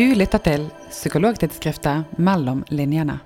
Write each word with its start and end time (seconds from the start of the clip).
Du 0.00 0.14
lytter 0.16 0.40
til 0.40 0.62
psykologtidsskriftet 0.88 2.14
Mellom 2.24 2.62
linjene. 2.72 3.18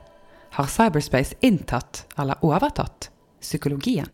Har 0.57 0.67
cyberspace 0.67 1.37
inntatt 1.47 2.01
eller 2.19 2.43
overtatt 2.43 3.13
psykologien? 3.39 4.09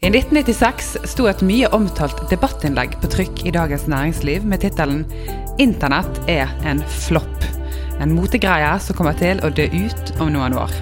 I 0.00 0.08
1996 0.08 0.88
sto 1.12 1.28
et 1.28 1.44
mye 1.44 1.68
omtalt 1.76 2.24
debattinnlegg 2.32 2.96
på 3.04 3.12
trykk 3.12 3.44
i 3.44 3.52
Dagens 3.52 3.84
Næringsliv 3.92 4.48
med 4.48 4.64
tittelen 4.64 5.04
'Internett 5.60 6.22
er 6.32 6.48
en 6.64 6.80
flopp'. 6.80 7.44
En 8.00 8.16
motegreie 8.16 8.72
som 8.80 8.96
kommer 8.96 9.12
til 9.12 9.44
å 9.44 9.52
dø 9.52 9.68
ut 9.68 10.16
om 10.16 10.32
noen 10.32 10.56
år. 10.56 10.72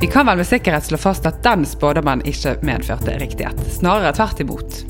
Vi 0.00 0.06
kan 0.06 0.26
vel 0.26 0.38
med 0.38 0.46
sikkerhet 0.46 0.86
slå 0.86 1.02
fast 1.02 1.26
at 1.26 1.42
den 1.42 1.66
spådommen 1.66 2.22
ikke 2.22 2.60
medførte 2.62 3.18
riktighet. 3.18 3.58
Snarere 3.74 4.14
tvert 4.14 4.40
imot. 4.40 4.84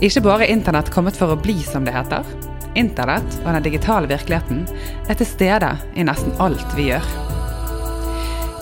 Ikke 0.00 0.22
bare 0.22 0.46
er 0.46 0.52
internett 0.54 0.94
kommet 0.94 1.16
for 1.16 1.34
å 1.34 1.42
bli, 1.42 1.58
som 1.62 1.82
det 1.84 1.96
heter. 1.96 2.45
Internett 2.76 3.38
og 3.42 3.52
den 3.54 3.64
digitale 3.64 4.10
virkeligheten 4.10 4.66
er 5.08 5.16
til 5.16 5.28
stede 5.28 5.72
i 5.96 6.04
nesten 6.06 6.36
alt 6.42 6.76
vi 6.76 6.90
gjør. 6.90 7.08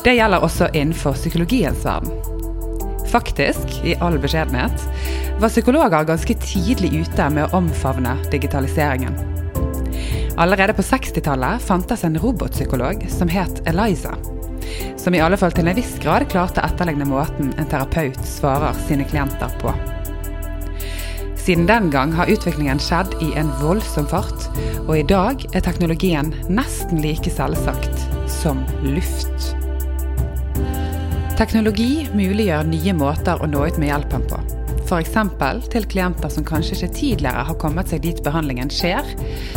Det 0.04 0.14
gjelder 0.18 0.44
også 0.44 0.68
innenfor 0.72 1.16
psykologiens 1.16 1.84
verden. 1.86 2.12
Faktisk, 3.10 3.78
i 3.86 3.94
all 4.02 4.18
beskjedenhet, 4.18 4.84
var 5.40 5.52
psykologer 5.52 6.06
ganske 6.08 6.34
tidlig 6.42 6.92
ute 7.04 7.28
med 7.30 7.46
å 7.46 7.60
omfavne 7.60 8.16
digitaliseringen. 8.32 9.16
Allerede 10.36 10.74
på 10.74 10.82
60-tallet 10.82 11.62
fantes 11.62 12.04
en 12.04 12.18
robotpsykolog 12.18 13.06
som 13.10 13.30
het 13.30 13.62
Eliza. 13.70 14.16
Som 14.98 15.14
i 15.14 15.22
alle 15.22 15.38
fall 15.38 15.54
til 15.54 15.70
en 15.70 15.78
viss 15.78 15.96
grad 16.02 16.26
klarte 16.32 16.62
å 16.62 16.68
etterligne 16.68 17.06
måten 17.06 17.54
en 17.54 17.70
terapeut 17.70 18.18
svarer 18.26 18.74
sine 18.88 19.06
klienter 19.06 19.52
på. 19.62 19.74
Siden 21.44 21.66
den 21.66 21.90
gang 21.92 22.12
har 22.16 22.30
utviklingen 22.32 22.78
skjedd 22.80 23.18
i 23.20 23.34
en 23.36 23.50
voldsom 23.60 24.06
fart, 24.08 24.46
og 24.86 24.94
i 24.96 25.02
dag 25.04 25.42
er 25.52 25.64
teknologien 25.66 26.30
nesten 26.48 27.02
like 27.04 27.28
selvsagt 27.28 28.06
som 28.32 28.62
luft. 28.86 29.50
Teknologi 31.36 32.06
muliggjør 32.16 32.64
nye 32.70 32.94
måter 32.96 33.44
å 33.44 33.50
nå 33.50 33.66
ut 33.68 33.76
med 33.82 33.90
hjelpen 33.90 34.24
på. 34.30 34.40
F.eks. 34.86 35.12
til 35.68 35.88
klienter 35.92 36.32
som 36.32 36.48
kanskje 36.48 36.78
ikke 36.78 36.96
tidligere 36.96 37.44
har 37.50 37.60
kommet 37.60 37.92
seg 37.92 38.00
dit 38.06 38.24
behandlingen 38.24 38.72
skjer, 38.72 39.04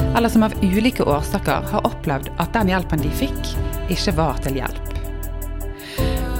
eller 0.09 0.27
som 0.33 0.43
av 0.43 0.59
ulike 0.59 1.07
årsaker 1.07 1.71
har 1.71 1.87
opplevd 1.87 2.33
at 2.35 2.51
den 2.57 2.73
hjelpen 2.73 2.99
de 3.05 3.15
fikk, 3.23 3.55
ikke 3.87 4.17
var 4.19 4.43
til 4.43 4.59
hjelp. 4.59 4.96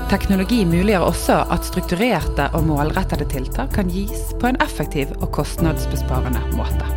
Teknologi 0.07 0.61
muliggjør 0.63 1.03
også 1.03 1.35
at 1.51 1.65
strukturerte 1.67 2.45
og 2.55 2.63
målrettede 2.69 3.25
tiltak 3.27 3.73
kan 3.75 3.89
gis 3.91 4.29
på 4.39 4.47
en 4.47 4.59
effektiv 4.63 5.11
og 5.17 5.33
kostnadsbesparende 5.35 6.39
måte. 6.55 6.87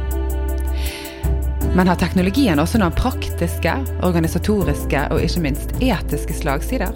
Men 1.74 1.90
har 1.90 1.98
teknologien 1.98 2.62
også 2.62 2.78
noen 2.78 2.94
praktiske, 2.94 3.74
organisatoriske 4.06 5.08
og 5.10 5.24
ikke 5.26 5.42
minst 5.42 5.74
etiske 5.82 6.38
slagsider? 6.38 6.94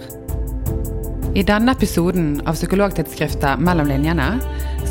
I 1.35 1.43
denne 1.43 1.75
episoden 1.75 2.37
av 2.47 2.55
Psykologtidsskriftet 2.55 3.59
Mellom 3.59 3.91
linjene 3.91 4.37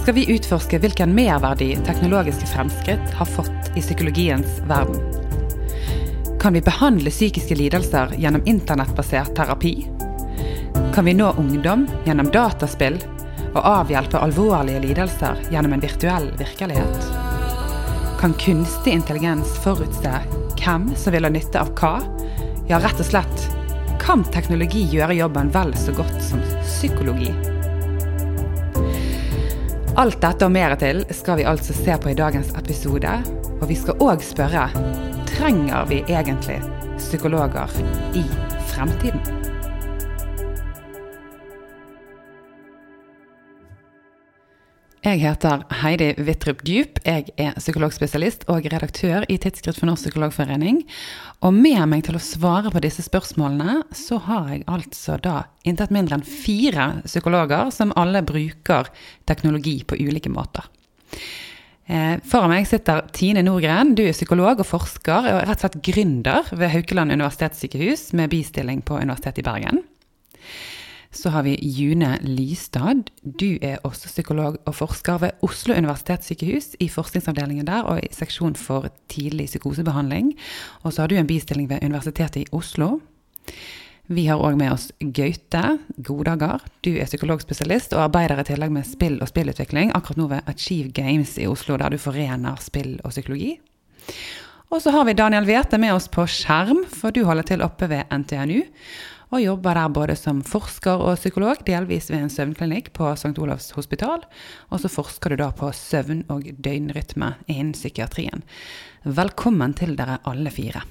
skal 0.03 0.19
vi 0.19 0.29
utforske 0.37 0.77
hvilken 0.77 1.17
merverdi 1.17 1.71
teknologiske 1.89 2.53
fremskritt 2.53 3.17
har 3.17 3.33
fått 3.33 3.73
i 3.73 3.81
psykologiens 3.81 4.61
verden. 4.69 5.01
Kan 6.37 6.53
vi 6.53 6.61
behandle 6.61 7.09
psykiske 7.09 7.57
lidelser 7.57 8.13
gjennom 8.21 8.45
internettbasert 8.45 9.33
terapi? 9.33 9.79
Kan 10.95 11.05
vi 11.05 11.15
nå 11.15 11.33
ungdom 11.39 11.89
gjennom 12.05 12.29
dataspill 12.31 13.01
og 13.55 13.65
avhjelpe 13.67 14.21
alvorlige 14.23 14.79
lidelser 14.85 15.41
gjennom 15.51 15.73
en 15.75 15.83
virtuell 15.83 16.29
virkelighet? 16.39 17.09
Kan 18.21 18.37
kunstig 18.39 18.95
intelligens 18.95 19.57
forutse 19.65 20.13
hvem 20.61 20.87
som 20.95 21.17
vil 21.17 21.27
ha 21.27 21.33
nytte 21.35 21.59
av 21.59 21.73
hva? 21.81 21.97
Ja, 22.71 22.79
rett 22.79 23.03
og 23.03 23.09
slett 23.11 23.49
kan 23.99 24.23
teknologi 24.31 24.85
gjøre 24.95 25.19
jobben 25.19 25.51
vel 25.51 25.75
så 25.75 25.97
godt 25.99 26.23
som 26.23 26.47
psykologi? 26.63 27.33
Alt 29.99 30.23
dette 30.23 30.47
og 30.47 30.55
mer 30.55 30.79
til 30.79 31.03
skal 31.11 31.43
vi 31.43 31.51
altså 31.51 31.75
se 31.75 31.99
på 31.99 32.15
i 32.15 32.19
dagens 32.23 32.55
episode. 32.55 33.19
Og 33.59 33.67
vi 33.67 33.83
skal 33.83 33.99
òg 33.99 34.23
spørre 34.23 34.69
trenger 35.35 35.91
vi 35.91 36.05
egentlig 36.07 36.61
psykologer 37.03 37.81
i 38.15 38.23
fremtiden? 38.71 39.44
Jeg 45.05 45.19
heter 45.21 45.67
Heidi 45.83 46.07
Wittrup 46.25 46.63
Djup. 46.65 46.97
Jeg 47.05 47.27
er 47.37 47.59
psykologspesialist 47.59 48.47
og 48.49 48.65
redaktør 48.73 49.27
i 49.29 49.37
Tidsskritt 49.37 49.77
for 49.77 49.85
Norsk 49.85 50.07
Psykologforening. 50.07 50.79
Og 51.45 51.53
med 51.53 51.83
meg 51.91 52.07
til 52.07 52.17
å 52.17 52.23
svare 52.25 52.73
på 52.73 52.81
disse 52.81 53.05
spørsmålene, 53.05 53.83
så 53.93 54.17
har 54.25 54.49
jeg 54.55 54.65
altså 54.65 55.19
da 55.21 55.43
intet 55.69 55.93
mindre 55.93 56.17
enn 56.17 56.25
fire 56.25 56.89
psykologer 57.05 57.69
som 57.77 57.93
alle 58.01 58.25
bruker 58.25 58.89
teknologi 59.29 59.83
på 59.85 60.01
ulike 60.01 60.33
måter. 60.33 60.73
Eh, 61.85 62.17
foran 62.25 62.55
meg 62.55 62.65
sitter 62.65 63.05
Tine 63.13 63.45
Nordgren. 63.45 63.93
Du 63.93 64.07
er 64.07 64.17
psykolog 64.17 64.65
og 64.65 64.71
forsker 64.73 65.35
og 65.35 65.43
rett 65.43 65.59
og 65.59 65.67
slett 65.67 65.83
gründer 65.85 66.49
ved 66.57 66.73
Haukeland 66.79 67.13
universitetssykehus 67.13 68.15
med 68.17 68.33
bistilling 68.33 68.81
på 68.81 68.97
Universitetet 69.05 69.45
i 69.45 69.51
Bergen. 69.53 69.85
Så 71.15 71.31
har 71.31 71.43
vi 71.47 71.55
June 71.63 72.19
Lystad. 72.23 73.11
Du 73.23 73.59
er 73.63 73.79
også 73.87 74.09
psykolog 74.11 74.57
og 74.67 74.75
forsker 74.75 75.21
ved 75.23 75.31
Oslo 75.47 75.75
universitetssykehus, 75.75 76.75
i 76.83 76.89
forskningsavdelingen 76.91 77.67
der 77.69 77.87
og 77.87 78.01
i 78.03 78.11
seksjon 78.11 78.57
for 78.59 78.89
tidlig 79.09 79.47
psykosebehandling. 79.47 80.33
Og 80.83 80.93
så 80.93 81.05
har 81.05 81.09
du 81.09 81.17
en 81.17 81.31
bistilling 81.31 81.71
ved 81.71 81.85
Universitetet 81.87 82.43
i 82.43 82.47
Oslo. 82.53 82.99
Vi 84.11 84.27
har 84.27 84.43
òg 84.43 84.59
med 84.59 84.75
oss 84.75 84.91
Gaute 85.01 85.79
Godager. 86.03 86.67
Du 86.85 86.91
er 86.93 87.07
psykologspesialist 87.07 87.95
og 87.95 88.09
arbeider 88.09 88.43
i 88.43 88.49
tillegg 88.51 88.75
med 88.75 88.85
spill 88.85 89.21
og 89.23 89.31
spillutvikling, 89.31 89.95
akkurat 89.95 90.21
nå 90.21 90.27
ved 90.35 90.51
Achieve 90.51 90.91
Games 90.93 91.39
i 91.39 91.47
Oslo, 91.47 91.79
der 91.81 91.95
du 91.95 91.99
forener 92.03 92.59
spill 92.61 92.99
og 93.05 93.15
psykologi. 93.15 93.55
Og 94.75 94.83
så 94.83 94.91
har 94.91 95.07
vi 95.07 95.15
Daniel 95.15 95.47
Wete 95.47 95.79
med 95.79 95.95
oss 95.95 96.11
på 96.11 96.27
skjerm, 96.27 96.83
for 96.91 97.15
du 97.15 97.23
holder 97.25 97.47
til 97.47 97.63
oppe 97.63 97.89
ved 97.89 98.11
NTNU 98.11 98.65
og 99.33 99.43
jobber 99.43 99.79
der 99.79 99.93
både 99.95 100.17
som 100.19 100.43
forsker 100.47 101.01
og 101.03 101.17
psykolog, 101.19 101.63
delvis 101.67 102.11
ved 102.13 102.25
en 102.25 102.33
søvnklinikk 102.33 102.93
på 102.97 103.13
St. 103.17 103.37
Olavs 103.39 103.71
hospital. 103.77 104.27
Og 104.71 104.83
så 104.83 104.91
forsker 104.93 105.35
du 105.35 105.43
da 105.43 105.51
på 105.57 105.71
søvn 105.75 106.25
og 106.33 106.51
døgnrytme 106.59 107.35
innen 107.47 107.73
psykiatrien. 107.77 108.45
Velkommen 109.05 109.75
til 109.79 109.97
dere 109.99 110.21
alle 110.25 110.53
fire. 110.55 110.85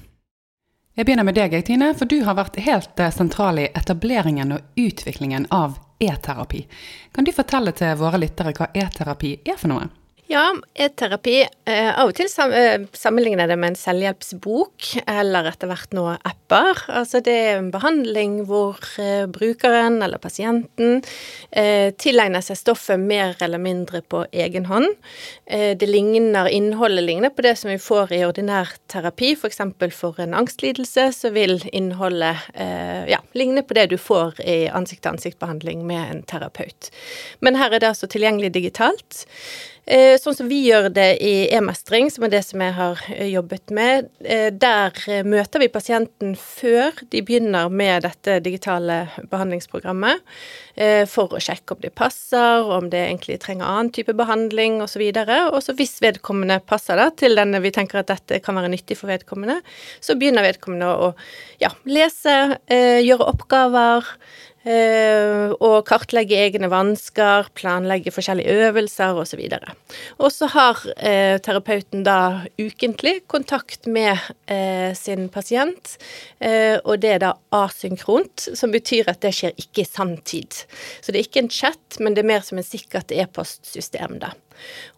Jeg 0.94 1.08
begynner 1.08 1.26
med 1.26 1.34
deg, 1.34 1.56
Tine, 1.66 1.88
for 1.98 2.06
du 2.06 2.20
har 2.22 2.36
vært 2.38 2.60
helt 2.62 3.00
eh, 3.02 3.10
sentral 3.10 3.58
i 3.58 3.66
etableringen 3.74 4.54
og 4.54 4.78
utviklingen 4.78 5.48
av 5.50 5.80
e-terapi. 5.98 6.60
Kan 7.10 7.26
du 7.26 7.32
fortelle 7.34 7.72
til 7.74 7.96
våre 7.98 8.20
lyttere 8.22 8.54
hva 8.54 8.68
e-terapi 8.70 9.32
er 9.42 9.58
for 9.58 9.72
noe? 9.72 9.88
Ja, 10.26 10.54
e-terapi 10.72 11.42
eh, 11.68 11.90
Av 12.00 12.08
og 12.08 12.14
til 12.16 12.30
eh, 12.56 12.86
sammenligner 12.96 13.48
det 13.50 13.58
med 13.60 13.74
en 13.74 13.76
selvhjelpsbok, 13.76 14.86
eller 15.04 15.50
etter 15.50 15.68
hvert 15.68 15.92
nå 15.92 16.06
apper. 16.14 16.80
Altså 16.88 17.20
det 17.24 17.34
er 17.42 17.58
en 17.58 17.68
behandling 17.74 18.38
hvor 18.48 18.80
eh, 19.02 19.26
brukeren 19.28 20.00
eller 20.04 20.22
pasienten 20.22 21.02
tilegner 21.54 22.42
seg 22.42 22.56
stoffet 22.58 22.98
mer 22.98 23.36
eller 23.44 23.60
mindre 23.62 24.00
på 24.10 24.24
egen 24.32 24.64
hånd. 24.66 24.88
Det 25.46 25.86
ligner, 25.86 26.48
Innholdet 26.50 27.04
ligner 27.04 27.30
på 27.30 27.44
det 27.46 27.52
som 27.60 27.70
vi 27.70 27.76
får 27.78 28.10
i 28.16 28.24
ordinær 28.26 28.72
terapi, 28.90 29.34
f.eks. 29.38 29.60
For, 29.78 29.94
for 29.94 30.22
en 30.24 30.34
angstlidelse, 30.34 31.06
så 31.14 31.30
vil 31.34 31.60
innholdet 31.70 32.42
ja, 33.10 33.20
ligne 33.38 33.62
på 33.62 33.76
det 33.78 33.86
du 33.92 33.96
får 34.00 34.40
i 34.42 34.64
ansikt-til-ansikt-behandling 34.74 35.86
med 35.86 36.10
en 36.10 36.24
terapeut. 36.26 36.90
Men 37.44 37.60
her 37.60 37.70
er 37.70 37.84
det 37.84 37.92
altså 37.92 38.10
tilgjengelig 38.10 38.50
digitalt. 38.56 39.22
Eh, 39.86 40.14
sånn 40.16 40.32
som 40.32 40.48
vi 40.48 40.62
gjør 40.64 40.86
det 40.96 41.18
i 41.20 41.32
e-mestring, 41.52 42.08
som 42.08 42.24
er 42.24 42.30
det 42.32 42.40
som 42.46 42.62
jeg 42.64 42.72
har 42.72 43.00
eh, 43.12 43.26
jobbet 43.28 43.72
med. 43.76 44.06
Eh, 44.24 44.48
der 44.48 44.96
møter 45.28 45.60
vi 45.60 45.68
pasienten 45.72 46.32
før 46.40 46.96
de 47.12 47.20
begynner 47.20 47.68
med 47.68 48.06
dette 48.06 48.38
digitale 48.44 49.04
behandlingsprogrammet, 49.30 50.22
for 51.06 51.30
å 51.30 51.38
sjekke 51.38 51.76
om 51.76 51.82
de 51.84 51.88
passer, 51.94 52.64
om 52.74 52.88
det 52.90 52.98
egentlig 53.04 53.36
trenger 53.44 53.68
annen 53.68 53.92
type 53.94 54.10
behandling 54.18 54.80
osv. 54.82 55.04
Og 55.04 55.60
så 55.62 55.74
hvis 55.78 56.00
vedkommende 56.02 56.56
passer 56.66 56.98
da, 56.98 57.12
til 57.14 57.38
denne 57.38 57.60
vi 57.62 57.70
tenker 57.74 58.00
at 58.00 58.10
dette 58.10 58.40
kan 58.42 58.58
være 58.58 58.72
nyttig 58.72 58.96
for 58.98 59.12
vedkommende, 59.12 59.60
så 60.02 60.16
begynner 60.18 60.42
vedkommende 60.48 60.88
å 60.90 61.12
ja, 61.62 61.70
lese, 61.86 62.58
gjøre 62.66 63.30
oppgaver. 63.30 64.10
Uh, 64.64 65.52
og 65.60 65.82
kartlegge 65.84 66.38
egne 66.40 66.70
vansker, 66.72 67.50
planlegge 67.52 68.12
forskjellige 68.14 68.54
øvelser 68.64 69.18
osv. 69.20 69.42
Og 70.16 70.30
så 70.32 70.48
har 70.54 70.80
uh, 70.80 71.36
terapeuten 71.44 72.04
da 72.06 72.46
ukentlig 72.56 73.18
kontakt 73.28 73.84
med 73.84 74.16
uh, 74.48 74.96
sin 74.96 75.28
pasient, 75.28 75.98
og 76.84 76.98
det 77.00 77.10
er 77.14 77.20
da 77.22 77.30
asynkront, 77.56 78.48
som 78.58 78.72
betyr 78.74 79.08
at 79.08 79.22
det 79.24 79.30
skjer 79.32 79.54
ikke 79.60 79.84
i 79.84 79.88
sanntid. 79.88 80.58
Så 81.00 81.12
det 81.12 81.20
er 81.20 81.28
ikke 81.28 81.44
en 81.44 81.52
chat, 81.52 82.00
men 82.00 82.16
det 82.16 82.24
er 82.24 82.28
mer 82.34 82.44
som 82.44 82.60
en 82.60 82.66
sikkert 82.66 83.14
e-postsystem, 83.14 84.18
da. 84.20 84.34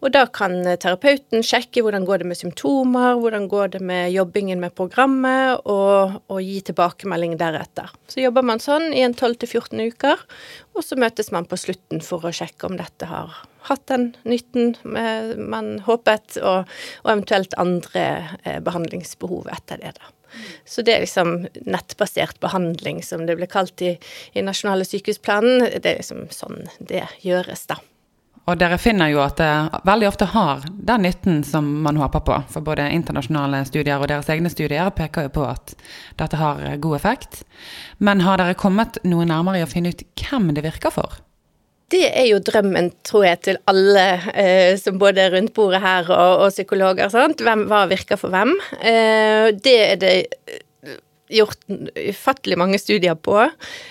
Og 0.01 0.13
da 0.15 0.25
kan 0.31 0.59
terapeuten 0.79 1.45
sjekke 1.45 1.83
hvordan 1.85 2.05
går 2.07 2.21
det 2.21 2.29
med 2.29 2.39
symptomer, 2.39 3.17
hvordan 3.19 3.47
går 3.51 3.75
det 3.75 3.81
med 3.85 4.11
jobbingen 4.13 4.61
med 4.63 4.75
programmet, 4.77 5.61
og, 5.65 6.17
og 6.31 6.41
gi 6.43 6.61
tilbakemelding 6.69 7.37
deretter. 7.39 7.91
Så 8.11 8.21
jobber 8.23 8.45
man 8.45 8.63
sånn 8.63 8.91
i 8.93 9.03
en 9.05 9.15
12-14 9.17 9.83
uker, 9.91 10.25
og 10.77 10.85
så 10.85 10.97
møtes 10.99 11.31
man 11.33 11.47
på 11.49 11.59
slutten 11.59 12.03
for 12.05 12.25
å 12.25 12.33
sjekke 12.35 12.69
om 12.69 12.77
dette 12.79 13.09
har 13.09 13.41
hatt 13.67 13.87
den 13.91 14.11
nytten 14.23 14.77
man 14.85 15.73
håpet, 15.87 16.37
og, 16.39 16.69
og 17.03 17.11
eventuelt 17.11 17.57
andre 17.59 18.05
eh, 18.43 18.61
behandlingsbehov 18.63 19.49
etter 19.51 19.81
det. 19.81 19.97
da. 19.97 20.13
Så 20.65 20.83
det 20.85 20.95
er 20.95 21.03
liksom 21.05 21.47
nettbasert 21.67 22.39
behandling, 22.43 23.01
som 23.03 23.25
det 23.27 23.37
blir 23.39 23.51
kalt 23.51 23.81
i, 23.81 23.95
i 24.33 24.43
nasjonale 24.45 24.87
sykehusplanen. 24.87 25.67
Det 25.81 25.91
er 25.91 26.01
liksom 26.01 26.27
sånn 26.33 26.67
det 26.79 27.05
gjøres, 27.25 27.67
da. 27.71 27.79
Og 28.47 28.55
dere 28.55 28.77
finner 28.79 29.11
jo 29.11 29.19
at 29.19 29.41
det 29.41 29.81
veldig 29.87 30.07
ofte 30.07 30.29
har 30.31 30.63
den 30.71 31.03
nytten 31.03 31.41
som 31.43 31.67
man 31.83 31.99
håper 31.99 32.23
på. 32.23 32.37
For 32.53 32.63
både 32.63 32.85
internasjonale 32.95 33.65
studier 33.67 33.99
og 33.99 34.07
deres 34.07 34.29
egne 34.31 34.51
studier 34.53 34.91
peker 34.95 35.27
jo 35.27 35.33
på 35.35 35.43
at 35.49 35.75
dette 36.19 36.39
har 36.39 36.63
god 36.79 36.95
effekt. 36.95 37.41
Men 37.99 38.23
har 38.23 38.39
dere 38.39 38.55
kommet 38.55 39.01
noe 39.03 39.27
nærmere 39.27 39.59
i 39.59 39.65
å 39.65 39.71
finne 39.71 39.91
ut 39.91 40.05
hvem 40.23 40.53
det 40.55 40.63
virker 40.63 40.95
for? 40.95 41.19
Det 41.91 42.03
er 42.07 42.25
jo 42.27 42.39
drømmen, 42.43 42.89
tror 43.07 43.23
jeg, 43.23 43.39
til 43.47 43.59
alle 43.71 44.05
eh, 44.35 44.73
som 44.79 44.97
både 44.99 45.23
er 45.23 45.35
rundt 45.37 45.53
bordet 45.55 45.79
her 45.83 46.09
og, 46.11 46.43
og 46.43 46.49
psykologer. 46.51 47.07
Sant? 47.11 47.43
Hvem, 47.43 47.63
hva 47.71 47.85
virker 47.87 48.19
for 48.19 48.31
hvem? 48.31 48.51
Eh, 48.79 49.51
det 49.55 49.75
er 49.85 50.01
det 50.01 50.15
gjort 51.29 51.65
ufattelig 51.95 52.57
mange 52.59 52.79
studier 52.79 53.15
på, 53.15 53.39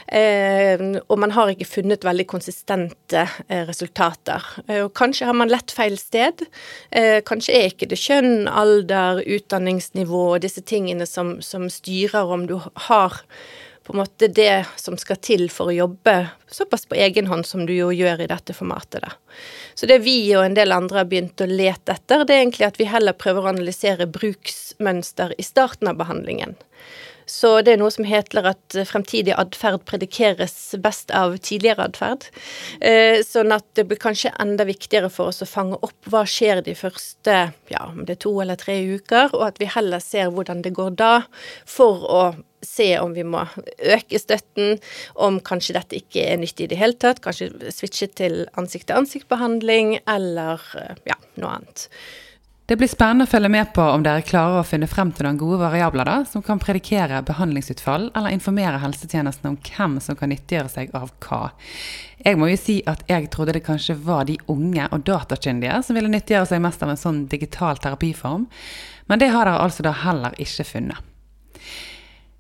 eh, 0.09 0.85
og 1.07 1.19
man 1.21 1.35
har 1.37 1.53
ikke 1.53 1.69
funnet 1.69 2.07
veldig 2.07 2.27
konsistente 2.31 3.27
eh, 3.49 3.67
resultater. 3.69 4.45
Eh, 4.67 4.83
og 4.87 4.95
kanskje 4.97 5.29
har 5.29 5.37
man 5.37 5.53
lett 5.53 5.75
feil 5.75 5.99
sted. 6.01 6.47
Eh, 6.91 7.21
kanskje 7.27 7.59
er 7.59 7.71
ikke 7.71 7.91
det 7.91 8.01
kjønn, 8.01 8.49
alder, 8.49 9.23
utdanningsnivå 9.23 10.25
og 10.35 10.43
disse 10.47 10.65
tingene 10.65 11.09
som, 11.09 11.37
som 11.45 11.71
styrer 11.73 12.33
om 12.33 12.49
du 12.49 12.59
har 12.89 13.23
på 13.87 13.93
en 13.93 14.01
måte 14.03 14.27
det 14.27 14.65
som 14.77 14.97
skal 14.99 15.19
til 15.23 15.47
for 15.53 15.71
å 15.71 15.77
jobbe 15.77 16.15
såpass 16.51 16.89
på 16.91 16.97
egen 16.99 17.29
hånd 17.31 17.47
som 17.47 17.63
du 17.69 17.73
jo 17.77 17.93
gjør 17.95 18.25
i 18.25 18.29
dette 18.31 18.55
formatet. 18.57 19.05
Da. 19.05 19.13
Så 19.79 19.87
det 19.87 20.01
vi 20.03 20.19
og 20.35 20.43
en 20.43 20.57
del 20.59 20.75
andre 20.75 21.05
har 21.05 21.11
begynt 21.11 21.43
å 21.45 21.47
lete 21.47 21.95
etter, 21.95 22.25
det 22.27 22.35
er 22.35 22.43
egentlig 22.43 22.67
at 22.67 22.81
vi 22.81 22.89
heller 22.91 23.15
prøver 23.15 23.47
å 23.47 23.53
analysere 23.53 24.09
bruksmønster 24.11 25.37
i 25.39 25.47
starten 25.47 25.93
av 25.93 26.01
behandlingen. 26.01 26.57
Så 27.27 27.57
det 27.67 27.75
er 27.75 27.81
noe 27.81 27.91
som 27.91 28.07
heter 28.07 28.47
at 28.53 28.77
fremtidig 28.87 29.35
atferd 29.35 29.83
predikeres 29.89 30.55
best 30.83 31.11
av 31.11 31.35
tidligere 31.43 31.89
atferd. 31.91 32.29
Eh, 32.81 33.19
sånn 33.27 33.55
at 33.55 33.67
det 33.75 33.89
blir 33.91 33.99
kanskje 34.01 34.35
enda 34.43 34.67
viktigere 34.69 35.11
for 35.11 35.33
oss 35.33 35.43
å 35.43 35.51
fange 35.51 35.79
opp 35.83 36.11
hva 36.11 36.23
skjer 36.31 36.63
de 36.67 36.77
første 36.79 37.39
ja, 37.73 37.87
om 37.89 38.05
det 38.07 38.17
er 38.17 38.23
to 38.23 38.35
eller 38.43 38.59
tre 38.61 38.79
uker, 38.87 39.35
og 39.35 39.49
at 39.49 39.59
vi 39.63 39.71
heller 39.75 40.03
ser 40.03 40.31
hvordan 40.31 40.63
det 40.63 40.77
går 40.77 40.95
da, 41.01 41.15
for 41.67 42.07
å 42.07 42.23
se 42.67 42.89
om 42.99 43.13
vi 43.15 43.25
må 43.27 43.43
øke 43.79 44.19
støtten, 44.19 44.79
om 45.23 45.41
kanskje 45.45 45.77
dette 45.77 45.99
ikke 45.99 46.25
er 46.31 46.39
nyttig 46.41 46.67
i 46.67 46.71
det 46.73 46.79
hele 46.81 46.99
tatt, 46.99 47.23
kanskje 47.25 47.51
switche 47.75 48.09
til 48.19 48.45
ansikt-til-ansikt-behandling 48.59 49.99
eller 50.07 50.63
ja, 51.07 51.19
noe 51.41 51.59
annet. 51.59 51.89
Det 52.67 52.75
blir 52.75 52.91
spennende 52.91 53.29
å 53.29 53.31
følge 53.31 53.47
med 53.55 53.69
på 53.77 53.83
om 53.95 54.03
dere 54.03 54.25
klarer 54.27 54.59
å 54.59 54.67
finne 54.67 54.89
frem 54.91 55.13
til 55.15 55.23
noen 55.29 55.37
gode 55.39 55.61
variabler 55.61 56.09
da, 56.09 56.15
som 56.27 56.43
kan 56.43 56.59
predikere 56.59 57.21
behandlingsutfall, 57.29 58.09
eller 58.11 58.35
informere 58.35 58.81
helsetjenesten 58.83 59.53
om 59.53 59.59
hvem 59.69 60.01
som 60.03 60.19
kan 60.19 60.33
nyttiggjøre 60.35 60.73
seg 60.73 60.97
av 60.99 61.13
hva. 61.23 61.53
Jeg 62.25 62.41
må 62.41 62.49
jo 62.51 62.57
si 62.59 62.81
at 62.91 63.05
jeg 63.07 63.31
trodde 63.31 63.55
det 63.55 63.63
kanskje 63.69 63.95
var 64.09 64.27
de 64.27 64.35
unge 64.51 64.89
og 64.91 65.07
datakyndige 65.07 65.79
som 65.87 65.95
ville 65.95 66.11
nyttiggjøre 66.11 66.51
seg 66.51 66.65
mest 66.67 66.83
av 66.83 66.91
en 66.91 67.01
sånn 67.05 67.23
digital 67.31 67.79
terapiform, 67.79 68.49
men 69.07 69.23
det 69.23 69.31
har 69.31 69.47
dere 69.47 69.63
altså 69.63 69.87
da 69.87 69.95
heller 70.03 70.35
ikke 70.43 70.67
funnet. 70.67 71.15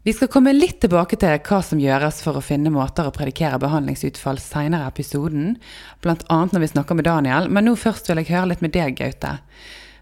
Vi 0.02 0.14
skal 0.14 0.31
komme 0.31 0.58
litt 0.58 0.81
tilbake 0.82 1.22
til 1.22 1.38
hva 1.38 1.62
som 1.62 1.79
gjøres 1.82 2.19
for 2.26 2.38
å 2.38 2.43
finne 2.43 2.75
måter 2.75 3.06
å 3.06 3.14
predikere 3.14 3.62
behandlingsutfall 3.62 4.43
seinere 4.43 4.90
i 4.90 4.90
episoden, 4.90 5.56
bl.a. 6.02 6.43
når 6.50 6.62
vi 6.67 6.75
snakker 6.75 6.99
med 6.99 7.06
Daniel, 7.06 7.46
men 7.46 7.70
nå 7.70 7.79
først 7.79 8.11
vil 8.11 8.25
jeg 8.25 8.34
høre 8.34 8.56
litt 8.56 8.62
med 8.67 8.75
deg, 8.75 8.99
Gaute. 8.99 9.37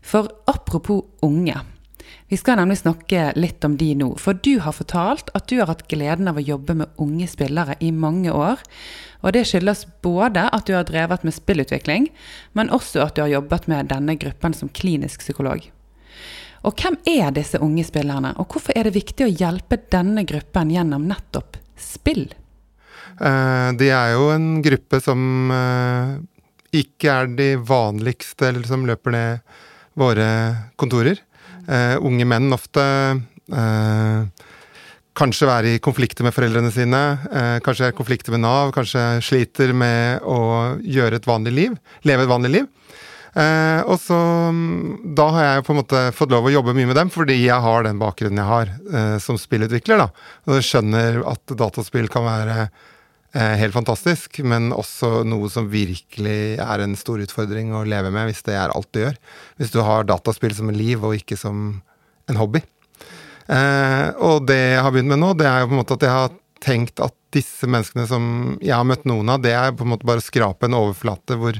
For 0.04 0.28
apropos 0.50 1.06
unge. 1.24 1.56
Vi 2.28 2.36
skal 2.36 2.58
nemlig 2.58 2.78
snakke 2.78 3.32
litt 3.36 3.64
om 3.64 3.76
de 3.80 3.94
nå. 3.96 4.10
For 4.20 4.36
du 4.36 4.58
har 4.64 4.76
fortalt 4.76 5.30
at 5.36 5.48
du 5.48 5.58
har 5.60 5.70
hatt 5.70 5.86
gleden 5.88 6.28
av 6.28 6.38
å 6.40 6.44
jobbe 6.44 6.76
med 6.76 7.00
unge 7.00 7.28
spillere 7.30 7.76
i 7.80 7.90
mange 7.92 8.32
år. 8.32 8.60
Og 9.24 9.32
det 9.36 9.46
skyldes 9.48 9.86
både 10.04 10.46
at 10.52 10.68
du 10.68 10.74
har 10.76 10.86
drevet 10.88 11.24
med 11.24 11.36
spillutvikling, 11.36 12.10
men 12.52 12.72
også 12.72 13.04
at 13.04 13.16
du 13.16 13.24
har 13.24 13.32
jobbet 13.32 13.68
med 13.72 13.88
denne 13.92 14.16
gruppen 14.20 14.56
som 14.56 14.72
klinisk 14.72 15.24
psykolog. 15.24 15.64
Og 16.64 16.80
hvem 16.80 16.96
er 17.08 17.32
disse 17.36 17.60
unge 17.60 17.84
spillerne, 17.84 18.32
og 18.40 18.48
hvorfor 18.52 18.76
er 18.76 18.88
det 18.88 18.96
viktig 18.96 19.26
å 19.26 19.32
hjelpe 19.32 19.82
denne 19.92 20.24
gruppen 20.28 20.72
gjennom 20.72 21.04
nettopp 21.08 21.58
spill? 21.80 22.26
Eh, 23.20 23.68
de 23.78 23.90
er 23.92 24.14
jo 24.14 24.30
en 24.32 24.48
gruppe 24.64 25.00
som 25.04 25.52
eh, 25.52 26.16
ikke 26.80 27.12
er 27.12 27.30
de 27.36 27.50
vanligste, 27.60 28.48
eller 28.48 28.64
som 28.68 28.88
løper 28.88 29.14
ned 29.14 29.54
våre 29.98 30.28
kontorer. 30.80 31.20
Uh, 31.64 31.96
unge 32.04 32.26
menn 32.28 32.52
ofte 32.52 32.82
uh, 33.54 34.44
kanskje 35.14 35.48
være 35.48 35.74
i 35.74 35.82
konflikter 35.82 36.26
med 36.26 36.34
foreldrene 36.34 36.72
sine, 36.74 37.00
eh, 37.30 37.58
kanskje 37.62 37.86
er 37.86 37.92
konflikter 37.94 38.34
med 38.34 38.40
Nav, 38.42 38.72
kanskje 38.74 39.22
sliter 39.22 39.70
med 39.70 40.24
å 40.26 40.74
gjøre 40.82 41.20
et 41.20 41.28
vanlig 41.28 41.52
liv, 41.54 41.76
leve 42.02 42.24
et 42.24 42.32
vanlig 42.32 42.50
liv. 42.50 42.66
og 43.86 43.94
så 44.02 44.18
Da 45.14 45.28
har 45.30 45.42
jeg 45.44 45.64
på 45.64 45.72
en 45.72 45.78
måte 45.78 46.12
fått 46.14 46.30
lov 46.34 46.46
å 46.46 46.50
jobbe 46.50 46.74
mye 46.74 46.86
med 46.86 46.96
dem, 46.96 47.10
fordi 47.10 47.46
jeg 47.46 47.60
har 47.62 47.84
den 47.84 47.98
bakgrunnen 47.98 48.42
jeg 48.42 48.50
har 48.50 49.20
som 49.20 49.38
spillutvikler. 49.38 49.98
da, 49.98 50.08
Og 50.48 50.58
jeg 50.58 50.66
skjønner 50.66 51.22
at 51.30 51.46
dataspill 51.46 52.08
kan 52.08 52.24
være 52.24 52.58
Eh, 52.58 52.68
helt 53.34 53.74
fantastisk, 53.74 54.38
men 54.46 54.68
også 54.70 55.24
noe 55.26 55.48
som 55.50 55.66
virkelig 55.72 56.54
er 56.62 56.84
en 56.84 56.94
stor 56.98 57.18
utfordring 57.24 57.72
å 57.74 57.82
leve 57.88 58.12
med, 58.14 58.28
hvis 58.30 58.44
det 58.46 58.54
er 58.54 58.70
alt 58.70 58.90
du 58.94 59.00
gjør. 59.02 59.18
Hvis 59.58 59.72
du 59.74 59.80
har 59.82 60.06
dataspill 60.06 60.54
som 60.54 60.70
en 60.70 60.78
liv, 60.78 61.02
og 61.02 61.16
ikke 61.18 61.38
som 61.40 61.82
en 62.30 62.38
hobby. 62.38 62.62
Eh, 63.50 64.08
og 64.24 64.46
det 64.48 64.60
jeg 64.60 64.84
har 64.84 64.94
begynt 64.94 65.12
med 65.12 65.20
nå, 65.20 65.34
det 65.36 65.48
er 65.48 65.62
jo 65.62 65.70
på 65.70 65.76
en 65.76 65.82
måte 65.82 65.98
at 65.98 66.06
jeg 66.06 66.16
har 66.16 66.36
tenkt 66.64 67.02
at 67.04 67.16
disse 67.34 67.68
menneskene 67.68 68.06
som 68.08 68.24
jeg 68.62 68.72
har 68.72 68.86
møtt 68.88 69.04
noen 69.08 69.34
av, 69.34 69.42
det 69.44 69.52
er 69.56 69.74
på 69.76 69.84
en 69.84 69.92
måte 69.92 70.08
bare 70.08 70.22
å 70.22 70.24
skrape 70.24 70.68
en 70.68 70.78
overflate 70.78 71.36
hvor 71.40 71.58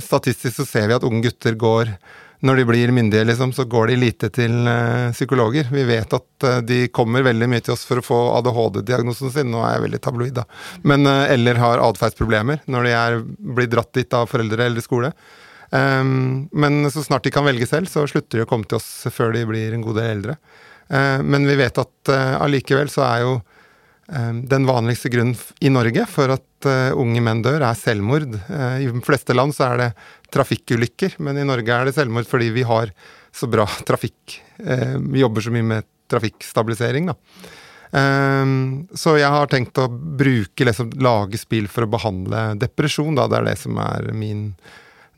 statistisk 0.00 0.58
så 0.58 0.66
ser 0.68 0.90
vi 0.90 0.96
at 0.96 1.06
unge 1.06 1.24
gutter 1.28 1.56
går 1.56 1.94
når 2.42 2.58
de 2.58 2.64
blir 2.66 2.90
myndige, 2.94 3.24
liksom, 3.28 3.52
så 3.54 3.64
går 3.70 3.92
de 3.92 3.98
lite 4.00 4.28
til 4.34 4.66
uh, 4.66 5.12
psykologer. 5.14 5.68
Vi 5.70 5.84
vet 5.86 6.16
at 6.16 6.46
uh, 6.48 6.58
de 6.66 6.88
kommer 6.94 7.22
veldig 7.22 7.46
mye 7.50 7.62
til 7.62 7.76
oss 7.76 7.84
for 7.86 8.00
å 8.00 8.04
få 8.06 8.18
ADHD-diagnosen 8.40 9.30
sin. 9.30 9.52
Nå 9.52 9.60
er 9.62 9.76
jeg 9.76 9.84
veldig 9.84 10.00
tabloid, 10.02 10.34
da. 10.40 10.46
Men, 10.82 11.06
uh, 11.06 11.22
eller 11.30 11.60
har 11.62 11.82
atferdsproblemer 11.86 12.64
når 12.66 12.88
de 12.88 12.96
er, 12.98 13.20
blir 13.58 13.70
dratt 13.70 13.92
dit 13.94 14.18
av 14.18 14.26
foreldre 14.30 14.66
eller 14.66 14.82
skole. 14.82 15.12
Um, 15.70 16.50
men 16.50 16.82
så 16.92 17.04
snart 17.06 17.24
de 17.24 17.32
kan 17.32 17.46
velge 17.46 17.70
selv, 17.70 17.86
så 17.88 18.08
slutter 18.10 18.42
de 18.42 18.44
å 18.44 18.50
komme 18.50 18.66
til 18.66 18.80
oss 18.80 18.90
før 19.14 19.30
de 19.36 19.46
blir 19.48 19.72
en 19.72 19.86
god 19.86 20.02
del 20.02 20.10
eldre. 20.18 20.36
men 21.24 21.46
vi 21.48 21.54
vet 21.56 21.78
at 21.80 22.10
allikevel 22.12 22.90
så 22.92 23.06
er 23.06 23.20
jo 23.22 23.30
den 24.12 24.66
vanligste 24.68 25.08
grunnen 25.08 25.38
i 25.64 25.70
Norge 25.72 26.02
for 26.10 26.34
at 26.34 26.66
unge 27.00 27.22
menn 27.24 27.40
dør, 27.40 27.62
er 27.64 27.78
selvmord. 27.78 28.34
I 28.52 28.84
de 28.84 29.00
fleste 29.06 29.32
land 29.32 29.54
så 29.56 29.70
er 29.70 29.80
det 29.80 29.88
trafikkulykker, 30.32 31.16
men 31.24 31.40
i 31.40 31.46
Norge 31.48 31.72
er 31.72 31.88
det 31.88 31.96
selvmord 31.96 32.28
fordi 32.28 32.50
vi 32.52 32.64
har 32.68 32.92
så 33.32 33.46
bra 33.46 33.66
trafikk. 33.88 34.40
Eh, 34.58 34.98
vi 34.98 35.20
jobber 35.20 35.40
så 35.40 35.50
mye 35.54 35.62
med 35.66 35.90
trafikkstabilisering, 36.12 37.10
da. 37.10 37.16
Eh, 37.92 38.46
så 38.94 39.16
jeg 39.18 39.32
har 39.36 39.50
tenkt 39.52 39.80
å 39.80 39.88
bruke, 39.92 40.66
liksom, 40.68 40.94
lage 41.02 41.40
spill 41.40 41.68
for 41.72 41.86
å 41.86 41.92
behandle 41.92 42.52
depresjon, 42.60 43.16
da. 43.18 43.28
Det 43.28 43.40
er 43.40 43.50
det 43.52 43.58
som 43.64 43.80
er 43.82 44.12
min 44.16 44.50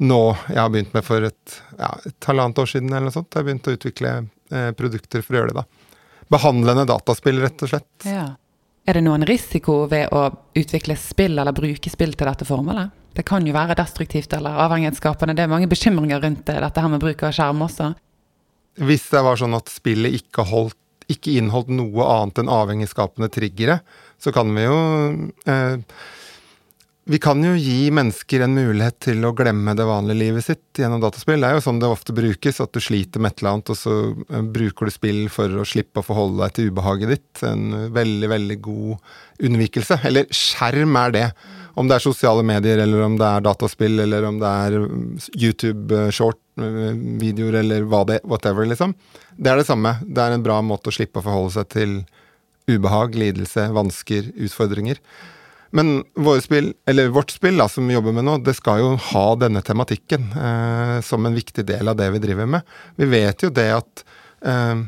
nå 0.02 0.34
Jeg 0.48 0.58
har 0.58 0.70
begynt 0.74 0.90
med 0.90 1.04
for 1.06 1.22
et, 1.22 1.52
ja, 1.78 1.92
et 2.02 2.26
halvannet 2.26 2.58
år 2.58 2.66
siden 2.66 2.88
eller 2.90 3.06
noe 3.06 3.14
sånt. 3.14 3.28
Jeg 3.30 3.38
har 3.38 3.44
begynt 3.46 3.68
å 3.70 3.74
utvikle 3.76 4.14
eh, 4.50 4.70
produkter 4.74 5.22
for 5.22 5.36
å 5.36 5.38
gjøre 5.38 5.52
det, 5.52 5.62
da. 5.62 6.24
Behandlende 6.34 6.86
dataspill, 6.88 7.38
rett 7.44 7.62
og 7.62 7.70
slett. 7.70 8.08
Ja. 8.08 8.32
Er 8.84 8.98
det 8.98 9.04
noen 9.06 9.24
risiko 9.24 9.84
ved 9.88 10.12
å 10.12 10.26
utvikle 10.56 10.96
spill 11.00 11.38
eller 11.40 11.56
bruke 11.56 11.88
spill 11.92 12.12
til 12.12 12.28
dette 12.28 12.44
formålet? 12.44 12.92
Det 13.14 13.24
kan 13.24 13.46
jo 13.46 13.54
være 13.54 13.76
destruktivt 13.78 14.34
eller 14.36 14.58
avhengighetsskapende. 14.66 15.36
Det 15.38 15.44
er 15.46 15.52
mange 15.52 15.70
bekymringer 15.70 16.20
rundt 16.20 16.42
det, 16.48 16.58
dette 16.60 16.82
her 16.82 16.90
med 16.92 17.00
bruk 17.00 17.22
av 17.24 17.32
skjerm 17.32 17.62
også. 17.64 17.92
Hvis 18.84 19.06
det 19.12 19.22
var 19.24 19.38
sånn 19.40 19.54
at 19.56 19.70
spillet 19.72 20.18
ikke, 20.18 20.44
holdt, 20.50 20.76
ikke 21.08 21.36
inneholdt 21.38 21.70
noe 21.72 22.08
annet 22.10 22.42
enn 22.42 22.50
avhengighetsskapende 22.52 23.30
triggere, 23.32 23.78
så 24.20 24.34
kan 24.34 24.50
vi 24.56 24.66
jo 24.66 24.76
eh, 25.48 25.78
vi 27.04 27.18
kan 27.20 27.36
jo 27.44 27.50
gi 27.52 27.90
mennesker 27.92 28.40
en 28.46 28.54
mulighet 28.56 28.96
til 29.04 29.26
å 29.28 29.34
glemme 29.36 29.74
det 29.76 29.84
vanlige 29.84 30.16
livet 30.22 30.40
sitt 30.46 30.78
gjennom 30.80 31.02
dataspill. 31.02 31.42
Det 31.42 31.48
er 31.50 31.58
jo 31.58 31.64
sånn 31.66 31.80
det 31.82 31.90
ofte 31.92 32.14
brukes, 32.16 32.60
at 32.64 32.72
du 32.72 32.80
sliter 32.80 33.20
med 33.20 33.34
et 33.34 33.40
eller 33.42 33.52
annet, 33.52 33.72
og 33.74 33.76
så 33.76 34.16
eh, 34.24 34.46
bruker 34.54 34.88
du 34.88 34.92
spill 34.94 35.20
for 35.32 35.48
å 35.60 35.66
slippe 35.68 36.00
å 36.00 36.06
forholde 36.06 36.40
deg 36.40 36.50
til 36.56 36.68
ubehaget 36.72 37.08
ditt. 37.12 37.32
En 37.44 37.92
veldig, 37.92 38.28
veldig 38.32 38.58
god 38.64 38.96
unnvikelse. 39.50 39.94
Eller 40.08 40.24
skjerm 40.32 40.96
er 41.02 41.10
det. 41.12 41.28
Om 41.76 41.84
det 41.90 41.96
er 41.98 42.06
sosiale 42.06 42.42
medier, 42.46 42.78
eller 42.86 43.00
om 43.04 43.18
det 43.20 43.28
er 43.28 43.46
dataspill, 43.50 43.96
eller 44.06 44.22
om 44.30 44.36
det 44.40 44.50
er 44.64 44.72
YouTube-short-videoer, 45.42 47.54
eller 47.60 47.80
hva 47.90 48.00
det, 48.08 48.18
whatever, 48.24 48.64
liksom. 48.70 48.90
Det 49.36 49.48
er 49.52 49.56
det 49.60 49.68
samme. 49.68 49.92
Det 50.06 50.20
er 50.24 50.30
en 50.38 50.46
bra 50.46 50.56
måte 50.64 50.88
å 50.88 50.96
slippe 50.96 51.20
å 51.20 51.26
forholde 51.28 51.52
seg 51.58 51.66
til 51.74 51.90
ubehag, 52.70 53.14
lidelse, 53.20 53.62
vansker, 53.76 54.22
utfordringer. 54.46 54.96
Men 55.74 56.04
spill, 56.40 56.74
vårt 57.10 57.30
spill 57.34 57.56
da, 57.58 57.68
som 57.68 57.88
vi 57.88 57.96
jobber 57.96 58.12
med 58.14 58.24
nå, 58.28 58.36
det 58.46 58.52
skal 58.54 58.78
jo 58.78 58.90
ha 59.10 59.24
denne 59.34 59.58
tematikken 59.66 60.28
eh, 60.38 61.00
som 61.02 61.26
en 61.26 61.34
viktig 61.34 61.64
del 61.66 61.90
av 61.90 61.96
det 61.98 62.12
vi 62.14 62.20
driver 62.22 62.46
med. 62.46 62.76
Vi 62.94 63.08
vet 63.10 63.42
jo 63.42 63.50
det 63.50 63.66
at 63.74 64.04
eh, 64.46 64.84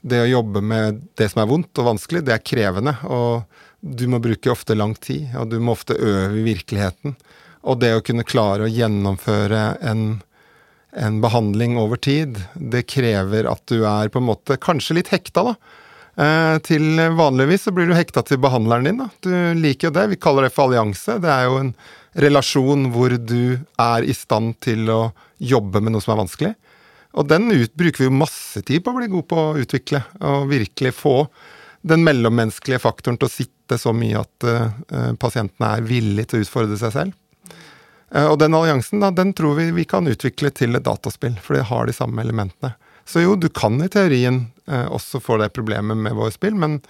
det 0.00 0.22
å 0.22 0.30
jobbe 0.30 0.62
med 0.64 1.02
det 1.20 1.28
som 1.28 1.42
er 1.42 1.50
vondt 1.50 1.82
og 1.82 1.90
vanskelig, 1.90 2.24
det 2.24 2.32
er 2.32 2.46
krevende. 2.48 2.96
Og 3.12 3.44
du 3.84 4.06
må 4.08 4.22
bruke 4.24 4.54
ofte 4.54 4.78
lang 4.78 4.96
tid, 4.96 5.34
og 5.36 5.52
du 5.52 5.58
må 5.60 5.76
ofte 5.76 5.98
øve 6.00 6.40
i 6.40 6.46
virkeligheten. 6.48 7.18
Og 7.68 7.82
det 7.84 7.92
å 7.98 8.02
kunne 8.06 8.24
klare 8.24 8.64
å 8.64 8.72
gjennomføre 8.72 9.66
en, 9.84 10.06
en 10.96 11.20
behandling 11.20 11.76
over 11.76 12.00
tid, 12.00 12.40
det 12.56 12.86
krever 12.88 13.52
at 13.52 13.66
du 13.68 13.84
er 13.84 14.08
på 14.08 14.24
en 14.24 14.30
måte 14.32 14.56
kanskje 14.56 14.96
litt 15.02 15.12
hekta, 15.12 15.50
da 15.52 15.81
til 16.66 17.00
vanligvis 17.16 17.62
så 17.64 17.72
blir 17.72 17.88
du 17.88 17.94
hekta 17.96 18.20
til 18.26 18.40
behandleren 18.42 18.84
din. 18.84 18.98
Da. 19.00 19.06
Du 19.24 19.60
liker 19.60 19.88
jo 19.88 19.94
det. 19.96 20.02
Vi 20.10 20.18
kaller 20.20 20.44
det 20.44 20.52
for 20.52 20.68
allianse. 20.68 21.16
Det 21.22 21.30
er 21.32 21.46
jo 21.48 21.56
en 21.60 21.70
relasjon 22.20 22.90
hvor 22.92 23.14
du 23.16 23.56
er 23.80 24.04
i 24.04 24.14
stand 24.16 24.58
til 24.60 24.90
å 24.92 25.00
jobbe 25.40 25.80
med 25.80 25.94
noe 25.94 26.04
som 26.04 26.14
er 26.14 26.20
vanskelig. 26.20 26.52
Og 27.12 27.28
den 27.28 27.50
ut, 27.52 27.72
bruker 27.76 28.04
vi 28.04 28.08
jo 28.08 28.20
masse 28.22 28.62
tid 28.64 28.84
på 28.84 28.92
å 28.92 28.96
bli 28.96 29.10
god 29.12 29.26
på 29.28 29.40
å 29.40 29.56
utvikle, 29.60 30.00
og 30.24 30.48
virkelig 30.52 30.94
få 30.96 31.16
den 31.82 32.04
mellommenneskelige 32.06 32.80
faktoren 32.82 33.18
til 33.20 33.28
å 33.28 33.32
sitte 33.32 33.78
så 33.80 33.92
mye 33.96 34.22
at 34.22 34.46
uh, 34.46 35.12
pasientene 35.20 35.74
er 35.76 35.84
villige 35.88 36.30
til 36.30 36.40
å 36.40 36.46
utfordre 36.46 36.78
seg 36.80 36.94
selv. 36.94 37.18
Uh, 38.12 38.30
og 38.30 38.38
den 38.40 38.56
alliansen, 38.56 39.02
da, 39.02 39.10
den 39.12 39.34
tror 39.36 39.58
vi 39.58 39.70
vi 39.76 39.84
kan 39.88 40.08
utvikle 40.08 40.52
til 40.54 40.78
et 40.78 40.86
dataspill, 40.86 41.34
for 41.42 41.58
det 41.58 41.66
har 41.68 41.88
de 41.88 41.96
samme 41.96 42.24
elementene. 42.24 42.72
Så 43.04 43.24
jo, 43.24 43.36
du 43.36 43.48
kan 43.48 43.80
i 43.82 43.90
teorien 43.92 44.44
eh, 44.66 44.86
også 44.86 45.20
få 45.22 45.38
det 45.42 45.52
problemet 45.56 45.98
med 45.98 46.14
våre 46.16 46.32
spill, 46.34 46.54
men 46.58 46.80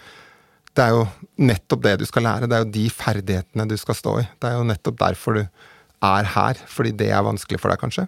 det 0.73 0.85
er 0.85 0.97
jo 0.97 1.05
nettopp 1.45 1.85
det 1.85 1.99
du 2.01 2.07
skal 2.09 2.27
lære. 2.27 2.49
Det 2.49 2.57
er 2.57 2.65
jo 2.65 2.73
de 2.75 2.89
ferdighetene 2.93 3.69
du 3.69 3.77
skal 3.81 3.99
stå 3.99 4.17
i. 4.23 4.27
Det 4.41 4.49
er 4.51 4.59
jo 4.59 4.69
nettopp 4.69 4.99
derfor 5.01 5.39
du 5.39 5.45
er 6.03 6.29
her, 6.35 6.61
fordi 6.69 6.95
det 6.99 7.11
er 7.13 7.25
vanskelig 7.25 7.61
for 7.63 7.73
deg, 7.73 7.81
kanskje. 7.83 8.07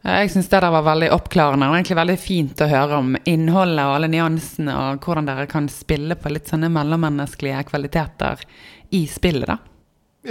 Jeg 0.00 0.30
syns 0.32 0.48
det 0.48 0.62
der 0.62 0.72
var 0.72 0.84
veldig 0.86 1.10
oppklarende 1.12 1.66
og 1.68 1.74
egentlig 1.76 1.98
veldig 1.98 2.16
fint 2.16 2.60
å 2.64 2.68
høre 2.70 3.00
om 3.02 3.10
innholdet 3.28 3.82
og 3.84 3.96
alle 3.98 4.08
nyansene, 4.08 4.72
og 4.72 5.04
hvordan 5.04 5.28
dere 5.28 5.48
kan 5.50 5.66
spille 5.72 6.16
på 6.16 6.32
litt 6.32 6.48
sånne 6.48 6.70
mellommenneskelige 6.72 7.66
kvaliteter 7.68 8.40
i 8.96 9.04
spillet, 9.10 9.50
da. 9.50 9.58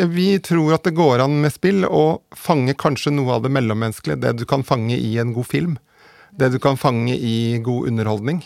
Vi 0.10 0.32
tror 0.46 0.76
at 0.76 0.86
det 0.86 0.94
går 0.98 1.22
an 1.24 1.40
med 1.42 1.54
spill 1.54 1.86
å 1.86 2.22
fange 2.38 2.76
kanskje 2.78 3.14
noe 3.14 3.38
av 3.38 3.46
det 3.46 3.54
mellommenneskelige, 3.54 4.22
det 4.22 4.34
du 4.42 4.44
kan 4.50 4.66
fange 4.66 4.98
i 4.98 5.16
en 5.22 5.34
god 5.38 5.48
film 5.50 5.78
det 6.32 6.50
du 6.54 6.60
kan 6.60 6.78
fange 6.78 7.16
i 7.16 7.58
god 7.64 7.88
underholdning. 7.88 8.44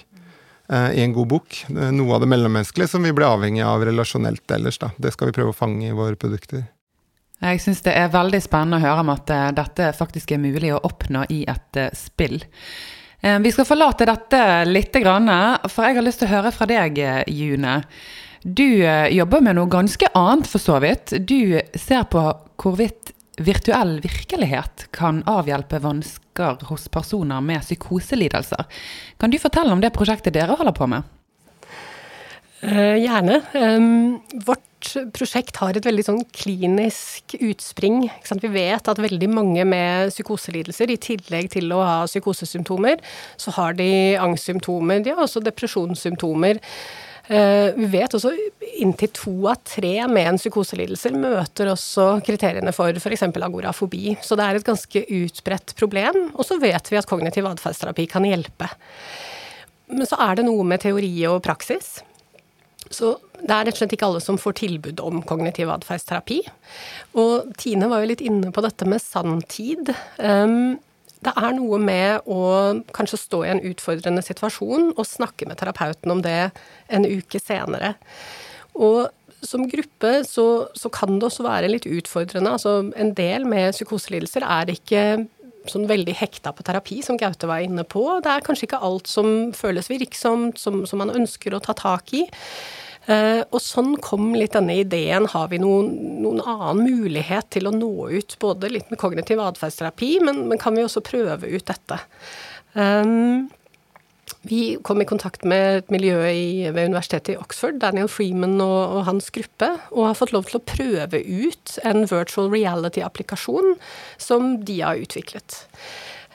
Eh, 0.70 0.92
I 0.92 1.02
en 1.04 1.14
god 1.14 1.28
bok. 1.28 1.66
Eh, 1.70 1.92
noe 1.92 2.16
av 2.16 2.24
det 2.24 2.30
mellommenneskelige 2.32 2.88
som 2.88 3.04
vi 3.04 3.14
blir 3.14 3.28
avhengig 3.28 3.64
av 3.68 3.84
relasjonelt 3.86 4.52
ellers. 4.52 4.80
Da. 4.80 4.92
Det 4.98 5.12
skal 5.14 5.30
vi 5.30 5.36
prøve 5.36 5.52
å 5.52 5.58
fange 5.58 5.90
i 5.90 5.96
våre 5.96 6.16
produkter. 6.20 6.66
Jeg 7.44 7.60
syns 7.60 7.84
det 7.84 7.96
er 8.00 8.12
veldig 8.14 8.40
spennende 8.40 8.80
å 8.80 8.84
høre 8.86 9.04
om 9.04 9.12
at 9.12 9.32
uh, 9.34 9.50
dette 9.52 9.90
faktisk 9.98 10.32
er 10.32 10.40
mulig 10.40 10.72
å 10.72 10.80
oppnå 10.88 11.26
i 11.34 11.42
et 11.52 11.80
spill. 11.98 12.40
Vi 13.24 13.52
skal 13.56 13.64
forlate 13.64 14.04
dette 14.04 14.38
litt, 14.68 14.92
for 14.92 15.86
jeg 15.88 15.96
har 15.96 16.04
lyst 16.04 16.20
til 16.20 16.28
å 16.28 16.34
høre 16.34 16.50
fra 16.52 16.66
deg, 16.68 16.98
June. 17.32 17.78
Du 18.44 18.84
jobber 18.84 19.40
med 19.40 19.56
noe 19.56 19.72
ganske 19.72 20.10
annet, 20.12 20.50
for 20.52 20.60
så 20.60 20.76
vidt. 20.84 21.14
Du 21.24 21.56
ser 21.72 22.04
på 22.12 22.26
hvorvidt 22.60 23.14
virtuell 23.40 24.02
virkelighet 24.04 24.90
kan 24.92 25.24
avhjelpe 25.24 25.80
vansker 25.80 26.23
hos 26.70 26.88
personer 26.90 27.42
med 27.42 27.62
psykoselidelser. 27.62 28.66
Kan 29.20 29.34
du 29.34 29.40
fortelle 29.40 29.74
om 29.74 29.82
det 29.82 29.94
prosjektet 29.96 30.34
dere 30.34 30.58
holder 30.58 30.76
på 30.78 30.88
med? 30.88 31.04
Uh, 32.64 32.96
gjerne. 32.96 33.42
Vårt 34.48 34.74
prosjekt 35.16 35.58
har 35.62 35.76
et 35.76 35.86
veldig 35.86 36.06
sånn 36.06 36.22
klinisk 36.36 37.36
utspring. 37.40 38.06
Vi 38.42 38.52
vet 38.52 38.90
at 38.90 39.02
veldig 39.02 39.30
mange 39.32 39.66
med 39.68 40.12
psykoselidelser, 40.14 40.92
i 40.92 41.00
tillegg 41.02 41.52
til 41.56 41.72
å 41.76 41.82
ha 41.84 41.98
psykosesymptomer, 42.10 43.02
så 43.40 43.54
har 43.58 43.78
de 43.80 43.90
angstsymptomer. 44.22 45.04
De 45.04 45.14
har 45.14 45.24
også 45.24 45.44
depresjonssymptomer. 45.44 46.62
Eh, 47.28 47.70
vi 47.76 47.88
vet 47.88 48.14
også 48.18 48.34
inntil 48.84 49.12
to 49.16 49.34
av 49.48 49.62
tre 49.64 49.94
med 50.12 50.28
en 50.28 50.40
psykoselidelse 50.40 51.14
møter 51.16 51.70
også 51.72 52.18
kriteriene 52.26 52.74
for 52.76 52.96
f.eks. 53.00 53.24
agorafobi. 53.24 54.18
Så 54.22 54.36
det 54.40 54.48
er 54.48 54.60
et 54.60 54.68
ganske 54.68 55.06
utbredt 55.08 55.76
problem. 55.80 56.26
Og 56.34 56.48
så 56.48 56.60
vet 56.60 56.92
vi 56.92 57.00
at 57.00 57.08
kognitiv 57.08 57.48
atferdsterapi 57.48 58.10
kan 58.12 58.28
hjelpe. 58.28 58.68
Men 59.94 60.10
så 60.10 60.20
er 60.26 60.40
det 60.40 60.48
noe 60.50 60.66
med 60.68 60.84
teori 60.84 61.14
og 61.30 61.40
praksis. 61.46 62.02
Så 62.92 63.16
det 63.40 63.52
er 63.52 63.68
rett 63.68 63.78
og 63.78 63.82
slett 63.82 63.96
ikke 63.96 64.08
alle 64.10 64.22
som 64.24 64.38
får 64.40 64.58
tilbud 64.60 65.02
om 65.04 65.22
kognitiv 65.28 65.72
atferdsterapi. 65.72 66.42
Og 67.20 67.54
Tine 67.60 67.88
var 67.92 68.04
jo 68.04 68.12
litt 68.12 68.24
inne 68.24 68.52
på 68.54 68.64
dette 68.66 68.88
med 68.90 69.02
sanntid. 69.04 69.94
Um, 70.20 70.76
det 71.24 71.34
er 71.40 71.56
noe 71.58 71.80
med 71.82 72.30
å 72.30 72.44
kanskje 72.96 73.22
stå 73.22 73.44
i 73.46 73.52
en 73.54 73.64
utfordrende 73.72 74.24
situasjon 74.26 74.94
og 74.94 75.08
snakke 75.08 75.48
med 75.50 75.60
terapeuten 75.62 76.14
om 76.14 76.24
det 76.26 76.52
en 76.94 77.08
uke 77.08 77.42
senere. 77.42 77.94
Og 78.74 79.08
som 79.44 79.66
gruppe 79.68 80.24
så, 80.28 80.48
så 80.76 80.92
kan 80.94 81.18
det 81.20 81.28
også 81.28 81.46
være 81.46 81.72
litt 81.72 81.88
utfordrende. 81.90 82.56
Altså 82.56 82.92
en 83.00 83.14
del 83.18 83.48
med 83.50 83.76
psykoselidelser 83.76 84.46
er 84.48 84.72
ikke 84.74 85.04
sånn 85.70 85.88
veldig 85.88 86.16
hekta 86.20 86.52
på 86.56 86.64
terapi, 86.68 87.00
som 87.06 87.18
Gaute 87.20 87.48
var 87.48 87.64
inne 87.64 87.86
på. 87.88 88.04
Det 88.24 88.32
er 88.32 88.44
kanskje 88.44 88.68
ikke 88.68 88.82
alt 88.84 89.12
som 89.12 89.54
føles 89.56 89.90
virksomt, 89.92 90.60
som, 90.60 90.84
som 90.90 91.00
man 91.04 91.14
ønsker 91.14 91.56
å 91.56 91.62
ta 91.64 91.76
tak 91.78 92.12
i. 92.16 92.26
Uh, 93.04 93.44
og 93.52 93.60
sånn 93.60 93.98
kom 94.04 94.30
litt 94.38 94.54
denne 94.56 94.78
ideen. 94.80 95.28
Har 95.34 95.50
vi 95.52 95.60
noen, 95.60 95.90
noen, 96.24 96.40
annen 96.40 96.86
mulighet 96.86 97.50
til 97.52 97.68
å 97.68 97.74
nå 97.76 97.92
ut 98.14 98.38
både 98.40 98.72
litt 98.72 98.94
med 98.94 99.02
kognitiv 99.02 99.42
atferdsterapi, 99.44 100.16
men, 100.24 100.46
men, 100.48 100.62
kan 100.62 100.78
vi 100.78 100.86
også 100.86 101.04
prøve 101.04 101.50
ut 101.52 101.68
dette? 101.68 102.00
Um, 102.80 103.50
vi 104.48 104.78
kom 104.84 105.02
i 105.04 105.08
kontakt 105.08 105.44
med 105.48 105.82
et 105.82 105.92
miljø 105.92 106.18
i, 106.28 106.72
ved 106.72 106.92
universitetet 106.92 107.36
i 107.36 107.40
Oxford, 107.40 107.82
Daniel 107.84 108.10
Freeman 108.12 108.56
og, 108.64 108.80
og, 108.96 109.04
hans 109.08 109.30
gruppe, 109.36 109.70
og 109.92 110.10
har 110.10 110.18
fått 110.20 110.34
lov 110.36 110.48
til 110.48 110.60
å 110.60 110.66
prøve 110.68 111.22
ut 111.24 111.78
en 111.88 112.04
virtual 112.08 112.50
reality-applikasjon 112.52 113.76
som 114.22 114.58
de 114.68 114.80
har 114.82 115.00
utviklet. 115.00 115.64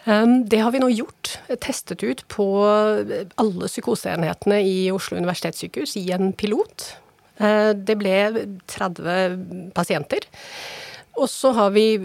Ehm, 0.08 0.48
det 0.48 0.62
har 0.64 0.72
vi 0.72 0.80
nå 0.80 0.88
gjort. 0.90 1.36
Testet 1.60 2.02
ut 2.02 2.24
på 2.32 2.46
alle 2.64 3.68
psykoseenhetene 3.68 4.62
i 4.64 4.88
Oslo 4.94 5.18
universitetssykehus 5.20 5.96
i 6.00 6.06
en 6.16 6.32
pilot. 6.32 6.88
Ehm, 7.38 7.74
det 7.76 7.98
ble 8.00 8.16
30 8.70 9.70
pasienter. 9.76 10.24
Og 11.18 11.28
så 11.28 11.52
har 11.52 11.74
vi 11.74 11.98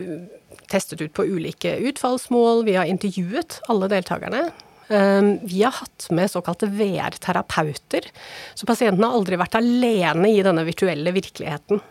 testet 0.71 1.01
ut 1.01 1.13
på 1.13 1.25
ulike 1.29 1.75
utfallsmål, 1.89 2.63
vi 2.65 2.77
har 2.79 2.89
intervjuet 2.89 3.59
alle 3.69 3.89
deltakerne. 3.91 4.47
Ehm, 4.89 5.37
vi 5.47 5.63
har 5.63 5.71
hatt 5.71 6.07
med 6.11 6.31
såkalte 6.31 6.67
VR-terapeuter, 6.67 8.09
så 8.55 8.67
pasientene 8.67 9.07
har 9.07 9.15
aldri 9.19 9.37
vært 9.39 9.55
alene 9.59 10.31
i 10.33 10.41
denne 10.43 10.65
virtuelle 10.67 11.13
virkeligheten. 11.15 11.81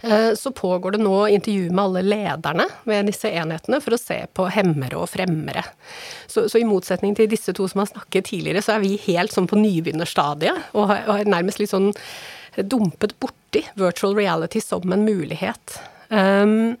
Eh, 0.00 0.34
så 0.34 0.52
pågår 0.52 0.90
det 0.96 1.02
nå 1.04 1.28
intervju 1.28 1.70
med 1.70 1.84
alle 1.84 2.02
lederne 2.02 2.66
ved 2.88 3.10
disse 3.10 3.28
enhetene 3.28 3.80
for 3.84 3.96
å 3.96 4.00
se 4.00 4.22
på 4.34 4.48
hemmere 4.52 4.98
og 5.00 5.10
fremmere. 5.12 5.64
Så, 6.26 6.48
så, 6.48 6.60
i 6.60 6.68
motsetning 6.68 7.16
til 7.18 7.28
disse 7.30 7.52
to 7.56 7.68
som 7.68 7.82
har 7.82 7.90
snakket 7.92 8.30
tidligere, 8.32 8.64
så 8.64 8.76
er 8.76 8.84
vi 8.84 8.96
helt 9.06 9.34
sånn 9.34 9.48
på 9.50 9.60
nybegynnerstadiet 9.60 10.72
og 10.72 10.90
har, 10.92 11.24
nærmest 11.28 11.60
litt 11.60 11.74
sånn 11.74 11.92
dumpet 12.56 13.14
borti 13.22 13.64
virtual 13.78 14.16
reality 14.16 14.62
som 14.64 14.92
en 14.92 15.06
mulighet. 15.06 15.80
Um, 16.08 16.78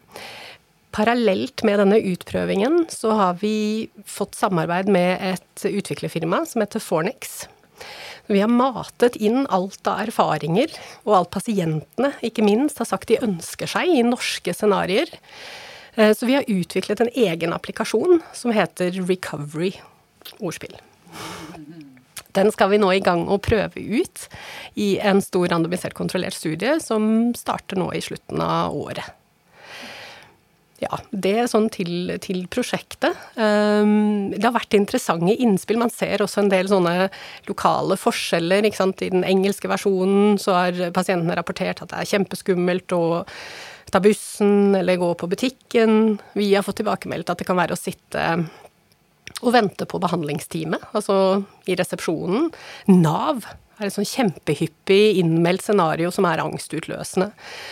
Parallelt 0.90 1.62
med 1.62 1.78
denne 1.78 2.00
utprøvingen 2.02 2.88
så 2.90 3.12
har 3.14 3.36
vi 3.38 3.86
fått 4.10 4.34
samarbeid 4.34 4.88
med 4.90 5.22
et 5.22 5.66
utviklerfirma 5.68 6.42
som 6.50 6.64
heter 6.64 6.82
Fornix. 6.82 7.44
Vi 8.30 8.38
har 8.38 8.50
matet 8.52 9.16
inn 9.18 9.42
alt 9.50 9.88
av 9.90 10.04
erfaringer, 10.04 10.70
og 11.02 11.16
alt 11.16 11.32
pasientene 11.34 12.12
ikke 12.22 12.44
minst 12.46 12.78
har 12.78 12.86
sagt 12.86 13.10
de 13.10 13.18
ønsker 13.26 13.66
seg 13.70 13.90
i 13.90 14.04
norske 14.06 14.54
scenarioer. 14.54 15.10
Eh, 15.96 16.12
så 16.14 16.28
vi 16.28 16.36
har 16.38 16.46
utviklet 16.46 17.02
en 17.02 17.10
egen 17.10 17.54
applikasjon 17.56 18.22
som 18.32 18.54
heter 18.54 18.94
Recovery 19.02 19.72
ordspill. 20.38 20.76
Den 22.38 22.52
skal 22.54 22.70
vi 22.70 22.78
nå 22.78 22.92
i 22.94 23.02
gang 23.02 23.26
å 23.26 23.40
prøve 23.42 23.82
ut 23.82 24.28
i 24.78 24.92
en 25.02 25.18
stor 25.24 25.50
randomisert 25.50 25.98
kontrollert 25.98 26.38
studie 26.38 26.78
som 26.78 27.32
starter 27.34 27.82
nå 27.82 27.90
i 27.98 28.04
slutten 28.04 28.38
av 28.46 28.76
året. 28.78 29.19
Ja, 30.80 30.96
det 31.12 31.32
er 31.42 31.48
sånn 31.50 31.66
til, 31.72 32.14
til 32.24 32.46
prosjektet. 32.48 33.16
Um, 33.36 34.30
det 34.32 34.46
har 34.46 34.54
vært 34.54 34.76
interessante 34.78 35.34
innspill. 35.36 35.76
Man 35.82 35.92
ser 35.92 36.24
også 36.24 36.40
en 36.40 36.48
del 36.52 36.70
sånne 36.72 37.10
lokale 37.50 37.98
forskjeller. 38.00 38.64
ikke 38.64 38.80
sant? 38.80 39.04
I 39.04 39.10
den 39.12 39.26
engelske 39.28 39.68
versjonen 39.68 40.40
så 40.40 40.56
har 40.56 40.80
pasientene 40.96 41.36
rapportert 41.36 41.84
at 41.84 41.92
det 41.92 42.00
er 42.00 42.10
kjempeskummelt 42.14 42.96
å 42.96 43.02
ta 43.90 44.00
bussen 44.00 44.72
eller 44.78 45.00
gå 45.02 45.12
på 45.20 45.28
butikken. 45.28 46.16
Vi 46.38 46.54
har 46.54 46.64
fått 46.64 46.80
tilbakemeldt 46.80 47.32
at 47.32 47.42
det 47.42 47.48
kan 47.50 47.60
være 47.60 47.76
å 47.76 47.80
sitte 47.80 48.26
og 49.40 49.54
vente 49.54 49.86
på 49.88 50.00
behandlingsteamet, 50.00 50.90
altså 50.96 51.42
i 51.68 51.76
resepsjonen. 51.78 52.50
Nav 52.92 53.44
er 53.80 53.88
et 53.88 53.96
sånn 53.96 54.08
kjempehyppig 54.08 55.20
innmeldt 55.22 55.64
scenario 55.64 56.12
som 56.14 56.28
er 56.28 56.42
angstutløsende. 56.42 57.30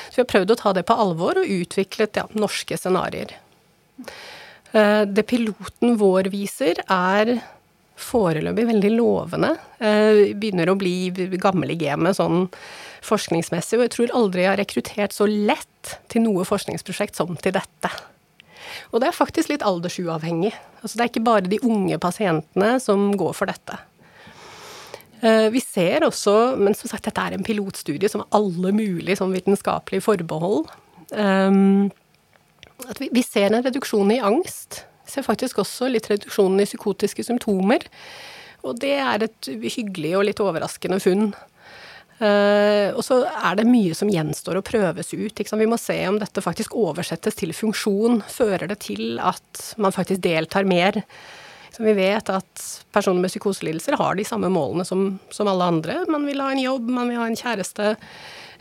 Så 0.09 0.19
vi 0.19 0.25
har 0.25 0.33
prøvd 0.33 0.55
å 0.55 0.59
ta 0.63 0.75
det 0.77 0.87
på 0.89 0.97
alvor 0.97 1.41
og 1.41 1.55
utviklet 1.59 2.19
ja, 2.21 2.27
norske 2.39 2.79
scenarioer. 2.81 3.37
Eh, 4.73 5.05
det 5.09 5.25
piloten 5.29 5.97
vår 6.01 6.31
viser, 6.33 6.83
er 6.89 7.39
foreløpig 7.99 8.67
veldig 8.69 8.93
lovende. 8.95 9.55
Eh, 9.79 10.35
begynner 10.39 10.71
å 10.71 10.79
bli 10.79 11.11
gammel 11.41 11.75
i 11.75 11.81
gamet 11.81 12.19
sånn 12.19 12.47
forskningsmessig, 13.05 13.79
og 13.79 13.87
jeg 13.87 13.95
tror 13.95 14.15
aldri 14.19 14.45
jeg 14.45 14.53
har 14.53 14.61
rekruttert 14.61 15.17
så 15.17 15.27
lett 15.29 15.99
til 16.13 16.25
noe 16.27 16.47
forskningsprosjekt 16.47 17.19
som 17.19 17.37
til 17.41 17.57
dette. 17.57 17.93
Og 18.93 19.01
det 19.01 19.11
er 19.11 19.17
faktisk 19.17 19.51
litt 19.53 19.65
aldersuavhengig. 19.67 20.53
Altså 20.83 20.99
det 20.99 21.05
er 21.05 21.13
ikke 21.13 21.27
bare 21.27 21.51
de 21.51 21.61
unge 21.65 21.99
pasientene 22.03 22.77
som 22.83 23.11
går 23.19 23.35
for 23.37 23.51
dette. 23.51 23.79
Eh, 25.21 25.49
vi 25.51 25.61
ser 25.61 26.05
også, 26.07 26.35
men 26.61 26.77
som 26.79 26.91
sagt 26.91 27.09
dette 27.09 27.23
er 27.23 27.35
en 27.35 27.47
pilotstudie 27.47 28.11
som 28.11 28.23
har 28.23 28.39
alle 28.39 28.73
mulige 28.75 29.19
sånn 29.19 29.35
vitenskapelige 29.35 30.05
forbehold. 30.05 30.69
Um, 31.11 31.89
at 32.87 33.01
vi, 33.01 33.23
ser 33.25 33.51
en 33.51 33.65
reduksjon 33.65 34.13
i 34.15 34.21
angst. 34.23 34.85
Vi 35.09 35.17
ser 35.17 35.27
faktisk 35.27 35.59
også 35.63 35.89
litt 35.91 36.07
reduksjon 36.11 36.61
i 36.61 36.69
psykotiske 36.69 37.25
symptomer. 37.27 37.87
Og 38.67 38.79
det 38.83 38.95
er 39.01 39.25
et 39.27 39.49
hyggelig 39.49 40.15
og 40.19 40.27
litt 40.29 40.43
overraskende 40.45 41.01
funn. 41.03 41.33
Uh, 42.19 42.95
og 42.99 43.03
så 43.07 43.21
er 43.31 43.59
det 43.59 43.67
mye 43.67 43.95
som 43.95 44.11
gjenstår 44.11 44.59
å 44.59 44.65
prøves 44.67 45.13
ut. 45.15 45.43
Vi 45.43 45.71
må 45.71 45.79
se 45.81 45.99
om 46.11 46.19
dette 46.23 46.43
faktisk 46.45 46.75
oversettes 46.79 47.39
til 47.39 47.55
funksjon. 47.55 48.23
Fører 48.31 48.71
det 48.71 48.81
til 48.87 49.19
at 49.23 49.73
man 49.83 49.95
faktisk 49.95 50.23
deltar 50.27 50.67
mer? 50.69 51.03
Så 51.79 51.85
vi 51.87 51.93
vet 51.95 52.31
at 52.35 52.63
personer 52.91 53.23
med 53.23 53.31
psykoselidelser 53.31 53.95
har 54.01 54.17
de 54.19 54.25
samme 54.27 54.49
målene 54.51 54.83
som, 54.85 55.13
som, 55.31 55.47
alle 55.47 55.69
andre. 55.71 56.01
Man 56.11 56.27
vil 56.27 56.43
ha 56.43 56.51
en 56.51 56.59
jobb, 56.59 56.89
man 56.91 57.13
vil 57.13 57.21
ha 57.21 57.29
en 57.31 57.39
kjæreste. 57.39 57.93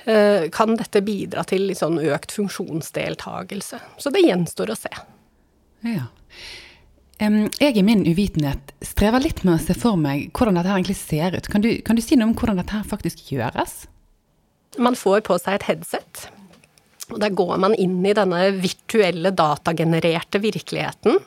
Eh, 0.06 0.46
kan 0.54 0.78
dette 0.78 1.02
bidra 1.02 1.42
til 1.50 1.74
sånn 1.74 1.98
økt 1.98 2.36
funksjonsdeltagelse? 2.38 3.82
Så 3.98 4.14
det 4.14 4.22
gjenstår 4.22 4.70
å 4.70 4.78
se. 4.78 4.94
Ja. 5.90 6.06
Jeg 7.18 7.74
i 7.74 7.82
min 7.82 8.06
uvitenhet 8.06 8.76
strever 8.86 9.26
litt 9.26 9.42
med 9.42 9.56
å 9.56 9.66
se 9.66 9.74
for 9.74 9.98
meg 9.98 10.30
hvordan 10.38 10.62
dette 10.62 10.78
egentlig 10.78 11.00
ser 11.02 11.34
ut. 11.34 11.50
Kan 11.50 11.66
du, 11.66 11.72
kan 11.82 11.98
du 11.98 12.06
si 12.06 12.22
noe 12.22 12.30
om 12.30 12.38
hvordan 12.38 12.62
dette 12.62 12.86
faktisk 12.86 13.32
gjøres? 13.34 13.88
Man 14.78 14.94
får 14.94 15.26
på 15.26 15.42
seg 15.42 15.58
et 15.58 15.72
headset. 15.72 16.28
Og 17.14 17.20
der 17.24 17.36
går 17.36 17.56
man 17.64 17.76
inn 17.80 18.02
i 18.06 18.16
denne 18.16 18.50
virtuelle, 18.60 19.32
datagenererte 19.32 20.42
virkeligheten. 20.44 21.22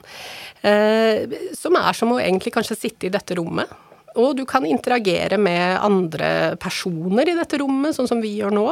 Eh, 0.60 1.38
som 1.56 1.78
er 1.80 1.96
som 1.96 2.12
å 2.12 2.20
egentlig 2.20 2.52
kanskje 2.52 2.76
sitte 2.76 3.08
i 3.08 3.14
dette 3.14 3.38
rommet. 3.38 3.70
Og 4.20 4.34
du 4.36 4.44
kan 4.48 4.66
interagere 4.66 5.38
med 5.38 5.78
andre 5.80 6.56
personer 6.60 7.30
i 7.30 7.38
dette 7.38 7.60
rommet, 7.62 7.94
sånn 7.96 8.10
som 8.10 8.20
vi 8.20 8.34
gjør 8.40 8.52
nå. 8.52 8.66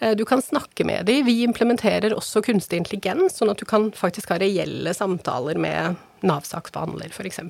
Eh, 0.00 0.16
du 0.18 0.24
kan 0.26 0.42
snakke 0.42 0.86
med 0.88 1.06
dem. 1.06 1.24
Vi 1.26 1.42
implementerer 1.46 2.16
også 2.16 2.42
kunstig 2.44 2.82
intelligens, 2.82 3.38
sånn 3.38 3.52
at 3.52 3.60
du 3.60 3.68
kan 3.68 3.90
faktisk 3.94 4.34
ha 4.34 4.40
reelle 4.42 4.94
samtaler 4.96 5.60
med 5.60 6.00
Nav-saksbehandler, 6.26 7.12
f.eks. 7.12 7.42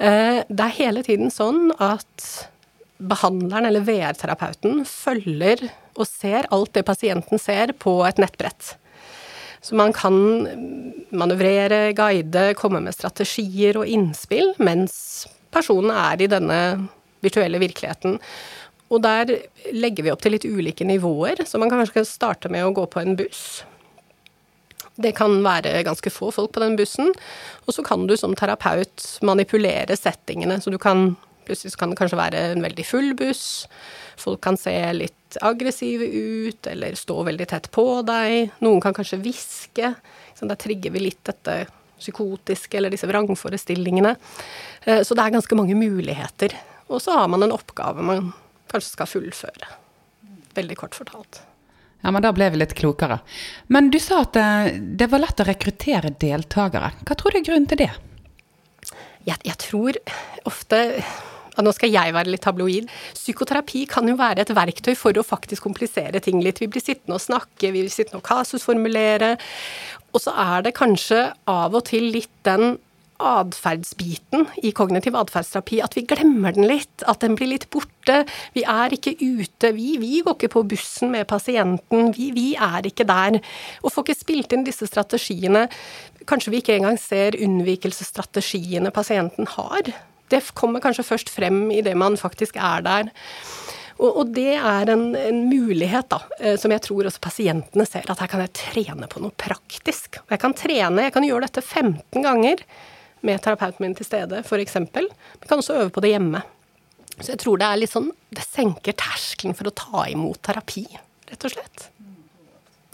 Eh, 0.00 0.40
det 0.48 0.66
er 0.66 0.78
hele 0.80 1.04
tiden 1.06 1.32
sånn 1.32 1.70
at 1.80 2.28
behandleren 3.00 3.70
eller 3.70 3.84
VR-terapeuten 3.86 4.82
følger 4.84 5.70
og 6.00 6.08
ser 6.08 6.48
alt 6.54 6.72
det 6.76 6.86
pasienten 6.88 7.40
ser 7.40 7.74
på 7.78 8.00
et 8.08 8.20
nettbrett. 8.22 8.74
Så 9.60 9.76
man 9.76 9.92
kan 9.92 10.16
manøvrere, 11.12 11.90
guide, 11.96 12.54
komme 12.56 12.80
med 12.80 12.96
strategier 12.96 13.76
og 13.80 13.88
innspill 13.88 14.54
mens 14.62 15.26
personen 15.52 15.92
er 15.92 16.22
i 16.22 16.30
denne 16.30 16.60
virtuelle 17.24 17.60
virkeligheten. 17.60 18.16
Og 18.90 19.02
der 19.04 19.30
legger 19.76 20.06
vi 20.06 20.12
opp 20.12 20.22
til 20.24 20.34
litt 20.34 20.46
ulike 20.48 20.86
nivåer, 20.88 21.44
så 21.46 21.60
man 21.60 21.70
kan 21.70 21.82
kanskje 21.82 22.08
starte 22.08 22.50
med 22.50 22.64
å 22.66 22.72
gå 22.74 22.86
på 22.90 23.02
en 23.02 23.18
buss. 23.18 23.62
Det 25.00 25.12
kan 25.16 25.36
være 25.44 25.84
ganske 25.86 26.10
få 26.12 26.32
folk 26.34 26.52
på 26.56 26.62
den 26.64 26.74
bussen, 26.80 27.12
og 27.66 27.76
så 27.76 27.84
kan 27.86 28.08
du 28.08 28.16
som 28.18 28.34
terapeut 28.36 29.06
manipulere 29.24 29.96
settingene, 29.96 30.58
så 30.60 30.72
du 30.72 30.80
kan 30.80 31.14
Plutselig 31.50 31.74
kan 31.74 31.90
det 31.90 31.98
kanskje 31.98 32.18
være 32.20 32.42
en 32.52 32.62
veldig 32.62 32.84
full 32.86 33.10
buss. 33.18 33.66
Folk 34.20 34.38
kan 34.44 34.54
se 34.60 34.76
litt 34.94 35.38
aggressive 35.42 36.06
ut, 36.06 36.66
eller 36.70 36.94
stå 36.94 37.16
veldig 37.26 37.46
tett 37.50 37.66
på 37.74 37.84
deg. 38.06 38.52
Noen 38.62 38.82
kan 38.84 38.94
kanskje 38.94 39.18
hviske. 39.18 39.90
Da 40.40 40.56
trigger 40.56 40.94
vi 40.94 41.02
litt 41.02 41.24
dette 41.26 41.64
psykotiske, 41.98 42.78
eller 42.78 42.94
disse 42.94 43.10
vrangforestillingene. 43.10 44.14
Eh, 44.84 45.02
så 45.02 45.16
det 45.18 45.26
er 45.26 45.34
ganske 45.34 45.58
mange 45.58 45.74
muligheter. 45.74 46.54
Og 46.86 47.02
så 47.02 47.18
har 47.18 47.26
man 47.34 47.42
en 47.42 47.56
oppgave 47.58 48.06
man 48.06 48.30
kanskje 48.70 48.94
skal 48.94 49.10
fullføre. 49.10 49.72
Veldig 50.54 50.76
kort 50.78 50.94
fortalt. 50.94 51.42
Ja, 52.00 52.14
men 52.14 52.22
Da 52.22 52.30
ble 52.32 52.48
vi 52.54 52.62
litt 52.62 52.78
klokere. 52.78 53.18
Men 53.68 53.90
du 53.90 53.98
sa 54.00 54.22
at 54.22 54.38
det, 54.38 54.78
det 55.02 55.10
var 55.10 55.26
lett 55.26 55.42
å 55.42 55.50
rekruttere 55.50 56.14
deltakere. 56.14 56.94
Hva 57.02 57.18
tror 57.18 57.34
du 57.34 57.42
er 57.42 57.48
grunnen 57.50 57.68
til 57.68 57.82
det? 57.82 57.90
Jeg, 59.26 59.36
jeg 59.44 59.58
tror 59.60 59.98
ofte 60.48 60.80
nå 61.58 61.72
skal 61.76 61.92
jeg 61.92 62.14
være 62.14 62.32
litt 62.32 62.44
tabloid. 62.46 62.90
Psykoterapi 63.16 63.86
kan 63.90 64.08
jo 64.08 64.18
være 64.20 64.44
et 64.44 64.54
verktøy 64.56 64.94
for 64.98 65.16
å 65.16 65.26
faktisk 65.26 65.66
komplisere 65.66 66.22
ting 66.22 66.42
litt. 66.44 66.62
Vi 66.62 66.70
blir 66.70 66.84
sittende 66.84 67.18
og 67.18 67.24
snakke, 67.24 67.72
vi 67.72 67.82
blir 67.82 67.92
sittende 67.92 68.22
og 68.22 68.28
kasusformulere. 68.28 69.34
Og 70.14 70.22
så 70.22 70.34
er 70.34 70.66
det 70.66 70.76
kanskje 70.78 71.26
av 71.50 71.74
og 71.76 71.84
til 71.90 72.10
litt 72.14 72.32
den 72.46 72.78
atferdsbiten 73.20 74.46
i 74.64 74.72
kognitiv 74.76 75.16
atferdsterapi, 75.18 75.80
at 75.84 75.96
vi 75.96 76.06
glemmer 76.08 76.54
den 76.56 76.68
litt. 76.70 77.04
At 77.08 77.22
den 77.24 77.36
blir 77.38 77.52
litt 77.52 77.68
borte. 77.72 78.22
Vi 78.56 78.64
er 78.64 78.94
ikke 78.96 79.14
ute. 79.20 79.72
Vi, 79.76 79.94
vi 80.00 80.22
går 80.24 80.36
ikke 80.38 80.52
på 80.56 80.64
bussen 80.72 81.12
med 81.14 81.28
pasienten. 81.30 82.14
Vi, 82.16 82.30
vi, 82.36 82.48
er 82.56 82.88
ikke 82.88 83.06
der. 83.08 83.40
Og 83.84 83.92
får 83.94 84.08
ikke 84.08 84.20
spilt 84.22 84.56
inn 84.56 84.66
disse 84.66 84.88
strategiene. 84.88 85.66
Kanskje 86.30 86.54
vi 86.54 86.62
ikke 86.62 86.78
engang 86.78 87.00
ser 87.00 87.38
unnvikelsesstrategiene 87.38 88.92
pasienten 88.94 89.48
har. 89.56 89.92
Det 90.30 90.42
kommer 90.58 90.82
kanskje 90.82 91.06
først 91.06 91.32
frem 91.32 91.66
i 91.74 91.82
det 91.84 91.96
man 91.98 92.18
faktisk 92.20 92.58
er 92.60 92.86
der. 92.86 93.10
Og, 94.00 94.30
det 94.32 94.54
er 94.56 94.88
en, 94.88 95.10
en, 95.18 95.42
mulighet 95.50 96.08
da, 96.08 96.22
eh, 96.38 96.54
som 96.56 96.72
jeg 96.72 96.80
tror 96.86 97.04
også 97.04 97.20
pasientene 97.20 97.84
ser, 97.84 98.06
at 98.08 98.22
her 98.22 98.30
kan 98.32 98.40
jeg 98.40 98.54
trene 98.56 99.08
på 99.10 99.20
noe 99.20 99.34
praktisk. 99.36 100.22
Jeg 100.30 100.40
kan 100.40 100.56
trene, 100.56 101.04
jeg 101.04 101.12
kan 101.12 101.26
gjøre 101.26 101.44
dette 101.44 101.60
15 101.60 102.24
ganger 102.24 102.62
med 103.26 103.42
terapeuten 103.44 103.84
min 103.84 103.96
til 103.98 104.08
stede, 104.08 104.40
f.eks. 104.40 104.78
Vi 104.80 105.50
kan 105.50 105.60
også 105.60 105.82
øve 105.82 105.92
på 105.92 106.00
det 106.04 106.14
hjemme. 106.14 106.40
Så 107.18 107.34
jeg 107.34 107.42
tror 107.42 107.60
det 107.60 107.68
er 107.68 107.80
litt 107.82 107.92
sånn 107.92 108.06
Det 108.32 108.44
senker 108.46 108.96
terskelen 108.96 109.52
for 109.58 109.68
å 109.68 109.74
ta 109.76 110.06
imot 110.08 110.40
terapi, 110.46 110.86
rett 111.28 111.44
og 111.44 111.52
slett. 111.52 111.90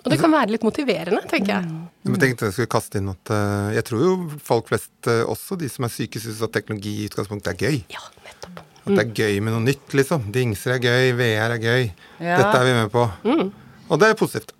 Og 0.07 0.13
det 0.13 0.21
kan 0.21 0.31
være 0.31 0.55
litt 0.55 0.63
motiverende, 0.63 1.19
tenker 1.27 1.51
jeg. 1.57 1.67
Mm. 1.67 2.13
Jeg 2.13 2.21
tenkte 2.23 2.47
jeg 2.47 2.55
skulle 2.55 2.71
kaste 2.71 3.01
inn 3.01 3.11
at 3.11 3.33
uh, 3.35 3.73
jeg 3.75 3.87
tror 3.89 4.05
jo 4.05 4.13
folk 4.47 4.71
flest, 4.71 4.93
uh, 5.11 5.25
også 5.27 5.59
de 5.59 5.71
som 5.73 5.89
er 5.89 5.91
syke, 5.91 6.23
syns 6.23 6.45
at 6.47 6.55
teknologi 6.55 6.93
i 7.03 7.09
utgangspunktet 7.11 7.57
er 7.57 7.59
gøy. 7.59 7.81
Ja, 7.91 8.05
nettopp. 8.23 8.61
At 8.87 8.93
det 8.93 9.01
er 9.03 9.09
mm. 9.11 9.17
gøy 9.19 9.41
med 9.43 9.57
noe 9.57 9.65
nytt, 9.67 9.97
liksom. 9.99 10.29
Dingser 10.31 10.77
er 10.77 10.85
gøy, 10.85 11.17
VR 11.19 11.57
er 11.57 11.59
gøy. 11.59 11.89
Ja. 12.21 12.39
Dette 12.39 12.53
er 12.55 12.69
vi 12.69 12.77
med 12.79 12.93
på. 12.95 13.09
Mm. 13.27 13.51
Og 13.91 13.99
det 13.99 14.13
er 14.13 14.21
positivt. 14.23 14.55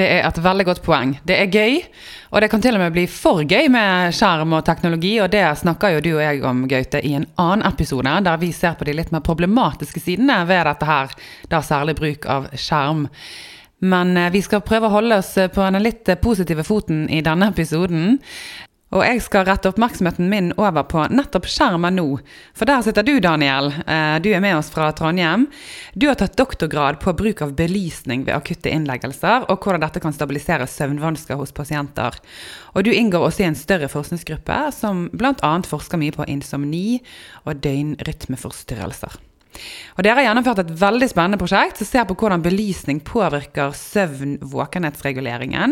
Det 0.00 0.06
er 0.06 0.22
et 0.22 0.38
veldig 0.38 0.64
godt 0.68 0.80
poeng. 0.86 1.16
Det 1.26 1.34
er 1.34 1.50
gøy, 1.50 1.80
og 2.30 2.40
det 2.40 2.48
kan 2.52 2.62
til 2.62 2.76
og 2.78 2.80
med 2.80 2.94
bli 2.94 3.08
for 3.10 3.42
gøy 3.42 3.66
med 3.74 4.14
skjerm 4.14 4.54
og 4.54 4.62
teknologi, 4.64 5.16
og 5.20 5.32
det 5.32 5.42
snakker 5.60 5.96
jo 5.96 6.02
du 6.04 6.10
og 6.12 6.22
jeg 6.22 6.44
om, 6.46 6.62
Gaute, 6.70 7.02
i 7.04 7.16
en 7.18 7.26
annen 7.42 7.66
episode, 7.66 8.12
der 8.24 8.38
vi 8.40 8.52
ser 8.54 8.78
på 8.78 8.86
de 8.86 8.94
litt 8.94 9.10
mer 9.12 9.24
problematiske 9.26 10.00
sidene 10.00 10.38
ved 10.48 10.62
dette 10.70 10.88
her, 10.88 11.16
da 11.50 11.60
særlig 11.66 11.98
bruk 11.98 12.28
av 12.30 12.46
skjerm. 12.54 13.08
Men 13.80 14.16
eh, 14.16 14.32
vi 14.32 14.42
skal 14.44 14.64
prøve 14.64 14.88
å 14.88 14.96
holde 14.98 15.20
oss 15.20 15.36
eh, 15.40 15.50
på 15.52 15.64
den 15.64 15.84
litt 15.84 16.08
eh, 16.08 16.20
positive 16.20 16.64
foten 16.66 17.06
i 17.08 17.22
denne 17.24 17.50
episoden. 17.52 18.18
Og 18.90 19.04
jeg 19.06 19.20
skal 19.22 19.44
rette 19.46 19.70
oppmerksomheten 19.70 20.26
min 20.26 20.48
over 20.58 20.82
på 20.90 21.04
nettopp 21.14 21.46
skjermen 21.46 21.94
nå. 21.94 22.06
For 22.58 22.66
der 22.66 22.82
sitter 22.82 23.06
du, 23.06 23.12
Daniel. 23.22 23.70
Du 24.18 24.26
er 24.34 24.42
med 24.42 24.56
oss 24.58 24.72
fra 24.74 24.88
Trondheim. 24.98 25.44
Du 25.94 26.08
har 26.08 26.18
tatt 26.18 26.34
doktorgrad 26.34 26.98
på 26.98 27.14
bruk 27.14 27.44
av 27.46 27.54
belysning 27.54 28.26
ved 28.26 28.34
akutte 28.34 28.74
innleggelser, 28.74 29.46
og 29.46 29.62
hvordan 29.62 29.86
dette 29.86 30.02
kan 30.02 30.16
stabilisere 30.18 30.66
søvnvansker 30.66 31.38
hos 31.38 31.54
pasienter. 31.54 32.18
Og 32.74 32.82
du 32.82 32.90
inngår 32.90 33.30
også 33.30 33.46
i 33.46 33.50
en 33.52 33.62
større 33.62 33.92
forskningsgruppe 33.94 34.58
som 34.74 35.06
bl.a. 35.14 35.54
forsker 35.70 36.02
mye 36.02 36.18
på 36.18 36.26
insomni 36.26 36.98
og 37.46 37.62
døgnrytmeforstyrrelser. 37.62 39.20
Og 39.96 40.04
Dere 40.04 40.20
har 40.20 40.26
gjennomført 40.28 40.62
et 40.62 40.74
veldig 40.80 41.08
spennende 41.10 41.40
prosjekt 41.40 41.80
som 41.80 41.88
ser 41.88 42.04
på 42.08 42.16
hvordan 42.18 42.44
belysning 42.44 42.98
påvirker 43.06 43.74
søvn-våkenhetsreguleringen, 43.76 45.70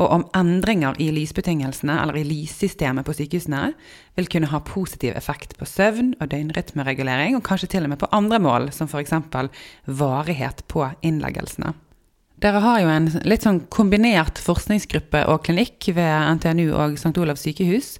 og 0.00 0.06
om 0.18 0.26
endringer 0.38 0.92
i 1.02 1.10
lysbetingelsene 1.14 1.94
eller 2.02 2.16
i 2.20 2.28
lyssystemet 2.28 3.06
på 3.06 3.16
sykehusene 3.18 3.64
vil 4.16 4.30
kunne 4.32 4.52
ha 4.52 4.58
positiv 4.64 5.12
effekt 5.18 5.50
på 5.58 5.64
søvn 5.68 6.08
og 6.20 6.26
døgnrytmeregulering, 6.32 7.32
og 7.36 7.46
kanskje 7.46 7.70
til 7.74 7.84
og 7.84 7.90
med 7.92 8.02
på 8.02 8.12
andre 8.16 8.38
mål, 8.42 8.62
som 8.72 8.86
f.eks. 8.88 9.12
varighet 9.86 10.58
på 10.72 10.80
innleggelsene. 11.06 11.70
Dere 12.36 12.60
har 12.60 12.82
jo 12.82 12.88
en 12.92 13.06
litt 13.24 13.46
sånn 13.46 13.62
kombinert 13.72 14.36
forskningsgruppe 14.44 15.22
og 15.32 15.46
klinikk 15.46 15.88
ved 15.96 16.36
NTNU 16.36 16.66
og 16.76 16.98
St. 17.00 17.14
Olavs 17.16 17.46
sykehus. 17.46 17.94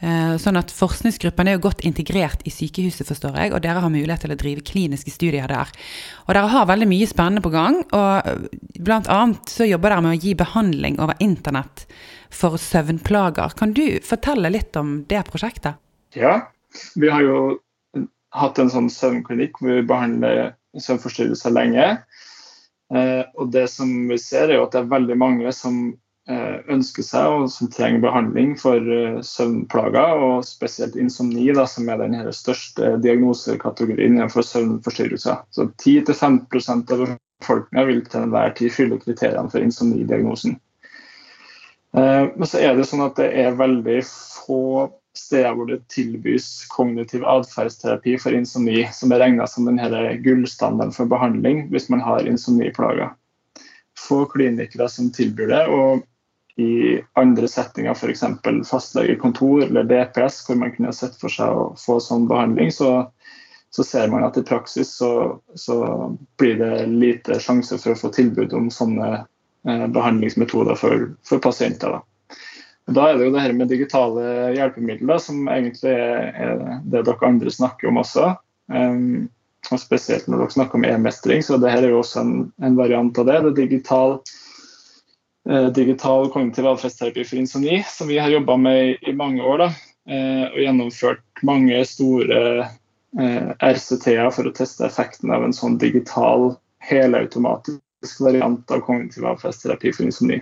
Eh, 0.00 0.36
sånn 0.40 0.56
at 0.56 0.72
Forskningsgruppen 0.72 1.48
er 1.50 1.58
jo 1.58 1.66
godt 1.66 1.82
integrert 1.84 2.40
i 2.48 2.52
sykehuset, 2.52 3.04
forstår 3.08 3.36
jeg, 3.36 3.52
og 3.52 3.60
dere 3.64 3.82
har 3.84 3.92
mulighet 3.92 4.24
til 4.24 4.32
å 4.32 4.38
drive 4.40 4.64
kliniske 4.64 5.12
studier 5.12 5.50
der. 5.50 5.72
Og 6.24 6.32
Dere 6.32 6.48
har 6.48 6.70
veldig 6.70 6.88
mye 6.88 7.08
spennende 7.10 7.44
på 7.44 7.52
gang, 7.52 7.82
og 7.92 8.46
blant 8.80 9.10
bl.a. 9.10 9.20
så 9.50 9.68
jobber 9.68 9.92
dere 9.92 10.06
med 10.06 10.16
å 10.16 10.22
gi 10.22 10.32
behandling 10.38 10.96
over 11.04 11.20
internett 11.20 11.84
for 12.32 12.56
søvnplager. 12.60 13.52
Kan 13.58 13.74
du 13.76 14.00
fortelle 14.06 14.52
litt 14.52 14.76
om 14.80 15.02
det 15.10 15.26
prosjektet? 15.28 15.76
Ja, 16.16 16.48
vi 16.96 17.10
har 17.12 17.26
jo 17.26 17.40
hatt 18.40 18.58
en 18.62 18.70
sånn 18.72 18.88
søvnklinikk 18.92 19.58
hvor 19.60 19.74
vi 19.74 19.86
behandler 19.86 20.54
søvnforstyrrelser 20.80 21.52
lenge. 21.52 21.88
Eh, 22.94 23.22
og 23.36 23.50
det 23.52 23.66
som 23.70 23.90
vi 24.08 24.16
ser 24.18 24.48
er 24.48 24.58
jo 24.58 24.64
at 24.64 24.74
det 24.74 24.84
er 24.84 24.94
veldig 24.94 25.16
mange 25.18 25.52
som 25.54 25.90
ønsker 26.70 27.04
seg 27.04 27.32
og 27.32 27.48
som 27.52 27.70
trenger 27.72 28.02
behandling 28.04 28.52
for 28.60 28.78
eh, 28.94 29.18
søvnplager, 29.24 30.22
og 30.22 30.44
spesielt 30.46 30.98
insomni, 31.00 31.48
da, 31.56 31.64
som 31.66 31.88
er 31.90 32.02
den 32.02 32.16
største 32.36 32.94
diagnosekategorien 33.02 34.18
innenfor 34.18 34.46
søvnforstyrrelser. 34.46 35.42
Så 35.50 35.66
10-15 35.82 36.94
av 36.94 37.04
befolkninga 37.40 37.86
vil 37.88 38.02
til 38.06 38.26
enhver 38.26 38.54
tid 38.58 38.74
fylle 38.74 39.00
kriteriene 39.02 39.50
for 39.50 39.64
insomnidiagnosen. 39.64 40.58
Eh, 41.96 42.24
men 42.36 42.46
så 42.46 42.60
er 42.62 42.76
det 42.78 42.86
sånn 42.90 43.06
at 43.08 43.18
det 43.18 43.30
er 43.42 43.58
veldig 43.58 44.00
få 44.06 44.62
steder 45.18 45.56
hvor 45.58 45.66
det 45.66 45.80
tilbys 45.90 46.46
kognitiv 46.70 47.24
atferdsterapi 47.26 48.14
for 48.22 48.36
insomni, 48.36 48.84
som 48.94 49.10
er 49.10 49.24
regna 49.24 49.48
som 49.50 49.66
den 49.66 49.80
gullstandarden 50.22 50.94
for 50.94 51.10
behandling 51.10 51.66
hvis 51.72 51.90
man 51.90 52.04
har 52.06 52.28
insomniplager. 52.28 53.16
Få 53.98 54.22
klinikere 54.30 54.86
som 54.88 55.10
tilbyr 55.12 55.50
det. 55.50 55.64
og 55.66 56.06
i 56.60 57.00
andre 57.12 57.48
settinger, 57.48 57.90
f.eks. 57.90 58.22
fastlegekontor 58.70 59.62
eller 59.62 59.84
DPS, 59.84 60.42
hvor 60.46 60.58
man 60.60 60.74
kunne 60.74 60.92
sett 60.92 61.16
for 61.20 61.32
seg 61.32 61.56
å 61.56 61.70
få 61.80 61.98
sånn 62.02 62.28
behandling, 62.30 62.72
så, 62.74 62.90
så 63.70 63.86
ser 63.86 64.12
man 64.12 64.26
at 64.26 64.38
i 64.38 64.44
praksis 64.46 64.92
så, 64.98 65.40
så, 65.54 65.80
blir 66.38 66.58
det 66.60 66.86
lite 66.90 67.40
sjanse 67.40 67.78
for 67.80 67.94
å 67.94 68.00
få 68.02 68.12
tilbud 68.14 68.54
om 68.56 68.70
sånne 68.74 69.10
eh, 69.22 69.86
behandlingsmetoder 69.94 70.78
for, 70.80 71.10
for 71.26 71.42
pasienter. 71.42 71.96
Da. 71.96 72.38
da. 72.92 73.08
er 73.08 73.18
det 73.18 73.28
jo 73.28 73.34
det 73.36 73.44
her 73.46 73.56
med 73.56 73.72
digitale 73.72 74.24
hjelpemidler 74.58 75.22
som 75.22 75.48
egentlig 75.48 75.96
er, 75.96 76.32
er 76.34 76.64
det 76.84 77.04
dere 77.08 77.30
andre 77.32 77.52
snakker 77.54 77.92
om 77.92 78.02
også. 78.04 78.34
Um, 78.70 79.30
og 79.70 79.78
Spesielt 79.78 80.26
når 80.26 80.44
dere 80.44 80.54
snakker 80.56 80.80
om 80.80 80.86
e-mestring, 80.88 81.42
så 81.44 81.58
det 81.60 81.70
her 81.72 81.84
er 81.84 81.92
jo 81.92 82.00
også 82.02 82.22
en, 82.24 82.36
en 82.64 82.78
variant 82.78 83.18
av 83.20 83.28
det. 83.28 83.40
Det 83.44 83.50
er 83.50 83.58
digital 83.68 84.16
digital 85.74 86.28
kognitiv 86.30 86.68
atferdsterapi 86.70 87.24
for 87.26 87.40
insomni, 87.40 87.80
som 87.88 88.08
vi 88.08 88.18
har 88.18 88.30
jobba 88.30 88.56
med 88.56 88.96
i 89.02 89.12
mange 89.16 89.42
år. 89.42 89.64
Da, 89.64 89.70
eh, 90.10 90.44
og 90.50 90.60
gjennomført 90.62 91.44
mange 91.46 91.80
store 91.88 92.42
eh, 93.18 93.50
RCT-er 93.58 94.30
for 94.34 94.46
å 94.46 94.54
teste 94.54 94.86
effekten 94.86 95.32
av 95.34 95.44
en 95.44 95.56
sånn 95.56 95.78
digital, 95.80 96.54
helautomatisk 96.86 98.22
variant 98.24 98.70
av 98.72 98.84
kognitiv 98.86 99.26
atferdsterapi 99.28 99.92
for 99.96 100.06
insomni. 100.06 100.40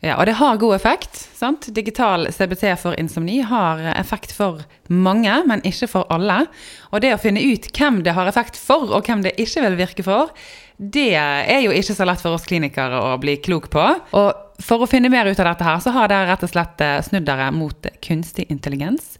Ja, 0.00 0.14
og 0.16 0.24
det 0.30 0.38
har 0.38 0.56
god 0.56 0.78
effekt. 0.78 1.12
sant? 1.36 1.66
Digital 1.76 2.30
CBT 2.32 2.70
for 2.80 2.96
insomni 2.96 3.42
har 3.44 3.82
effekt 3.92 4.32
for 4.32 4.62
mange, 4.88 5.34
men 5.44 5.60
ikke 5.60 5.90
for 5.92 6.08
alle. 6.08 6.46
Og 6.88 7.02
det 7.04 7.12
å 7.12 7.20
finne 7.20 7.42
ut 7.44 7.68
hvem 7.76 8.00
det 8.06 8.14
har 8.16 8.30
effekt 8.30 8.56
for, 8.56 8.88
og 8.88 9.04
hvem 9.04 9.20
det 9.26 9.36
ikke 9.36 9.66
vil 9.66 9.76
virke 9.76 10.06
for, 10.06 10.32
det 10.80 11.12
er 11.12 11.60
jo 11.60 11.74
ikke 11.76 11.92
så 11.92 12.06
lett 12.08 12.22
for 12.22 12.32
oss 12.32 12.46
klinikere 12.48 12.96
å 13.04 13.16
bli 13.20 13.34
klok 13.44 13.68
på. 13.72 13.82
Og 14.16 14.60
for 14.64 14.80
å 14.80 14.88
finne 14.88 15.10
mer 15.12 15.28
ut 15.28 15.40
av 15.42 15.50
dette 15.50 15.66
her, 15.66 15.80
så 15.84 15.92
har 15.92 16.08
dere 16.08 16.30
rett 16.30 16.46
og 16.46 16.52
slett 16.52 16.80
eh, 16.84 17.00
snudd 17.04 17.26
dere 17.28 17.50
mot 17.52 17.88
kunstig 18.00 18.46
intelligens. 18.48 19.18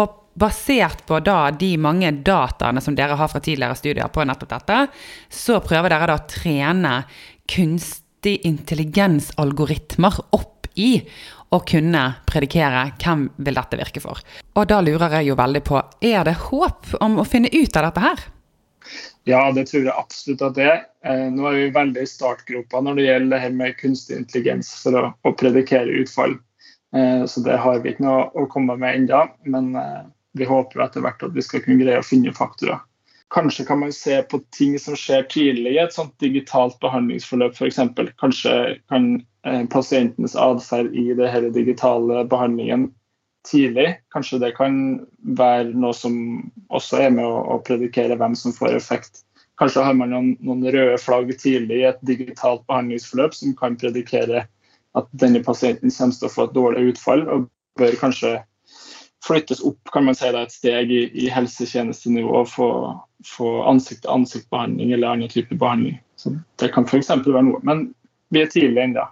Og 0.00 0.16
basert 0.40 1.04
på 1.04 1.20
da 1.20 1.50
de 1.52 1.74
mange 1.76 2.14
dataene 2.24 2.80
som 2.80 2.96
dere 2.96 3.18
har 3.20 3.28
fra 3.28 3.42
tidligere 3.44 3.76
studier 3.76 4.08
på 4.08 4.24
nettopp 4.24 4.54
dette, 4.54 4.78
så 5.28 5.60
prøver 5.60 5.92
dere 5.92 6.08
da 6.08 6.16
å 6.16 6.24
trene 6.32 6.96
kunstig 7.52 8.38
intelligens-algoritmer 8.48 10.20
opp 10.32 10.70
i 10.80 10.94
å 11.52 11.60
kunne 11.68 12.06
predikere 12.24 12.86
hvem 12.96 13.26
vil 13.44 13.60
dette 13.60 13.76
virke 13.76 14.00
for. 14.00 14.24
Og 14.56 14.64
da 14.70 14.80
lurer 14.80 15.18
jeg 15.18 15.28
jo 15.28 15.36
veldig 15.36 15.66
på, 15.68 15.82
er 16.00 16.24
det 16.24 16.40
håp 16.48 16.94
om 17.04 17.20
å 17.20 17.28
finne 17.28 17.52
ut 17.52 17.76
av 17.76 17.90
dette 17.90 18.08
her? 18.08 18.30
Ja, 19.24 19.52
det 19.52 19.66
tror 19.70 19.84
jeg 19.86 19.94
absolutt 19.94 20.42
at 20.42 20.56
det 20.58 20.68
er. 20.68 20.80
Eh, 21.06 21.26
nå 21.30 21.46
er 21.48 21.58
vi 21.58 21.74
veldig 21.74 22.02
i 22.02 22.10
startgropa 22.10 22.80
når 22.82 22.98
det 22.98 23.04
gjelder 23.06 23.34
det 23.34 23.42
her 23.44 23.58
med 23.58 23.76
kunstig 23.78 24.18
intelligens 24.18 24.72
for 24.82 24.98
å, 24.98 25.04
å 25.22 25.34
predikere 25.38 26.00
utfall. 26.02 26.38
Eh, 26.96 27.24
så 27.30 27.44
det 27.46 27.58
har 27.62 27.82
vi 27.82 27.92
ikke 27.92 28.06
noe 28.06 28.24
å 28.34 28.48
komme 28.50 28.76
med 28.80 29.02
ennå, 29.02 29.24
men 29.46 29.76
eh, 29.78 30.00
vi 30.38 30.48
håper 30.48 30.82
etter 30.82 31.04
hvert 31.04 31.22
at 31.22 31.36
vi 31.36 31.44
skal 31.44 31.62
kunne 31.62 31.84
greie 31.84 32.00
å 32.02 32.06
finne 32.06 32.34
faktorer. 32.34 32.82
Kanskje 33.32 33.64
kan 33.64 33.80
man 33.80 33.94
se 33.96 34.18
på 34.28 34.42
ting 34.52 34.74
som 34.80 34.96
skjer 34.98 35.22
tidlig 35.32 35.76
i 35.76 35.80
et 35.80 35.94
sånt 35.94 36.12
digitalt 36.20 36.74
behandlingsforløp, 36.82 37.54
f.eks. 37.56 37.78
Kanskje 38.20 38.56
kan 38.92 39.14
pasientens 39.72 40.36
atferd 40.38 40.92
i 40.92 41.14
det 41.16 41.30
her 41.32 41.46
digitale 41.54 42.26
behandlingen 42.28 42.90
tidlig. 43.48 43.88
Kanskje 44.14 44.40
det 44.42 44.54
kan 44.56 44.76
være 45.38 45.72
noe 45.74 45.94
som 45.96 46.14
også 46.70 47.02
er 47.06 47.14
med 47.14 47.26
å, 47.26 47.42
å 47.56 47.60
predikere 47.66 48.18
hvem 48.20 48.36
som 48.38 48.54
får 48.56 48.76
effekt. 48.78 49.24
Kanskje 49.60 49.84
har 49.84 49.94
man 49.94 50.10
noen, 50.14 50.30
noen, 50.42 50.64
røde 50.74 50.98
flagg 50.98 51.30
tidlig 51.38 51.82
i 51.82 51.88
et 51.90 52.00
digitalt 52.08 52.64
behandlingsforløp 52.70 53.36
som 53.36 53.56
kan 53.58 53.76
predikere 53.78 54.46
at 54.98 55.10
denne 55.16 55.42
pasienten 55.44 55.92
kommer 55.92 56.16
til 56.18 56.28
å 56.28 56.32
få 56.32 56.46
et 56.48 56.56
dårlig 56.56 56.88
utfall, 56.92 57.22
og 57.28 57.46
bør 57.80 57.94
kanskje 58.00 58.32
flyttes 59.22 59.62
opp 59.64 59.92
kan 59.94 60.04
man 60.04 60.16
si 60.18 60.28
da, 60.34 60.42
et 60.42 60.54
steg 60.54 60.90
i, 60.92 61.02
i 61.14 61.28
helsetjenestenivå 61.30 62.42
og 62.42 62.50
få, 62.50 62.68
få 63.28 63.50
ansikt-til-ansikt-behandling 63.70 64.92
eller 64.96 65.14
annen 65.14 65.30
type 65.32 65.56
behandling. 65.58 66.00
Så 66.18 66.34
Det 66.58 66.72
kan 66.74 66.88
f.eks. 66.88 67.12
være 67.22 67.44
noe. 67.46 67.60
Men 67.62 67.90
vi 68.34 68.42
er 68.42 68.50
tidlig 68.50 68.82
ennå. 68.82 69.06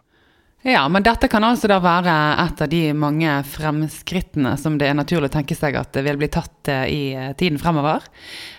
Ja, 0.62 0.88
men 0.88 1.02
dette 1.02 1.28
kan 1.28 1.44
altså 1.44 1.70
da 1.70 1.78
være 1.80 2.14
et 2.42 2.60
av 2.60 2.68
de 2.68 2.82
mange 2.92 3.32
fremskrittene 3.48 4.52
som 4.60 4.76
det 4.78 4.90
er 4.90 4.98
naturlig 4.98 5.30
å 5.30 5.32
tenke 5.38 5.56
seg 5.56 5.78
at 5.80 5.96
vil 6.04 6.18
bli 6.20 6.28
tatt 6.28 6.68
eh, 6.68 6.82
i 6.84 7.00
eh, 7.16 7.30
tiden 7.32 7.56
fremover. 7.58 8.04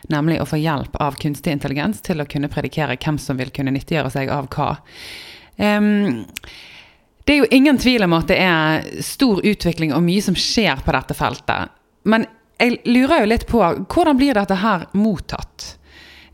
Nemlig 0.10 0.40
å 0.42 0.48
få 0.50 0.58
hjelp 0.58 0.98
av 0.98 1.20
kunstig 1.22 1.54
intelligens 1.54 2.02
til 2.02 2.24
å 2.24 2.26
kunne 2.26 2.50
predikere 2.50 2.98
hvem 2.98 3.22
som 3.22 3.38
vil 3.38 3.54
kunne 3.54 3.74
nyttiggjøre 3.76 4.14
seg 4.16 4.34
av 4.34 4.50
hva. 4.50 4.72
Um, 5.62 6.26
det 7.22 7.36
er 7.36 7.44
jo 7.44 7.52
ingen 7.54 7.78
tvil 7.78 8.08
om 8.08 8.18
at 8.18 8.32
det 8.34 8.40
er 8.42 8.88
stor 9.06 9.44
utvikling 9.46 9.94
og 9.94 10.02
mye 10.02 10.26
som 10.26 10.34
skjer 10.34 10.82
på 10.82 10.96
dette 10.98 11.14
feltet. 11.14 11.78
Men 12.10 12.26
jeg 12.58 12.82
lurer 12.90 13.22
jo 13.22 13.30
litt 13.30 13.46
på 13.50 13.62
hvordan 13.62 14.18
blir 14.18 14.42
dette 14.42 14.58
her 14.58 14.90
mottatt? 14.98 15.76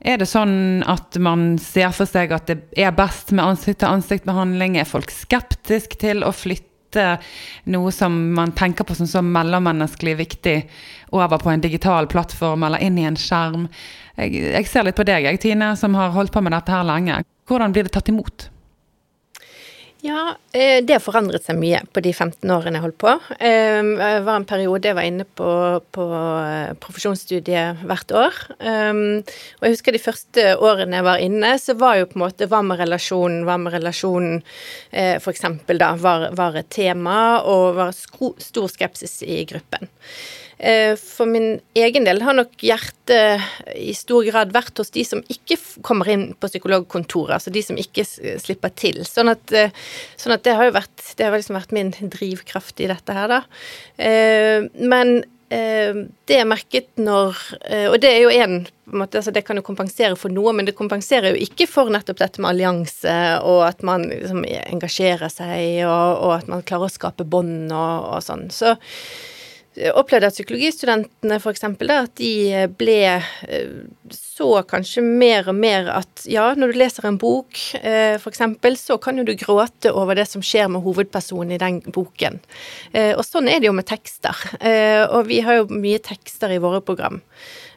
Er 0.06 0.20
det 0.22 0.28
sånn 0.30 0.84
at 0.86 1.18
man 1.22 1.56
ser 1.62 1.94
for 1.96 2.10
seg 2.10 2.34
at 2.36 2.50
det 2.50 2.60
er 2.78 2.96
best 2.96 3.34
med 3.34 3.46
ansikt-til-ansikt-behandling? 3.46 4.78
Er 4.78 4.90
folk 4.90 5.12
skeptiske 5.14 5.98
til 6.04 6.26
å 6.26 6.34
flytte 6.36 7.18
noe 7.74 7.92
som 7.92 8.14
man 8.38 8.54
tenker 8.58 8.88
på 8.88 8.96
som 8.98 9.10
så 9.10 9.24
mellommenneskelig 9.26 10.18
viktig, 10.22 10.58
over 11.18 11.42
på 11.42 11.52
en 11.52 11.64
digital 11.64 12.08
plattform 12.12 12.68
eller 12.68 12.84
inn 12.84 13.00
i 13.02 13.08
en 13.10 13.18
skjerm? 13.20 13.66
Jeg, 14.18 14.38
jeg 14.54 14.70
ser 14.70 14.88
litt 14.88 14.98
på 14.98 15.08
deg, 15.08 15.26
jeg, 15.26 15.42
Tine, 15.42 15.74
som 15.80 15.98
har 15.98 16.14
holdt 16.16 16.36
på 16.36 16.46
med 16.46 16.56
dette 16.56 16.74
her 16.74 16.86
lenge. 16.88 17.24
Hvordan 17.50 17.74
blir 17.74 17.88
det 17.88 17.96
tatt 17.98 18.14
imot? 18.14 18.50
Ja, 20.08 20.38
eh, 20.54 20.80
det 20.86 20.94
har 20.96 21.02
forandret 21.04 21.44
seg 21.44 21.58
mye 21.60 21.82
på 21.92 22.00
de 22.06 22.14
15 22.14 22.52
årene 22.54 22.78
jeg 22.78 22.84
holdt 22.86 23.00
på. 23.02 23.12
Eh, 23.44 23.82
det 24.00 24.22
var 24.24 24.38
en 24.38 24.48
periode 24.48 24.88
jeg 24.88 24.96
var 24.96 25.08
inne 25.08 25.26
på, 25.28 25.50
på 25.92 26.06
eh, 26.16 26.72
profesjonsstudiet 26.80 27.84
hvert 27.90 28.14
år. 28.16 28.40
Og 28.58 29.66
jeg 29.66 29.76
husker 29.76 29.96
de 29.96 30.02
første 30.02 30.48
årene 30.64 31.02
jeg 31.02 31.08
var 31.10 31.26
inne, 31.26 31.52
så 31.60 31.76
var 31.80 32.00
jo 32.00 32.08
på 32.08 32.20
en 32.20 32.24
måte 32.24 32.48
hva 32.48 32.62
med 32.64 32.80
relasjonen, 32.80 33.44
hva 33.48 33.58
med 33.60 33.76
relasjonen 33.76 34.42
for 35.24 35.34
eksempel 35.34 35.82
da, 35.82 35.92
var, 36.00 36.30
var 36.38 36.56
et 36.60 36.70
tema, 36.74 37.18
og 37.44 37.78
var 37.78 37.96
stor 37.96 38.72
skepsis 38.72 39.20
i 39.28 39.42
gruppen. 39.50 39.90
Eh, 40.60 40.96
for 40.98 41.30
min 41.30 41.60
egen 41.78 42.06
del 42.08 42.24
har 42.26 42.34
nok 42.34 42.56
hjertet 42.66 43.44
i 43.78 43.94
stor 43.98 44.26
grad 44.26 44.54
vært 44.56 44.80
hos 44.82 44.90
de 44.96 45.04
som 45.06 45.22
ikke 45.30 45.60
kommer 45.86 46.10
inn 46.10 46.32
på 46.34 46.50
psykologkontoret, 46.50 47.36
altså 47.38 47.54
de 47.54 47.62
som 47.66 47.78
ikke 47.78 48.06
slipper 48.42 48.74
til. 48.74 49.04
Sånn 49.06 49.30
at, 49.36 49.54
eh, 49.54 49.74
sånn 50.18 50.34
at 50.34 50.44
det 50.48 50.58
har 50.58 50.66
jo 50.66 50.78
vært, 50.80 50.98
det 51.16 51.28
har 51.28 51.38
liksom 51.38 51.60
vært 51.60 51.76
min 51.78 51.94
drivkraft 51.94 52.82
i 52.82 52.90
dette 52.90 53.14
her, 53.14 53.28
da. 53.28 53.42
Eh, 53.98 54.70
men 54.82 55.20
det 55.48 56.28
jeg 56.28 56.44
merket 56.44 56.90
når 57.00 57.38
Og 57.88 58.02
det 58.04 58.10
er 58.10 58.18
jo 58.20 58.66
måte, 58.92 59.16
altså 59.16 59.32
Det 59.32 59.46
kan 59.48 59.56
jo 59.56 59.64
kompensere 59.64 60.18
for 60.18 60.28
noe, 60.28 60.52
men 60.52 60.66
det 60.66 60.76
kompenserer 60.76 61.32
jo 61.32 61.40
ikke 61.40 61.70
for 61.72 61.88
nettopp 61.88 62.20
dette 62.20 62.42
med 62.42 62.52
allianse, 62.52 63.40
og 63.48 63.64
at 63.64 63.82
man 63.82 64.10
liksom 64.10 64.44
engasjerer 64.44 65.32
seg, 65.32 65.86
og, 65.88 66.20
og 66.20 66.34
at 66.42 66.52
man 66.52 66.64
klarer 66.68 66.90
å 66.90 66.92
skape 66.92 67.24
bånd 67.24 67.72
og, 67.72 68.10
og 68.12 68.26
sånn. 68.28 68.50
Så 68.52 68.76
opplevde 69.98 70.30
at 70.30 70.36
psykologistudentene 70.36 71.38
f.eks. 71.38 71.64
at 71.68 72.14
de 72.18 72.32
eh, 72.54 72.66
ble 72.70 72.98
eh, 73.18 73.76
så 74.14 74.62
kanskje 74.68 75.04
mer 75.06 75.50
og 75.52 75.58
mer 75.58 75.90
at 75.94 76.24
ja, 76.30 76.50
når 76.58 76.74
du 76.74 76.80
leser 76.82 77.08
en 77.10 77.20
bok 77.22 77.60
eh, 77.82 78.18
f.eks., 78.18 78.42
så 78.82 78.98
kan 79.02 79.20
jo 79.20 79.26
du 79.28 79.36
gråte 79.38 79.94
over 79.94 80.18
det 80.18 80.28
som 80.30 80.44
skjer 80.46 80.70
med 80.74 80.86
hovedpersonen 80.86 81.56
i 81.56 81.62
den 81.62 81.80
boken. 81.94 82.40
Og 83.18 83.24
sånn 83.26 83.50
er 83.52 83.62
det 83.62 83.70
jo 83.70 83.76
med 83.76 83.88
tekster. 83.90 84.38
Og 85.14 85.28
vi 85.28 85.40
har 85.46 85.60
jo 85.60 85.68
mye 85.72 86.00
tekster 86.04 86.54
i 86.54 86.60
våre 86.62 86.80
program. 86.86 87.20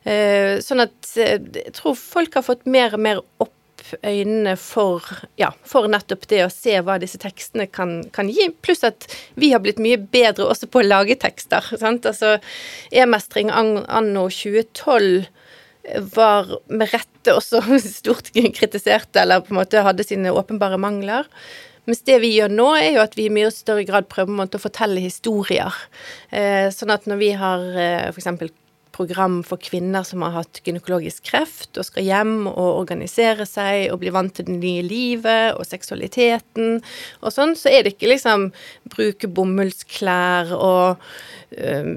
Sånn 0.04 0.84
at 0.84 1.10
jeg 1.16 1.72
tror 1.76 1.96
folk 1.98 2.36
har 2.38 2.46
fått 2.46 2.68
mer 2.70 2.96
og 2.96 3.02
mer 3.04 3.22
opp 3.42 3.54
øynene 4.03 4.57
for, 4.61 5.05
ja, 5.40 5.50
for 5.66 5.88
nettopp 5.90 6.26
det 6.31 6.44
å 6.44 6.53
se 6.53 6.76
hva 6.85 6.98
disse 7.03 7.20
tekstene 7.20 7.66
kan, 7.70 8.00
kan, 8.14 8.31
gi. 8.31 8.50
Pluss 8.62 8.85
at 8.87 9.09
vi 9.40 9.53
har 9.55 9.62
blitt 9.64 9.81
mye 9.83 9.98
bedre 10.00 10.48
også 10.50 10.70
på 10.70 10.83
å 10.83 10.87
lage 10.87 11.18
tekster. 11.20 11.72
Sant? 11.81 12.09
Altså, 12.09 12.37
E-mestring 12.92 13.50
anno 13.55 14.26
2012 14.31 15.26
var 16.14 16.53
med 16.68 16.92
rette 16.92 17.35
også 17.35 17.62
stort 18.00 18.31
kritisert, 18.35 19.11
eller 19.16 19.42
på 19.44 19.55
en 19.55 19.62
måte 19.62 19.85
hadde 19.87 20.07
sine 20.07 20.33
åpenbare 20.35 20.81
mangler. 20.81 21.29
Mens 21.88 22.05
det 22.07 22.20
vi 22.22 22.35
gjør 22.37 22.53
nå, 22.53 22.68
er 22.76 22.92
jo 22.94 23.03
at 23.03 23.16
vi 23.18 23.26
i 23.26 23.33
mye 23.33 23.50
større 23.55 23.87
grad 23.88 24.07
prøver 24.12 24.44
å 24.44 24.62
fortelle 24.62 25.03
historier. 25.03 25.74
Eh, 26.31 26.68
sånn 26.74 26.92
at 26.92 27.09
når 27.09 27.22
vi 27.22 27.31
har 27.40 27.64
eh, 27.72 28.11
f.eks 28.12 28.29
program 29.00 29.40
for 29.46 29.60
kvinner 29.62 30.04
som 30.06 30.24
har 30.26 30.36
hatt 30.36 30.60
gynekologisk 30.66 31.24
kreft, 31.30 31.72
og 31.80 31.86
skal 31.88 32.04
hjem 32.04 32.34
og 32.50 32.80
organisere 32.82 33.46
seg 33.48 33.88
og 33.90 34.02
bli 34.02 34.12
vant 34.14 34.34
til 34.36 34.48
det 34.48 34.58
nye 34.60 34.84
livet 34.84 35.56
og 35.56 35.66
seksualiteten 35.68 36.80
og 37.24 37.34
sånn, 37.34 37.56
så 37.56 37.72
er 37.72 37.84
det 37.84 37.96
ikke 37.96 38.12
liksom 38.12 38.50
bruke 38.92 39.30
bomullsklær 39.30 40.52
og 40.56 41.00
øh, 41.56 41.90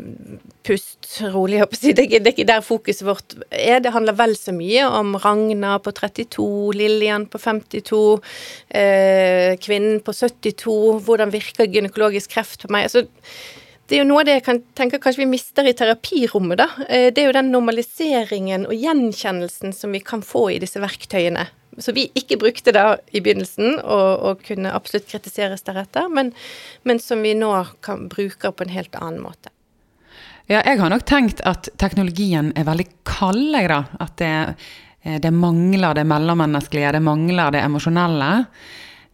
pust 0.63 1.09
rolig, 1.33 1.59
jeg 1.59 1.79
si. 1.79 1.95
Det, 1.97 2.07
er 2.21 2.31
ikke 2.31 2.47
der 2.47 2.63
fokuset 2.63 3.05
vårt 3.07 3.35
er. 3.49 3.81
Det 3.83 3.91
handler 3.93 4.15
vel 4.17 4.35
så 4.39 4.53
mye 4.55 4.85
om 4.87 5.17
Ragna 5.19 5.75
på 5.83 5.91
32, 5.95 6.47
Lillian 6.79 7.27
på 7.27 7.41
52, 7.41 8.03
øh, 8.79 9.51
kvinnen 9.65 9.99
på 10.05 10.15
72. 10.15 11.03
Hvordan 11.03 11.35
virker 11.35 11.67
gynekologisk 11.67 12.37
kreft 12.37 12.63
på 12.63 12.71
meg? 12.73 12.87
altså 12.87 13.05
det 13.93 13.99
er 13.99 14.07
jo 14.07 14.09
noe 14.09 14.23
av 14.23 14.25
det 14.25 14.33
jeg 14.39 14.45
kan 14.47 14.59
tenke 14.73 14.97
kanskje 14.97 15.21
vi 15.21 15.29
mister 15.29 15.67
i 15.69 15.71
terapirommet, 15.77 16.57
da. 16.57 16.65
Eh, 16.89 17.11
det 17.13 17.21
er 17.21 17.27
jo 17.27 17.35
den 17.35 17.51
normaliseringen 17.53 18.63
og 18.65 18.73
gjenkjennelsen 18.73 19.75
som 19.77 19.93
vi 19.93 19.99
kan 20.01 20.23
få 20.25 20.47
i 20.55 20.55
disse 20.63 20.81
verktøyene. 20.81 21.43
Så 21.77 21.93
vi 21.93 22.07
ikke 22.17 22.39
brukte 22.41 22.73
da 22.73 22.95
i 23.13 23.21
begynnelsen, 23.21 23.75
og, 23.85 24.07
og 24.25 24.41
kunne 24.47 24.73
absolutt 24.73 25.05
kritiseres 25.11 25.61
deretter, 25.67 26.09
men, 26.09 26.31
men 26.89 27.01
som 27.01 27.21
vi 27.21 27.35
nå 27.37 27.51
kan 27.85 28.07
bruke 28.09 28.49
på 28.49 28.65
en 28.65 28.73
helt 28.73 28.97
annen 28.97 29.21
måte. 29.21 29.53
Ja, 30.49 30.63
jeg 30.65 30.81
har 30.81 30.89
nok 30.89 31.05
tenkt 31.05 31.43
at 31.45 31.69
teknologien 31.77 32.49
er 32.57 32.65
veldig 32.65 32.87
kald, 33.05 33.53
jeg, 33.53 33.69
da. 33.69 33.83
At 34.01 34.17
det, 34.23 34.33
eh, 35.05 35.19
det 35.21 35.35
mangler 35.37 36.01
det 36.01 36.07
mellommenneskelige, 36.09 36.95
det 36.97 37.05
mangler 37.05 37.53
det 37.53 37.61
emosjonelle. 37.61 38.31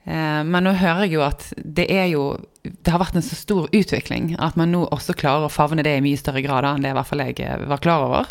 Eh, 0.08 0.40
men 0.48 0.66
nå 0.66 0.74
hører 0.80 1.04
jeg 1.04 1.18
jo 1.18 1.28
at 1.28 1.50
det 1.60 1.90
er 1.92 2.08
jo 2.14 2.30
Det 2.70 2.94
har 2.94 3.02
vært 3.02 3.18
en 3.20 3.26
så 3.26 3.38
stor 3.38 3.70
utvikling 3.76 4.34
at 4.42 4.58
man 4.60 4.72
nå 4.74 4.86
også 4.90 5.16
klarer 5.18 5.48
å 5.48 5.54
favne 5.54 5.86
det 5.86 5.96
i 5.98 6.04
mye 6.04 6.20
større 6.20 6.44
grad 6.46 6.68
enn 6.68 6.86
det 6.86 6.94
i 6.94 6.98
hvert 6.98 7.10
fall 7.10 7.24
jeg 7.24 7.40
eh, 7.46 7.66
var 7.70 7.82
klar 7.84 8.06
over. 8.08 8.30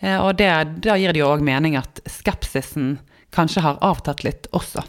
Eh, 0.00 0.18
og 0.18 0.36
det, 0.40 0.50
da 0.84 0.96
gir 1.00 1.14
det 1.14 1.22
jo 1.22 1.30
òg 1.32 1.44
mening 1.46 1.78
at 1.80 2.02
skepsisen 2.10 2.96
kanskje 3.36 3.64
har 3.64 3.80
avtatt 3.84 4.24
litt 4.26 4.48
også. 4.56 4.84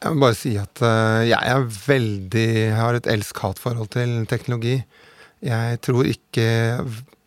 Jeg 0.00 0.16
må 0.16 0.24
bare 0.24 0.38
si 0.38 0.54
at 0.56 0.80
jeg 1.28 1.36
er 1.36 1.64
veldig 1.68 2.44
Jeg 2.56 2.76
har 2.78 2.96
et 2.96 3.08
elsk-hat-forhold 3.12 3.90
til 3.92 4.14
teknologi. 4.30 4.78
Jeg 5.44 5.80
tror 5.84 6.08
ikke 6.08 6.46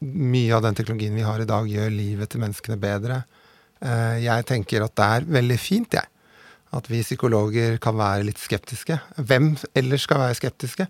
mye 0.02 0.56
av 0.58 0.64
den 0.66 0.80
teknologien 0.80 1.14
vi 1.14 1.26
har 1.26 1.42
i 1.42 1.46
dag, 1.50 1.70
gjør 1.70 1.94
livet 1.94 2.32
til 2.34 2.42
menneskene 2.42 2.80
bedre. 2.82 3.20
Jeg 4.24 4.48
tenker 4.50 4.88
at 4.88 4.96
det 4.98 5.10
er 5.20 5.30
veldig 5.38 5.60
fint, 5.62 5.94
jeg 5.94 6.13
at 6.74 6.90
vi 6.90 7.04
psykologer 7.06 7.78
kan 7.82 7.98
være 8.00 8.26
litt 8.28 8.42
skeptiske. 8.42 8.98
Hvem 9.18 9.54
ellers 9.78 10.08
skal 10.08 10.22
være 10.24 10.38
skeptiske? 10.40 10.88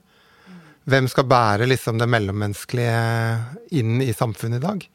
Hvem 0.89 1.07
skal 1.11 1.27
bære 1.31 1.67
liksom 1.69 1.99
det 1.99 2.09
mellommenneskelige 2.11 2.95
inn 3.79 4.01
i 4.03 4.11
samfunnet 4.15 4.59
i 4.59 4.65
dag? 4.65 4.87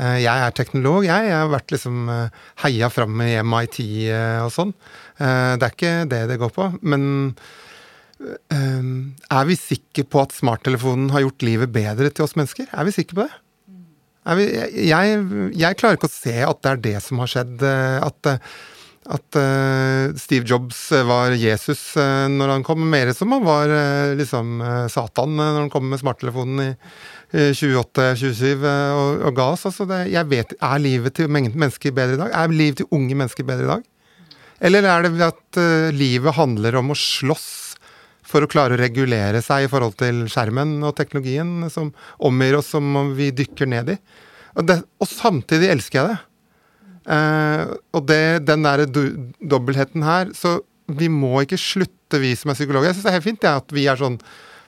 Eh, 0.00 0.18
jeg 0.24 0.44
er 0.46 0.54
teknolog, 0.56 1.04
jeg. 1.04 1.28
Jeg 1.28 1.36
har 1.36 1.50
vært 1.52 1.74
liksom 1.74 2.08
eh, 2.12 2.38
heia 2.64 2.88
fram 2.92 3.20
i 3.24 3.34
MIT 3.44 3.80
eh, 4.08 4.38
og 4.44 4.52
sånn. 4.54 4.72
Det 5.20 5.66
er 5.66 5.74
ikke 5.74 5.96
det 6.08 6.22
det 6.30 6.38
går 6.40 6.52
på. 6.54 6.70
Men 6.80 7.34
er 8.48 9.44
vi 9.48 9.56
sikre 9.56 10.06
på 10.08 10.22
at 10.22 10.32
smarttelefonen 10.32 11.10
har 11.12 11.26
gjort 11.26 11.44
livet 11.44 11.72
bedre 11.74 12.08
til 12.08 12.24
oss 12.24 12.32
mennesker? 12.38 12.70
Er 12.72 12.88
vi 12.88 12.94
sikre 12.94 13.18
på 13.18 13.26
det? 13.26 13.34
Vi, 14.38 14.46
jeg, 14.88 15.20
jeg, 15.60 15.76
klarer 15.80 15.98
ikke 15.98 16.08
å 16.08 16.14
se 16.14 16.34
at 16.46 16.62
det 16.64 16.72
er 16.72 16.82
det 16.86 16.94
som 17.04 17.20
har 17.20 17.32
skjedd. 17.32 17.66
At 18.06 18.30
at 19.08 19.36
uh, 19.40 20.12
Steve 20.20 20.44
Jobs 20.44 20.92
eh, 20.92 21.06
var 21.08 21.32
Jesus 21.32 21.96
uh, 21.96 22.28
når 22.28 22.50
han 22.52 22.64
kom, 22.66 22.82
mer 22.84 23.08
som 23.16 23.32
han 23.32 23.46
var 23.46 23.72
uh, 23.72 24.12
liksom 24.18 24.60
Satan 24.92 25.38
når 25.38 25.56
han 25.62 25.70
kom 25.72 25.86
med 25.88 26.02
smarttelefonen 26.02 26.60
i 26.66 26.68
28-27 27.56 28.60
og, 28.60 29.22
og, 29.24 29.30
ga 29.38 29.46
oss. 29.54 29.64
Altså 29.70 29.86
det, 29.88 30.02
jeg 30.12 30.28
vet, 30.28 30.52
Er 30.60 30.82
livet 30.82 31.16
til 31.16 31.30
mennesker 31.32 31.94
bedre 31.96 32.18
i 32.18 32.20
dag? 32.20 32.34
Er 32.34 32.52
livet 32.52 32.82
til 32.82 32.90
unge 32.92 33.16
mennesker 33.16 33.46
bedre 33.46 33.68
i 33.68 33.70
dag? 33.70 33.84
Eller 34.60 34.84
er 34.84 35.06
det 35.06 35.24
at 35.24 35.60
livet 35.96 36.36
handler 36.36 36.76
om 36.82 36.90
å 36.92 36.98
slåss 36.98 37.46
for 38.26 38.44
å 38.44 38.50
klare 38.50 38.74
å 38.74 38.80
regulere 38.82 39.40
seg 39.46 39.64
i 39.64 39.70
forhold 39.70 39.96
til 40.02 40.26
skjermen 40.30 40.76
og 40.84 40.96
teknologien 40.98 41.70
som 41.72 41.94
omgir 42.18 42.58
oss, 42.58 42.74
som 42.74 43.14
vi 43.16 43.30
dykker 43.30 43.70
ned 43.70 43.94
i? 43.94 43.96
Og, 44.58 44.66
det, 44.66 44.80
og 44.98 45.08
samtidig 45.08 45.70
elsker 45.70 46.02
jeg 46.02 46.10
det. 46.10 46.18
Uh, 47.08 47.72
og 47.96 48.04
det, 48.10 48.44
den 48.44 48.66
der 48.66 48.82
dobbeltheten 48.84 50.02
her 50.04 50.28
Så 50.36 50.58
vi 50.84 51.08
må 51.08 51.38
ikke 51.40 51.56
slutte, 51.56 52.18
vi 52.20 52.34
som 52.36 52.52
er 52.52 52.58
psykologer. 52.58 52.90
Jeg 52.90 52.98
syns 52.98 53.06
det 53.06 53.10
er 53.10 53.16
helt 53.16 53.28
fint 53.28 53.46
ja, 53.46 53.52
at 53.62 53.72
vi 53.72 53.86
er 53.88 54.00
sånn 54.00 54.18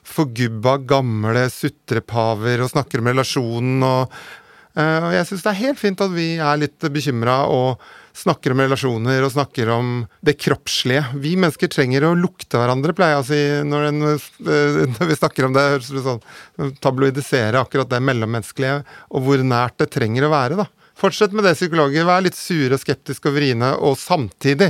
forgubba, 0.03 0.77
gamle 0.83 1.45
sutrepaver 1.51 2.63
og 2.63 2.71
snakker 2.73 2.99
om 3.03 3.09
relasjonen 3.11 3.85
og 3.85 4.15
uh, 4.15 5.01
Og 5.05 5.11
jeg 5.13 5.27
syns 5.29 5.45
det 5.45 5.51
er 5.51 5.61
helt 5.61 5.81
fint 5.81 6.01
at 6.03 6.15
vi 6.15 6.29
er 6.41 6.63
litt 6.63 6.89
bekymra 6.95 7.43
og 7.53 7.83
snakker 8.17 8.53
om 8.53 8.61
relasjoner 8.61 9.25
og 9.25 9.33
snakker 9.33 9.69
om 9.73 9.87
det 10.21 10.35
kroppslige. 10.37 11.15
Vi 11.21 11.33
mennesker 11.37 11.71
trenger 11.73 12.05
å 12.05 12.13
lukte 12.17 12.59
hverandre, 12.61 12.93
pleier 12.97 13.17
jeg 13.17 13.23
å 13.23 13.29
si 13.29 13.41
når, 13.69 13.89
den, 13.89 14.03
uh, 14.49 14.83
når 14.97 15.09
vi 15.11 15.19
snakker 15.21 15.47
om 15.47 15.57
det. 15.57 15.69
Høres 15.75 15.91
det 15.93 16.05
sånn 16.05 16.77
tabloidisere 16.81 17.61
akkurat 17.61 17.89
det 17.93 18.01
mellommenneskelige 18.05 18.81
og 19.13 19.27
hvor 19.27 19.45
nært 19.45 19.81
det 19.81 19.93
trenger 19.93 20.27
å 20.27 20.33
være, 20.33 20.63
da. 20.63 20.69
Fortsett 21.03 21.33
med 21.35 21.43
det, 21.43 21.57
psykologer. 21.57 22.05
Vær 22.07 22.21
litt 22.23 22.37
sure, 22.39 22.77
skeptiske 22.79 23.27
og 23.27 23.33
vriene, 23.35 23.73
og 23.75 23.97
samtidig 23.99 24.69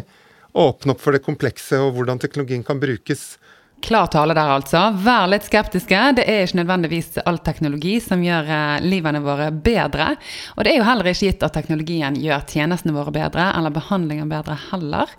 åpne 0.58 0.96
opp 0.96 1.04
for 1.04 1.14
det 1.14 1.22
komplekse 1.22 1.78
og 1.78 1.92
hvordan 1.94 2.18
teknologien 2.24 2.64
kan 2.66 2.80
brukes. 2.82 3.36
Klar 3.86 4.08
tale 4.10 4.34
der, 4.34 4.50
altså. 4.56 4.82
Vær 5.06 5.28
litt 5.30 5.46
skeptiske. 5.46 6.00
Det 6.18 6.26
er 6.26 6.48
ikke 6.48 6.64
nødvendigvis 6.64 7.22
all 7.30 7.38
teknologi 7.46 8.00
som 8.02 8.26
gjør 8.26 8.50
eh, 8.50 8.82
livene 8.82 9.22
våre 9.22 9.52
bedre. 9.54 10.16
Og 10.56 10.66
det 10.66 10.74
er 10.74 10.82
jo 10.82 10.90
heller 10.90 11.12
ikke 11.12 11.30
gitt 11.30 11.46
at 11.46 11.54
teknologien 11.54 12.18
gjør 12.18 12.50
tjenestene 12.50 12.98
våre 12.98 13.14
bedre, 13.14 13.52
eller 13.54 13.78
behandlingen 13.78 14.34
bedre 14.34 14.58
heller. 14.72 15.14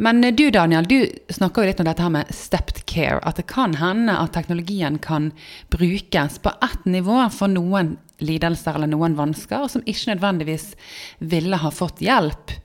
Men 0.00 0.24
du 0.24 0.46
Daniel, 0.48 0.88
du 0.88 1.04
snakker 1.28 1.60
jo 1.66 1.68
litt 1.74 1.84
om 1.84 1.90
dette 1.90 2.06
her 2.06 2.16
med 2.16 2.32
stepped 2.32 2.86
care. 2.88 3.20
At 3.28 3.36
det 3.36 3.50
kan 3.52 3.76
hende 3.76 4.16
at 4.16 4.32
teknologien 4.32 4.96
kan 5.04 5.34
brukes 5.68 6.40
på 6.40 6.56
ett 6.64 6.88
nivå 6.88 7.26
for 7.36 7.52
noen 7.52 7.98
lidelser 8.24 8.76
eller 8.76 8.90
noen 8.90 9.16
vansker, 9.18 9.64
og 9.64 9.72
som 9.72 9.84
ikke 9.86 10.14
nødvendigvis 10.14 10.72
ville 11.18 11.58
ha 11.60 11.72
fått 11.74 12.02
hjelp 12.04 12.56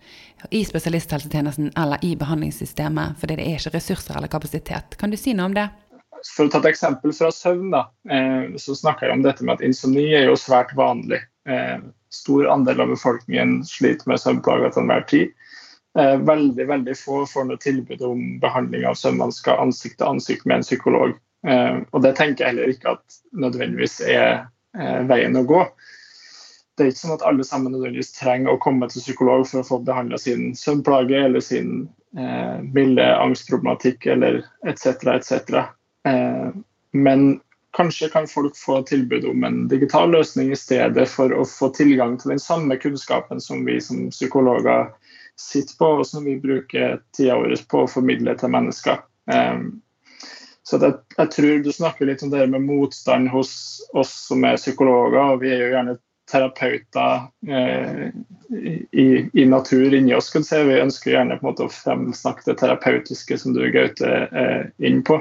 i 0.51 0.65
spesialisthelsetjenesten 0.65 1.71
eller 1.77 2.05
i 2.05 2.15
behandlingssystemet, 2.15 3.17
fordi 3.19 3.39
det 3.39 3.47
er 3.47 3.59
ikke 3.59 3.75
ressurser 3.77 4.17
eller 4.17 4.31
kapasitet. 4.31 4.97
Kan 4.99 5.13
du 5.13 5.17
si 5.19 5.33
noe 5.33 5.49
om 5.49 5.57
det? 5.57 5.67
For 6.25 6.47
å 6.47 6.51
ta 6.51 6.61
et 6.63 6.71
eksempel 6.71 7.13
fra 7.13 7.29
søvn, 7.33 7.69
da, 7.73 7.85
eh, 8.09 8.55
så 8.61 8.75
snakker 8.77 9.07
jeg 9.07 9.17
om 9.17 9.25
dette 9.25 9.45
med 9.45 9.57
at 9.57 9.65
insomni 9.65 10.07
er 10.15 10.29
jo 10.29 10.37
svært 10.39 10.73
vanlig. 10.77 11.21
Eh, 11.45 11.77
stor 12.09 12.47
andel 12.49 12.81
av 12.81 12.93
befolkningen 12.93 13.59
sliter 13.67 14.09
med 14.09 14.21
søvnplager 14.21 14.73
til 14.73 14.83
enhver 14.85 15.05
tid. 15.11 15.35
Eh, 15.97 16.17
veldig 16.17 16.65
veldig 16.67 16.95
få 16.97 17.23
får 17.29 17.45
noe 17.49 17.61
tilbud 17.61 18.01
om 18.01 18.23
behandling 18.41 18.87
av 18.89 18.97
søvnvansker 18.99 19.61
ansikt 19.61 19.99
til 19.99 20.15
ansikt 20.15 20.45
med 20.45 20.59
en 20.59 20.67
psykolog. 20.67 21.15
Og 21.45 22.01
det 22.01 22.15
tenker 22.17 22.41
jeg 22.41 22.55
heller 22.55 22.71
ikke 22.73 22.95
at 22.95 23.17
nødvendigvis 23.37 23.99
er 24.01 24.47
veien 25.09 25.37
å 25.39 25.45
gå. 25.47 25.61
Det 26.75 26.83
er 26.83 26.91
ikke 26.91 27.05
sånn 27.05 27.15
at 27.15 27.23
alle 27.23 27.43
sammen 27.47 27.71
nødvendigvis 27.71 28.11
trenger 28.17 28.51
å 28.51 28.59
komme 28.63 28.87
til 28.91 29.03
psykolog 29.03 29.45
for 29.47 29.61
å 29.61 29.67
få 29.67 29.79
behandla 29.87 30.19
sin 30.19 30.49
søvnplage 30.59 31.21
eller 31.23 31.43
sin 31.43 31.85
eh, 32.19 32.57
milde 32.75 33.05
angstproblematikk 33.15 34.07
eller 34.11 34.41
etc. 34.67 35.07
etc. 35.13 35.61
Eh, 36.09 36.49
men 36.91 37.23
kanskje 37.77 38.09
kan 38.11 38.27
folk 38.27 38.59
få 38.59 38.81
tilbud 38.89 39.23
om 39.29 39.47
en 39.47 39.61
digital 39.71 40.11
løsning 40.11 40.51
i 40.51 40.59
stedet 40.59 41.07
for 41.11 41.31
å 41.31 41.47
få 41.47 41.71
tilgang 41.75 42.17
til 42.19 42.35
den 42.35 42.43
samme 42.43 42.75
kunnskapen 42.79 43.39
som 43.43 43.63
vi 43.67 43.79
som 43.83 44.09
psykologer 44.11 44.91
sitter 45.39 45.79
på, 45.79 45.93
og 45.99 46.07
som 46.07 46.27
vi 46.27 46.35
bruker 46.39 46.99
tida 47.15 47.39
vår 47.39 47.55
på 47.71 47.85
å 47.85 47.91
formidle 47.91 48.35
til 48.39 48.51
mennesker. 48.51 48.99
Eh, 49.31 49.63
så 50.65 50.79
jeg, 50.81 50.97
jeg, 51.17 51.29
tror 51.35 51.59
du 51.61 51.71
snakker 51.73 52.09
litt 52.09 52.23
om 52.25 52.31
det 52.33 52.47
med 52.49 52.65
motstand 52.65 53.29
hos 53.29 53.51
oss 53.93 54.13
som 54.31 54.45
er 54.47 54.57
psykologer, 54.57 55.35
og 55.35 55.43
vi 55.43 55.51
er 55.53 55.61
jo 55.61 55.73
gjerne 55.75 55.97
terapeuter 56.31 57.27
eh, 57.47 58.07
i, 58.91 59.29
i, 59.33 59.45
natur 59.45 59.93
inni 59.93 60.15
oss. 60.17 60.31
kan 60.33 60.43
si. 60.43 60.57
Vi 60.65 60.79
ønsker 60.81 61.13
gjerne 61.13 61.37
på 61.37 61.45
en 61.45 61.51
måte 61.51 61.67
å 61.67 61.73
fremsnakke 61.73 62.47
det 62.47 62.57
terapeutiske 62.63 63.37
som 63.37 63.53
du 63.53 63.61
Gaute 63.69 64.09
er 64.25 64.71
inn 64.81 65.03
på. 65.05 65.19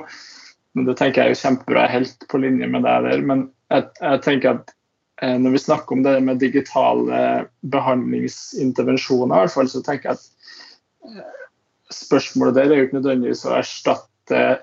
Men 0.75 0.89
Det 0.89 0.97
tenker 0.99 1.29
jeg 1.29 1.37
er 1.37 1.43
kjempebra, 1.43 1.87
helt 1.93 2.25
på 2.31 2.41
linje 2.41 2.71
med 2.71 2.87
deg 2.89 3.11
der. 3.11 3.29
Men 3.29 3.47
jeg, 3.69 3.91
jeg 4.01 4.25
tenker 4.25 4.57
at 4.57 4.73
eh, 5.21 5.37
når 5.37 5.59
vi 5.59 5.65
snakker 5.67 5.99
om 5.99 6.05
det 6.07 6.17
med 6.25 6.41
digitale 6.43 7.21
behandlingsintervensjoner, 7.75 9.37
i 9.37 9.45
hvert 9.45 9.59
fall, 9.59 9.71
så 9.71 9.85
tenker 9.85 10.15
jeg 10.15 10.23
at 10.23 11.19
eh, 11.21 11.43
spørsmålet 11.93 12.57
der 12.57 12.73
er 12.73 12.81
jo 12.81 12.89
ikke 12.89 13.03
nødvendigvis 13.03 13.45
å 13.45 13.59
erstatte 13.61 14.41
eh, 14.41 14.63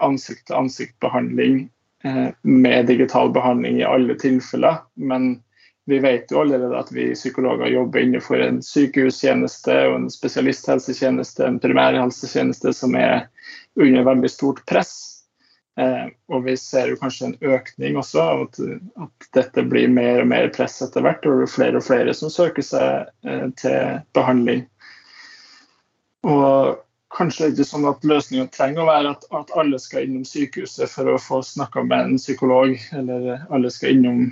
ansikt-til-ansikt-behandling 0.00 1.68
eh, 2.04 2.28
med 2.42 2.86
digital 2.86 3.32
behandling 3.32 3.80
i 3.80 3.88
alle 3.88 4.14
tilfeller. 4.20 4.82
Men 4.94 5.42
vi 5.86 5.98
vet 5.98 6.30
jo 6.32 6.40
allerede 6.40 6.78
at 6.78 6.92
vi 6.92 7.10
psykologer 7.14 7.66
jobber 7.66 8.00
innenfor 8.00 8.40
en 8.40 8.62
sykehustjeneste 8.64 9.74
og 9.88 9.98
en 9.98 10.10
spesialisthelsetjeneste, 10.10 11.44
en 11.46 11.60
primærhelsetjeneste 11.60 12.72
som 12.72 12.96
er 12.96 13.26
under 13.80 14.06
veldig 14.06 14.30
stort 14.32 14.62
press. 14.70 14.94
Eh, 15.76 16.06
og 16.30 16.44
vi 16.46 16.54
ser 16.56 16.92
jo 16.92 16.98
kanskje 17.00 17.32
en 17.32 17.52
økning 17.56 17.98
også 17.98 18.22
at, 18.44 18.60
at, 19.02 19.28
dette 19.34 19.64
blir 19.66 19.90
mer 19.90 20.22
og 20.22 20.30
mer 20.30 20.48
press 20.54 20.78
etter 20.86 21.04
hvert. 21.04 21.26
Og 21.26 21.42
det 21.42 21.48
er 21.48 21.56
flere 21.56 21.82
og 21.82 21.86
flere 21.86 22.14
som 22.16 22.32
søker 22.32 22.64
seg 22.64 23.10
eh, 23.26 23.48
til 23.60 24.00
behandling. 24.16 24.64
Og 26.24 26.83
kanskje 27.14 27.50
ikke 27.52 27.66
sånn 27.66 27.86
at 27.88 28.04
løsningen 28.06 28.50
trenger 28.54 28.84
å 28.84 28.88
være 28.88 29.12
at, 29.14 29.26
at, 29.36 29.52
alle 29.58 29.78
skal 29.82 30.06
innom 30.06 30.24
sykehuset 30.28 30.90
for 30.90 31.10
å 31.10 31.20
få 31.20 31.40
snakka 31.46 31.84
med 31.86 32.08
en 32.08 32.18
psykolog, 32.18 32.74
eller 32.96 33.44
alle 33.54 33.70
skal 33.72 33.94
innom 33.96 34.24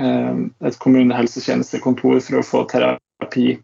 eh, 0.00 0.40
et 0.66 0.78
kommunehelsetjenestekontor 0.82 2.22
for 2.24 2.40
å 2.40 2.46
få 2.46 2.64
terapi. 2.72 3.58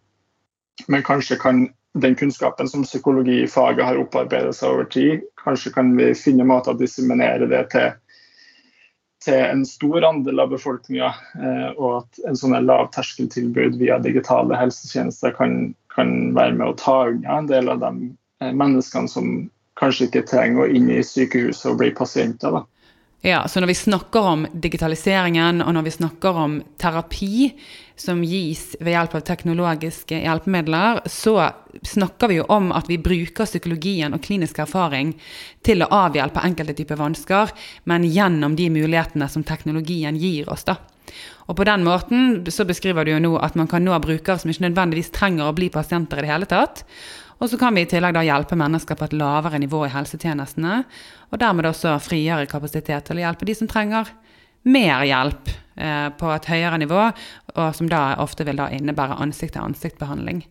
Men 0.87 1.07
kanskje 1.07 1.40
kan 1.40 1.66
den 1.98 2.14
kunnskapen 2.14 2.68
som 2.68 2.85
psykologifaget 2.85 3.85
har 3.85 3.98
opparbeidet 3.98 4.54
seg 4.57 4.74
over 4.74 4.90
tid, 4.92 5.24
kanskje 5.40 5.72
kan 5.74 5.94
vi 5.96 6.12
finne 6.14 6.46
måter 6.46 6.74
å 6.74 6.78
disseminere 6.78 7.48
det 7.50 7.64
til, 7.72 7.88
til 9.24 9.40
en 9.40 9.64
stor 9.66 10.04
andel 10.07 10.44
av 10.44 10.52
befolkninga, 10.52 11.11
eh, 11.40 11.68
og 11.74 12.02
at 12.02 12.22
en 12.28 12.38
sånn 12.38 12.57
lavterskeltilbud 12.68 13.81
via 13.81 13.98
digitale 14.04 14.61
helsetjenester 14.61 15.35
kan, 15.40 15.59
kan, 15.94 16.35
være 16.37 16.59
med 16.61 16.68
å 16.68 16.78
ta 16.78 17.00
unna 17.11 17.40
en 17.40 17.50
del 17.50 17.72
av 17.72 17.83
de 17.83 18.12
menneskene 18.40 19.11
som 19.11 19.31
kanskje 19.79 20.09
ikke 20.09 20.27
trenger 20.29 20.64
å 20.64 20.72
inn 20.74 20.90
i 20.90 21.03
sykehuset 21.07 21.70
og 21.72 21.79
bli 21.83 21.92
pasienter. 21.94 22.59
da. 22.59 22.64
Ja, 23.20 23.48
så 23.48 23.61
når 23.61 23.66
vi 23.66 23.74
snakker 23.74 24.27
om 24.31 24.46
digitaliseringen, 24.53 25.62
og 25.62 25.72
når 25.74 25.88
vi 25.88 25.90
snakker 25.90 26.37
om 26.38 26.53
terapi 26.79 27.48
som 27.98 28.20
gis 28.22 28.77
ved 28.79 28.92
hjelp 28.94 29.16
av 29.18 29.24
teknologiske 29.27 30.20
hjelpemidler, 30.22 31.01
så 31.11 31.35
snakker 31.83 32.31
vi 32.31 32.38
jo 32.38 32.46
om 32.55 32.70
at 32.70 32.87
vi 32.87 33.01
bruker 33.03 33.48
psykologien 33.48 34.14
og 34.14 34.22
klinisk 34.22 34.61
erfaring 34.62 35.16
til 35.66 35.83
å 35.83 35.90
avhjelpe 36.05 36.46
enkelte 36.46 36.77
typer 36.79 37.01
vansker, 37.01 37.51
men 37.90 38.07
gjennom 38.07 38.55
de 38.55 38.70
mulighetene 38.70 39.27
som 39.29 39.42
teknologien 39.42 40.18
gir 40.18 40.46
oss, 40.55 40.62
da. 40.68 40.79
Og 41.48 41.57
på 41.57 41.64
den 41.64 41.83
måten 41.83 42.44
så 42.53 42.66
beskriver 42.68 43.07
du 43.07 43.14
jo 43.14 43.22
nå 43.24 43.33
at 43.42 43.57
man 43.59 43.66
kan 43.66 43.83
nå 43.83 43.96
brukere 44.05 44.38
som 44.38 44.51
ikke 44.53 44.68
nødvendigvis 44.68 45.11
trenger 45.16 45.48
å 45.48 45.57
bli 45.57 45.70
pasienter 45.72 46.20
i 46.20 46.27
det 46.27 46.31
hele 46.31 46.46
tatt. 46.46 46.85
Og 47.38 47.51
så 47.51 47.59
kan 47.59 47.74
vi 47.77 47.85
i 47.85 47.88
tillegg 47.90 48.16
da 48.16 48.24
hjelpe 48.27 48.59
mennesker 48.59 48.98
på 48.98 49.07
et 49.07 49.14
lavere 49.18 49.61
nivå 49.62 49.85
i 49.87 49.92
helsetjenestene, 49.92 50.81
og 51.31 51.38
dermed 51.38 51.68
også 51.70 51.94
frigjøre 52.03 52.48
kapasitet 52.51 53.07
til 53.07 53.20
å 53.20 53.24
hjelpe 53.27 53.46
de 53.46 53.55
som 53.55 53.70
trenger 53.70 54.11
mer 54.68 55.05
hjelp 55.07 55.53
eh, 55.79 56.09
på 56.18 56.33
et 56.35 56.48
høyere 56.51 56.81
nivå, 56.83 57.05
og 57.55 57.68
som 57.77 57.90
da 57.90 58.03
ofte 58.24 58.46
vil 58.48 58.59
da 58.59 58.68
innebære 58.74 59.20
ansikt-til-ansikt-behandling. 59.22 60.42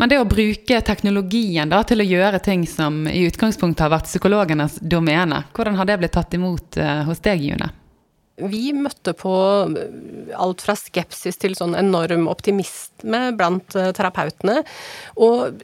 Men 0.00 0.10
det 0.10 0.18
å 0.18 0.26
bruke 0.26 0.80
teknologien 0.82 1.70
da, 1.70 1.82
til 1.86 2.02
å 2.02 2.08
gjøre 2.08 2.40
ting 2.42 2.64
som 2.66 3.04
i 3.06 3.22
utgangspunktet 3.28 3.84
har 3.84 3.92
vært 3.92 4.08
psykologenes 4.10 4.80
domene, 4.82 5.44
hvordan 5.54 5.78
har 5.78 5.86
det 5.86 6.00
blitt 6.00 6.16
tatt 6.16 6.34
imot 6.34 6.80
eh, 6.80 7.04
hos 7.06 7.22
deg, 7.22 7.44
June? 7.52 7.70
Vi 8.50 8.72
møtte 8.74 9.14
på 9.18 9.34
alt 10.34 10.64
fra 10.64 10.74
skepsis 10.78 11.38
til 11.42 11.54
sånn 11.58 11.76
enorm 11.78 12.28
optimisme 12.32 13.24
blant 13.38 13.76
eh, 13.78 13.92
terapeutene. 13.96 14.62
Og 15.20 15.62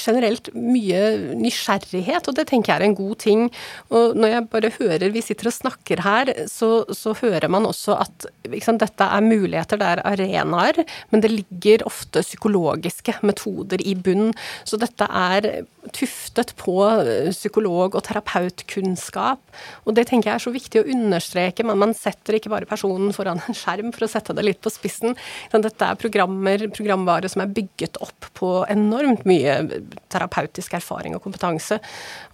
generelt 0.00 0.50
mye 0.54 1.02
nysgjerrighet, 1.38 2.28
og 2.28 2.38
det 2.38 2.48
tenker 2.50 2.72
jeg 2.74 2.82
er 2.82 2.88
en 2.88 2.98
god 2.98 3.16
ting. 3.24 3.46
Og 3.92 4.16
når 4.18 4.34
jeg 4.34 4.48
bare 4.54 4.72
hører 4.78 5.14
vi 5.14 5.24
sitter 5.24 5.50
og 5.50 5.56
snakker 5.56 6.02
her, 6.04 6.32
så, 6.50 6.84
så 6.94 7.14
hører 7.18 7.48
man 7.52 7.68
også 7.68 7.98
at 7.98 8.28
sant, 8.64 8.82
dette 8.82 9.08
er 9.08 9.24
muligheter, 9.24 9.80
det 9.80 9.88
er 9.88 10.04
arenaer, 10.08 10.82
men 11.12 11.24
det 11.24 11.32
ligger 11.32 11.86
ofte 11.88 12.22
psykologiske 12.24 13.18
metoder 13.26 13.82
i 13.84 13.96
bunn. 13.98 14.32
Så 14.68 14.80
dette 14.80 15.08
er 15.08 15.50
tuftet 15.94 16.54
på 16.58 16.76
psykolog- 17.32 17.96
og 17.96 18.04
terapeutkunnskap. 18.06 19.40
Og 19.86 19.96
det 19.96 20.08
tenker 20.08 20.30
jeg 20.30 20.38
er 20.38 20.44
så 20.44 20.52
viktig 20.54 20.82
å 20.82 20.88
understreke. 20.94 21.66
Men 21.66 21.80
man 21.80 21.94
setter 21.96 22.38
ikke 22.38 22.52
bare 22.52 22.68
personen 22.68 23.14
foran 23.16 23.40
en 23.40 23.56
skjerm 23.56 23.92
for 23.94 24.06
å 24.06 24.10
sette 24.10 24.36
det 24.36 24.44
litt 24.46 24.60
på 24.64 24.72
spissen. 24.72 25.16
Dette 25.52 25.88
er 25.88 26.00
programmer, 26.00 26.68
programvare 26.74 27.30
som 27.30 27.42
er 27.44 27.52
bygget 27.54 27.98
opp 28.04 28.28
på 28.38 28.52
enormt 28.70 29.24
mye 29.28 29.58
terapeutisk 30.12 30.76
erfaring 30.78 31.16
og 31.16 31.22
kompetanse. 31.24 31.80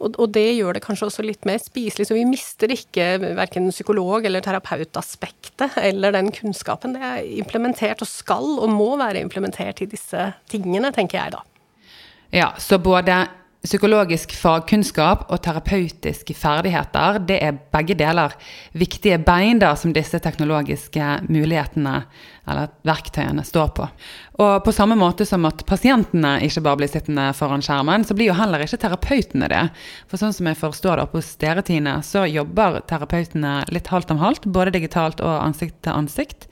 Og, 0.00 0.18
og, 0.18 0.26
det 0.34 0.46
gjør 0.56 0.76
det 0.76 0.84
kanskje 0.84 1.08
også 1.08 1.26
litt 1.26 1.46
mer 1.48 1.60
spiselig, 1.62 2.08
så 2.08 2.16
vi 2.16 2.26
mister 2.28 2.72
ikke 2.74 3.08
verken 3.38 3.70
psykolog- 3.72 4.26
eller 4.28 4.44
terapeutaspektet 4.44 5.78
eller 5.82 6.14
den 6.16 6.32
kunnskapen. 6.34 6.96
Det 6.96 7.12
er 7.12 7.22
implementert 7.38 8.02
og 8.04 8.10
skal 8.10 8.58
og 8.58 8.68
må 8.72 8.94
være 9.00 9.22
implementert 9.24 9.84
i 9.84 9.90
disse 9.90 10.30
tingene, 10.50 10.92
tenker 10.94 11.20
jeg 11.20 11.36
da. 11.38 11.44
Ja, 12.34 12.50
så 12.58 12.80
både 12.82 13.24
Psykologisk 13.64 14.34
fagkunnskap 14.36 15.22
og 15.32 15.38
terapeutiske 15.40 16.34
ferdigheter 16.36 17.16
det 17.24 17.38
er 17.46 17.56
begge 17.72 17.94
deler 17.96 18.34
viktige 18.76 19.16
bein 19.24 19.62
da, 19.62 19.70
som 19.72 19.94
disse 19.96 20.20
teknologiske 20.20 21.06
mulighetene 21.32 22.02
eller 22.46 22.72
verktøyene 22.86 23.44
står 23.46 23.70
på. 23.76 23.88
Og 24.42 24.54
på 24.66 24.74
samme 24.74 24.96
måte 24.98 25.26
som 25.28 25.46
at 25.48 25.64
pasientene 25.68 26.36
ikke 26.44 26.64
bare 26.66 26.80
blir 26.82 26.90
sittende 26.92 27.28
foran 27.36 27.64
skjermen, 27.64 28.04
så 28.04 28.16
blir 28.16 28.32
jo 28.32 28.38
heller 28.38 28.64
ikke 28.64 28.80
terapeutene 28.84 29.50
det. 29.52 29.62
For 30.10 30.20
sånn 30.20 30.34
som 30.36 30.50
jeg 30.50 30.60
forstår 30.60 30.98
det 30.98 31.06
oppe 31.06 31.20
hos 31.20 31.34
dere, 31.40 31.64
Tine, 31.64 31.98
så 32.06 32.26
jobber 32.28 32.82
terapeutene 32.90 33.60
litt 33.72 33.92
halvt 33.92 34.14
om 34.14 34.22
halvt, 34.22 34.50
både 34.52 34.74
digitalt 34.76 35.22
og 35.24 35.38
ansikt 35.40 35.80
til 35.86 35.96
ansikt. 35.96 36.48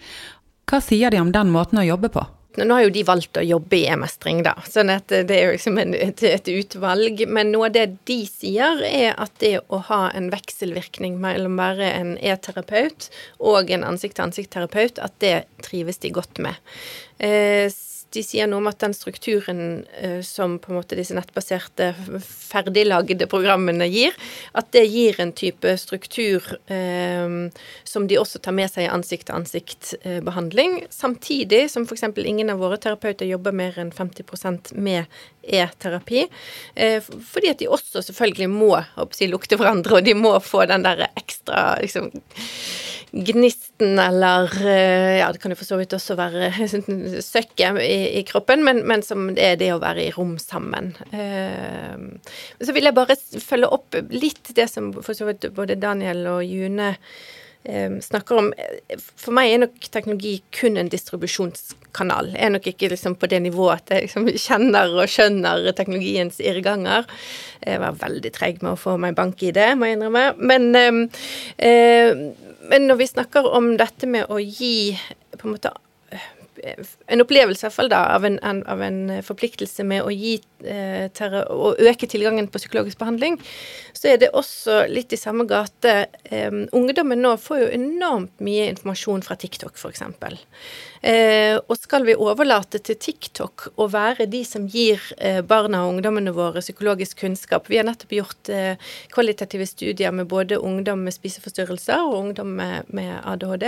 Hva 0.71 0.81
sier 0.81 1.13
de 1.13 1.21
om 1.21 1.35
den 1.35 1.53
måten 1.53 1.83
å 1.83 1.87
jobbe 1.87 2.13
på? 2.15 2.25
Nå 2.61 2.75
har 2.75 2.85
jo 2.85 2.93
de 2.93 3.05
valgt 3.09 3.39
å 3.41 3.45
jobbe 3.45 3.79
i 3.79 3.87
e-mestring, 3.89 4.43
da, 4.45 4.55
sånn 4.69 4.93
at 4.93 5.09
det 5.13 5.37
er 5.37 5.47
jo 5.47 5.55
liksom 5.55 5.79
et, 5.83 6.25
et, 6.29 6.51
utvalg. 6.53 7.23
Men 7.29 7.53
noe 7.55 7.71
av 7.71 7.77
det 7.77 7.87
de 8.09 8.19
sier, 8.29 8.83
er 8.87 9.17
at 9.17 9.33
det 9.43 9.55
å 9.73 9.81
ha 9.89 10.03
en 10.13 10.29
vekselvirkning 10.33 11.17
mellom 11.23 11.57
være 11.61 11.93
en 11.95 12.13
e-terapeut 12.21 13.09
og 13.41 13.73
en 13.73 13.87
ansikt-til-ansikt-terapeut, 13.93 15.01
at 15.01 15.17
det 15.25 15.37
trives 15.65 16.03
de 16.03 16.13
godt 16.13 16.43
med. 16.45 16.61
Eh, 17.23 17.73
de 18.15 18.23
sier 18.25 18.49
noe 18.51 18.63
om 18.63 18.71
at 18.71 18.81
den 18.83 18.95
strukturen 18.97 19.83
uh, 19.99 20.21
som 20.27 20.59
på 20.63 20.73
en 20.73 20.79
måte 20.81 20.99
disse 20.99 21.17
nettbaserte, 21.17 21.93
ferdiglagde 22.23 23.29
programmene 23.31 23.89
gir, 23.91 24.17
at 24.59 24.71
det 24.77 24.85
gir 24.89 25.21
en 25.23 25.35
type 25.37 25.77
struktur 25.81 26.45
uh, 26.71 27.49
som 27.89 28.09
de 28.09 28.21
også 28.21 28.43
tar 28.43 28.57
med 28.57 28.71
seg 28.73 28.87
i 28.87 28.93
ansikt-til-ansikt-behandling. 28.93 30.83
Samtidig 30.93 31.65
som 31.73 31.87
f.eks. 31.89 32.09
ingen 32.23 32.53
av 32.53 32.63
våre 32.63 32.81
terapeuter 32.81 33.29
jobber 33.29 33.55
mer 33.57 33.79
enn 33.81 33.93
50% 33.95 34.75
med 34.77 35.05
e-terapi. 35.43 36.27
Uh, 36.77 37.01
fordi 37.03 37.53
at 37.53 37.61
de 37.63 37.71
også 37.73 38.05
selvfølgelig 38.07 38.51
må 38.53 38.77
si, 39.17 39.31
lukte 39.31 39.59
hverandre, 39.61 39.99
og 39.99 40.07
de 40.07 40.17
må 40.19 40.37
få 40.45 40.67
den 40.71 40.87
der 40.87 41.07
ekstra 41.11 41.77
liksom 41.83 42.11
gnisten 43.13 43.99
eller 43.99 44.49
eh, 44.67 45.19
Ja, 45.19 45.33
det 45.33 45.41
kan 45.43 45.53
jo 45.53 45.59
for 45.61 45.69
så 45.69 45.77
vidt 45.81 45.93
også 45.93 46.17
være 46.17 46.49
søkket 47.33 47.81
i, 47.85 47.99
i, 48.19 48.23
kroppen, 48.29 48.65
men, 48.65 48.83
men, 48.89 49.05
som 49.05 49.29
det 49.37 49.45
er 49.45 49.61
det 49.61 49.73
å 49.75 49.81
være 49.83 50.07
i 50.07 50.15
rom 50.17 50.39
sammen. 50.41 50.93
Eh, 51.13 52.33
så 52.63 52.73
vil 52.73 52.89
jeg 52.89 52.97
bare 52.97 53.19
følge 53.21 53.71
opp 53.77 54.01
litt 54.15 54.55
det 54.57 54.69
som 54.73 54.91
for 55.01 55.17
så 55.17 55.29
vidt 55.29 55.51
både 55.55 55.81
Daniel 55.81 56.25
og 56.39 56.43
June 56.47 56.95
eh, 56.95 57.01
snakker 58.03 58.41
om. 58.41 58.51
For 58.99 59.35
meg 59.37 59.53
er 59.53 59.61
nok 59.63 59.89
teknologi 59.95 60.37
kun 60.55 60.81
en 60.81 60.91
distribusjonskanal. 60.93 62.33
Jeg 62.35 62.49
er 62.49 62.55
nok 62.57 62.67
ikke 62.73 62.91
liksom 62.91 63.15
på 63.21 63.29
det 63.31 63.43
nivået 63.45 63.85
at 63.85 63.95
jeg 63.95 64.09
liksom 64.09 64.27
kjenner 64.35 64.97
og 64.97 65.11
skjønner 65.11 65.69
teknologiens 65.79 66.41
irrganger. 66.43 67.07
Jeg 67.63 67.83
var 67.85 68.01
veldig 68.01 68.33
treg 68.35 68.63
med 68.65 68.75
å 68.75 68.81
få 68.81 68.97
meg 68.99 69.15
bank 69.19 69.43
i 69.47 69.55
det, 69.55 69.69
må 69.79 69.87
jeg 69.91 70.01
innrømme. 70.01 70.27
Men 70.43 70.73
eh, 71.63 72.25
men 72.63 72.87
når 72.87 73.01
vi 73.01 73.07
snakker 73.11 73.47
om 73.57 73.73
dette 73.79 74.07
med 74.07 74.31
å 74.31 74.39
gi 74.39 74.95
på 75.35 75.49
en 75.49 75.57
måte 75.57 75.73
en 76.63 77.23
opplevelse 77.25 77.65
i 77.65 77.67
hvert 77.67 77.77
fall 77.77 77.91
da, 77.93 78.03
av 78.15 78.27
en, 78.27 78.39
av 78.43 78.83
en 78.85 79.01
forpliktelse 79.27 79.85
med 79.89 80.07
å 80.07 80.13
gi 80.15 80.37
eh, 80.65 81.09
å 81.51 81.73
øke 81.75 82.09
tilgangen 82.11 82.49
på 82.53 82.61
psykologisk 82.63 83.01
behandling, 83.03 83.39
så 83.97 84.13
er 84.13 84.23
det 84.23 84.33
også 84.39 84.85
litt 84.93 85.13
i 85.15 85.21
samme 85.21 85.47
gate. 85.51 85.95
Eh, 86.25 86.51
ungdommen 86.73 87.23
nå 87.23 87.35
får 87.43 87.65
jo 87.65 87.71
enormt 87.79 88.45
mye 88.45 88.71
informasjon 88.73 89.25
fra 89.27 89.39
TikTok, 89.39 89.79
f.eks. 89.79 90.05
Eh, 91.03 91.57
og 91.67 91.75
skal 91.81 92.05
vi 92.07 92.15
overlate 92.15 92.79
til 92.87 92.95
TikTok 92.95 93.65
å 93.75 93.89
være 93.91 94.29
de 94.31 94.45
som 94.47 94.69
gir 94.71 95.03
eh, 95.19 95.41
barna 95.43 95.81
og 95.83 95.97
ungdommene 95.97 96.31
våre 96.37 96.63
psykologisk 96.63 97.25
kunnskap 97.25 97.67
Vi 97.67 97.81
har 97.81 97.89
nettopp 97.89 98.15
gjort 98.15 98.51
eh, 98.55 98.79
kvalitative 99.11 99.67
studier 99.67 100.15
med 100.15 100.29
både 100.31 100.61
ungdom 100.63 101.03
med 101.03 101.17
spiseforstyrrelser 101.17 102.05
og 102.07 102.19
ungdom 102.21 102.55
med, 102.55 103.11
ADHD, 103.27 103.65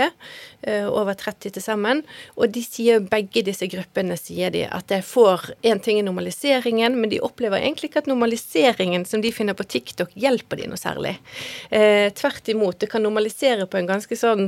over 0.87 1.13
30 1.17 1.55
til 1.55 1.63
sammen. 1.63 2.01
Og 2.39 2.49
de 2.53 2.61
sier 2.63 3.03
begge 3.03 3.43
disse 3.45 3.67
gruppene 3.69 4.15
sier 4.19 4.53
de 4.53 4.63
at 4.65 4.87
det 4.91 5.01
får 5.05 5.49
én 5.67 5.81
ting 5.83 5.99
i 5.99 6.05
normaliseringen, 6.05 6.95
men 6.99 7.11
de 7.11 7.21
opplever 7.23 7.59
egentlig 7.59 7.91
ikke 7.91 8.03
at 8.05 8.09
normaliseringen 8.09 9.05
som 9.09 9.23
de 9.23 9.33
finner 9.35 9.57
på 9.57 9.67
TikTok, 9.75 10.13
hjelper 10.15 10.61
de 10.61 10.69
noe 10.71 10.79
særlig. 10.79 11.15
Eh, 11.69 12.07
tvert 12.15 12.49
imot. 12.53 12.79
Det 12.81 12.89
kan 12.91 13.03
normalisere 13.05 13.67
på 13.67 13.79
en 13.79 13.89
ganske 13.89 14.19
sånn 14.19 14.47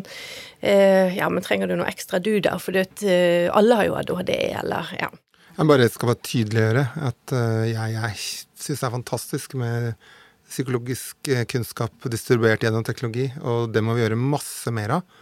eh, 0.61 1.17
Ja, 1.17 1.29
men 1.29 1.45
trenger 1.45 1.69
du 1.69 1.77
noe 1.77 1.89
ekstra 1.89 2.21
du, 2.23 2.37
da? 2.43 2.57
For 2.61 2.76
fordi 2.77 3.15
uh, 3.47 3.55
alle 3.57 3.79
har 3.79 3.89
jo 3.89 3.97
ADHD, 3.99 4.33
eller 4.61 4.93
ja. 4.97 5.09
Jeg 5.57 5.69
bare 5.71 5.89
skal 5.89 6.11
bare 6.11 6.25
tydeliggjøre 6.29 6.85
at 7.09 7.33
uh, 7.33 7.65
jeg, 7.65 7.95
jeg 7.95 8.17
syns 8.21 8.81
det 8.83 8.87
er 8.87 8.95
fantastisk 8.97 9.57
med 9.57 10.09
psykologisk 10.47 11.27
eh, 11.33 11.43
kunnskap 11.43 12.05
distribuert 12.07 12.61
gjennom 12.63 12.85
teknologi, 12.87 13.25
og 13.43 13.73
det 13.75 13.81
må 13.83 13.97
vi 13.97 14.05
gjøre 14.05 14.15
masse 14.15 14.71
mer 14.71 14.93
av. 14.95 15.17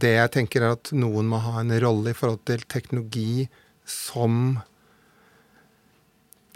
Det 0.00 0.14
jeg 0.14 0.30
tenker 0.32 0.64
er 0.64 0.72
at 0.78 0.88
noen 0.96 1.28
må 1.28 1.36
ha 1.44 1.58
en 1.60 1.74
rolle 1.84 2.14
i 2.14 2.16
forhold 2.16 2.40
til 2.48 2.64
teknologi 2.64 3.44
som 3.84 4.56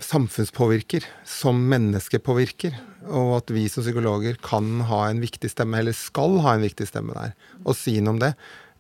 samfunnspåvirker, 0.02 1.04
som 1.24 1.61
menneskepåvirker, 1.70 2.76
og 3.07 3.32
at 3.38 3.52
vi 3.54 3.66
som 3.72 3.84
psykologer 3.84 4.36
kan 4.44 4.82
ha 4.88 5.07
en 5.09 5.22
viktig 5.22 5.50
stemme, 5.52 5.80
eller 5.80 5.96
skal 5.96 6.40
ha 6.44 6.57
en 6.57 6.64
viktig 6.66 6.88
stemme 6.88 7.16
der, 7.16 7.36
og 7.64 7.76
si 7.78 7.96
noe 8.00 8.16
om 8.16 8.22
det 8.22 8.32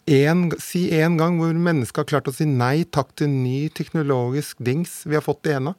en, 0.06 0.50
si 0.62 0.86
en 0.94 1.16
gang 1.18 1.38
hvor 1.40 1.54
mennesket 1.54 2.04
har 2.04 2.10
klart 2.10 2.28
å 2.30 2.34
si 2.34 2.46
nei 2.46 2.84
takk 2.84 3.14
til 3.18 3.30
ny 3.32 3.66
teknologisk 3.74 4.60
dings 4.62 5.00
vi 5.06 5.18
har 5.18 5.24
fått 5.24 5.48
i 5.50 5.56
henda. 5.56 5.74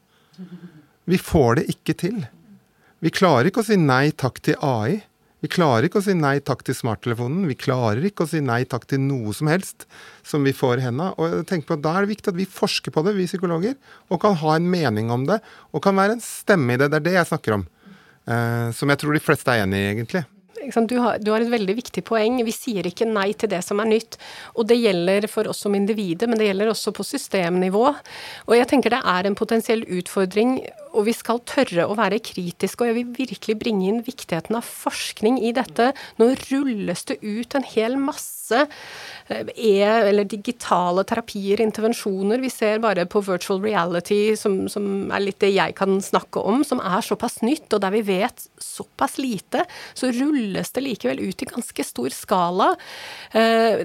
Vi 1.07 1.19
får 1.21 1.61
det 1.61 1.67
ikke 1.71 1.95
til. 1.95 2.25
Vi 2.99 3.13
klarer 3.13 3.47
ikke 3.47 3.63
å 3.63 3.67
si 3.67 3.77
nei 3.79 4.09
takk 4.11 4.41
til 4.43 4.59
AI. 4.59 4.99
Vi 5.39 5.49
klarer 5.53 5.85
ikke 5.85 6.01
å 6.01 6.05
si 6.05 6.15
nei 6.17 6.39
takk 6.41 6.63
til 6.65 6.75
smarttelefonen. 6.75 7.45
Vi 7.47 7.55
klarer 7.55 8.03
ikke 8.09 8.25
å 8.25 8.29
si 8.29 8.41
nei 8.41 8.63
takk 8.69 8.87
til 8.89 9.03
noe 9.05 9.35
som 9.37 9.47
helst 9.51 9.85
som 10.25 10.43
vi 10.43 10.55
får 10.55 10.81
i 10.81 10.87
henda. 10.87 11.11
Og 11.15 11.45
jeg 11.45 11.63
på 11.67 11.77
at 11.77 11.83
Da 11.85 11.93
er 11.95 12.07
det 12.07 12.15
viktig 12.15 12.33
at 12.33 12.39
vi 12.39 12.49
forsker 12.49 12.91
på 12.91 13.03
det, 13.05 13.13
vi 13.15 13.29
psykologer, 13.29 13.77
og 14.09 14.21
kan 14.21 14.35
ha 14.41 14.55
en 14.55 14.69
mening 14.69 15.13
om 15.13 15.27
det. 15.29 15.39
Og 15.71 15.83
kan 15.85 15.95
være 15.95 16.17
en 16.17 16.25
stemme 16.25 16.73
i 16.73 16.81
det. 16.81 16.89
Det 16.91 16.99
er 16.99 17.05
det 17.05 17.19
jeg 17.19 17.29
snakker 17.31 17.59
om. 17.59 17.67
Eh, 18.27 18.71
som 18.73 18.89
jeg 18.89 18.99
tror 18.99 19.13
de 19.13 19.23
fleste 19.23 19.53
er 19.53 19.63
enig 19.63 19.79
i, 19.79 19.91
egentlig. 19.93 20.25
Du 20.57 20.97
har, 20.99 21.19
du 21.19 21.31
har, 21.31 21.43
et 21.43 21.51
veldig 21.51 21.75
viktig 21.77 22.03
poeng. 22.07 22.41
Vi 22.45 22.53
sier 22.55 22.87
ikke 22.89 23.07
nei 23.07 23.29
til 23.37 23.51
det 23.51 23.61
som 23.65 23.79
er 23.83 23.89
nytt. 23.91 24.17
Og 24.57 24.67
det 24.69 24.79
gjelder 24.79 25.29
for 25.31 25.47
oss 25.51 25.61
som 25.63 25.75
individer, 25.77 26.27
men 26.27 26.39
det 26.39 26.49
gjelder 26.49 26.73
også 26.73 26.93
på 26.97 27.05
systemnivå. 27.07 27.85
Og 28.47 28.57
jeg 28.57 28.69
tenker 28.71 28.95
det 28.95 29.03
er 29.05 29.29
en 29.29 29.37
potensiell 29.37 29.85
utfordring 29.99 30.59
og 30.97 31.05
vi 31.05 31.13
skal 31.13 31.43
tørre 31.45 31.85
å 31.87 31.97
være 31.97 32.21
kritiske. 32.23 32.81
Og 32.81 32.89
jeg 32.89 32.97
vil 32.97 33.27
virkelig 33.27 33.57
bringe 33.61 33.85
inn 33.89 34.01
viktigheten 34.05 34.57
av 34.57 34.65
forskning 34.65 35.39
i 35.45 35.53
dette. 35.55 35.91
Nå 36.17 36.31
rulles 36.47 37.05
det 37.11 37.19
ut 37.21 37.57
en 37.57 37.67
hel 37.75 37.99
masse 38.01 38.36
eh, 38.55 39.43
e- 39.55 40.07
eller 40.09 40.27
digitale 40.29 41.03
terapier, 41.07 41.61
intervensjoner. 41.61 42.41
Vi 42.43 42.51
ser 42.53 42.81
bare 42.83 43.05
på 43.09 43.21
virtual 43.25 43.61
reality, 43.63 44.35
som, 44.39 44.65
som, 44.71 45.11
er 45.11 45.25
litt 45.25 45.41
det 45.43 45.53
jeg 45.55 45.75
kan 45.77 45.99
snakke 46.03 46.41
om, 46.41 46.63
som 46.67 46.81
er 46.83 47.05
såpass 47.05 47.41
nytt, 47.45 47.69
og 47.73 47.83
der 47.83 47.95
vi 47.97 48.05
vet 48.07 48.47
såpass 48.61 49.17
lite, 49.21 49.65
så 49.97 50.11
rulles 50.15 50.73
det 50.75 50.85
likevel 50.85 51.23
ut 51.27 51.43
i 51.43 51.51
ganske 51.53 51.87
stor 51.87 52.13
skala. 52.15 52.73
Eh, 53.31 53.83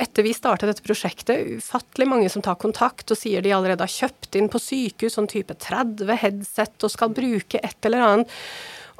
etter 0.00 0.24
vi 0.24 0.34
startet 0.34 0.70
dette 0.70 0.84
prosjektet, 0.84 1.58
ufattelig 1.58 2.08
mange 2.08 2.30
som 2.32 2.42
tar 2.44 2.58
kontakt 2.60 3.10
og 3.12 3.18
sier 3.18 3.44
de 3.44 3.52
allerede 3.54 3.84
har 3.84 3.92
kjøpt 3.92 4.38
inn 4.38 4.48
på 4.52 4.60
sykehus 4.62 5.18
sånn 5.18 5.30
type 5.30 5.54
30 5.60 6.16
headset 6.22 6.86
og 6.86 6.92
skal 6.92 7.12
bruke 7.14 7.60
et 7.62 7.88
eller 7.88 8.06
annet. 8.06 8.38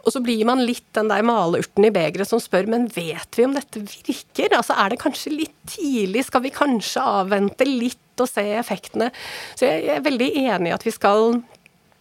Og 0.03 0.15
så 0.15 0.23
blir 0.25 0.43
man 0.49 0.65
litt 0.67 0.89
den 0.97 1.11
der 1.11 1.25
malurten 1.27 1.87
i 1.87 1.93
begeret 1.95 2.29
som 2.29 2.43
spør 2.43 2.69
men 2.71 2.89
vet 2.95 3.39
vi 3.39 3.47
om 3.47 3.55
dette 3.57 3.83
virker? 3.87 4.57
Altså 4.59 4.77
Er 4.79 4.93
det 4.93 5.03
kanskje 5.03 5.35
litt 5.35 5.57
tidlig? 5.71 6.27
Skal 6.27 6.45
vi 6.47 6.55
kanskje 6.55 7.05
avvente 7.23 7.69
litt 7.69 8.23
og 8.23 8.29
se 8.31 8.45
effektene? 8.59 9.13
Så 9.55 9.69
jeg 9.69 9.97
er 9.97 10.05
veldig 10.05 10.31
enig 10.45 10.73
i 10.73 10.77
at 10.77 10.87
vi 10.87 10.95
skal 10.95 11.43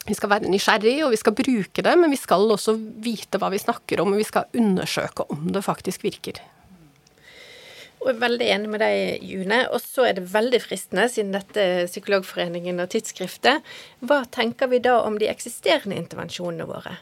vi 0.08 0.16
skal 0.18 0.32
være 0.32 0.50
nysgjerrig, 0.50 0.96
og 1.06 1.12
vi 1.14 1.20
skal 1.22 1.36
bruke 1.38 1.84
det, 1.86 1.92
men 1.94 2.10
vi 2.10 2.18
skal 2.18 2.50
også 2.50 2.74
vite 3.06 3.38
hva 3.38 3.52
vi 3.54 3.60
snakker 3.62 4.02
om, 4.02 4.16
og 4.16 4.18
vi 4.18 4.26
skal 4.26 4.50
undersøke 4.58 5.28
om 5.30 5.46
det 5.54 5.62
faktisk 5.62 6.08
virker. 6.08 6.40
Og 8.02 8.10
er 8.10 8.22
veldig 8.22 8.48
enig 8.50 8.70
med 8.74 8.82
deg, 8.82 9.22
June. 9.22 9.60
Og 9.70 9.82
så 9.84 10.08
er 10.10 10.18
det 10.18 10.32
veldig 10.32 10.62
fristende, 10.64 11.06
siden 11.12 11.36
dette 11.36 11.86
Psykologforeningen 11.92 12.82
og 12.82 12.90
tidsskriftet, 12.94 13.62
hva 14.02 14.24
tenker 14.34 14.72
vi 14.72 14.82
da 14.82 14.98
om 15.06 15.20
de 15.22 15.30
eksisterende 15.30 16.00
intervensjonene 16.02 16.66
våre? 16.70 16.96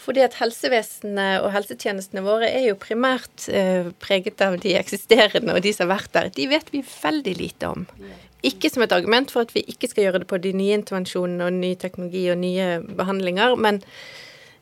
Fordi 0.00 0.22
at 0.24 0.38
helsevesenet 0.40 1.44
og 1.44 1.52
helsetjenestene 1.52 2.24
våre 2.24 2.48
er 2.48 2.70
jo 2.70 2.78
primært 2.80 3.50
eh, 3.52 3.90
preget 4.00 4.40
av 4.40 4.56
de 4.62 4.72
eksisterende 4.80 5.52
og 5.52 5.60
de 5.66 5.74
som 5.76 5.86
har 5.90 5.98
vært 5.98 6.14
der. 6.16 6.32
De 6.38 6.48
vet 6.48 6.72
vi 6.72 6.80
veldig 6.88 7.36
lite 7.36 7.68
om. 7.68 7.84
Ikke 8.46 8.70
som 8.72 8.86
et 8.86 8.96
argument 8.96 9.28
for 9.28 9.44
at 9.44 9.52
vi 9.52 9.66
ikke 9.68 9.90
skal 9.90 10.06
gjøre 10.06 10.22
det 10.22 10.30
på 10.30 10.40
de 10.40 10.54
nye 10.56 10.78
intervensjonene 10.78 11.50
og 11.50 11.60
ny 11.60 11.74
teknologi 11.76 12.24
og 12.32 12.40
nye 12.40 12.72
behandlinger, 12.96 13.58
men 13.60 13.82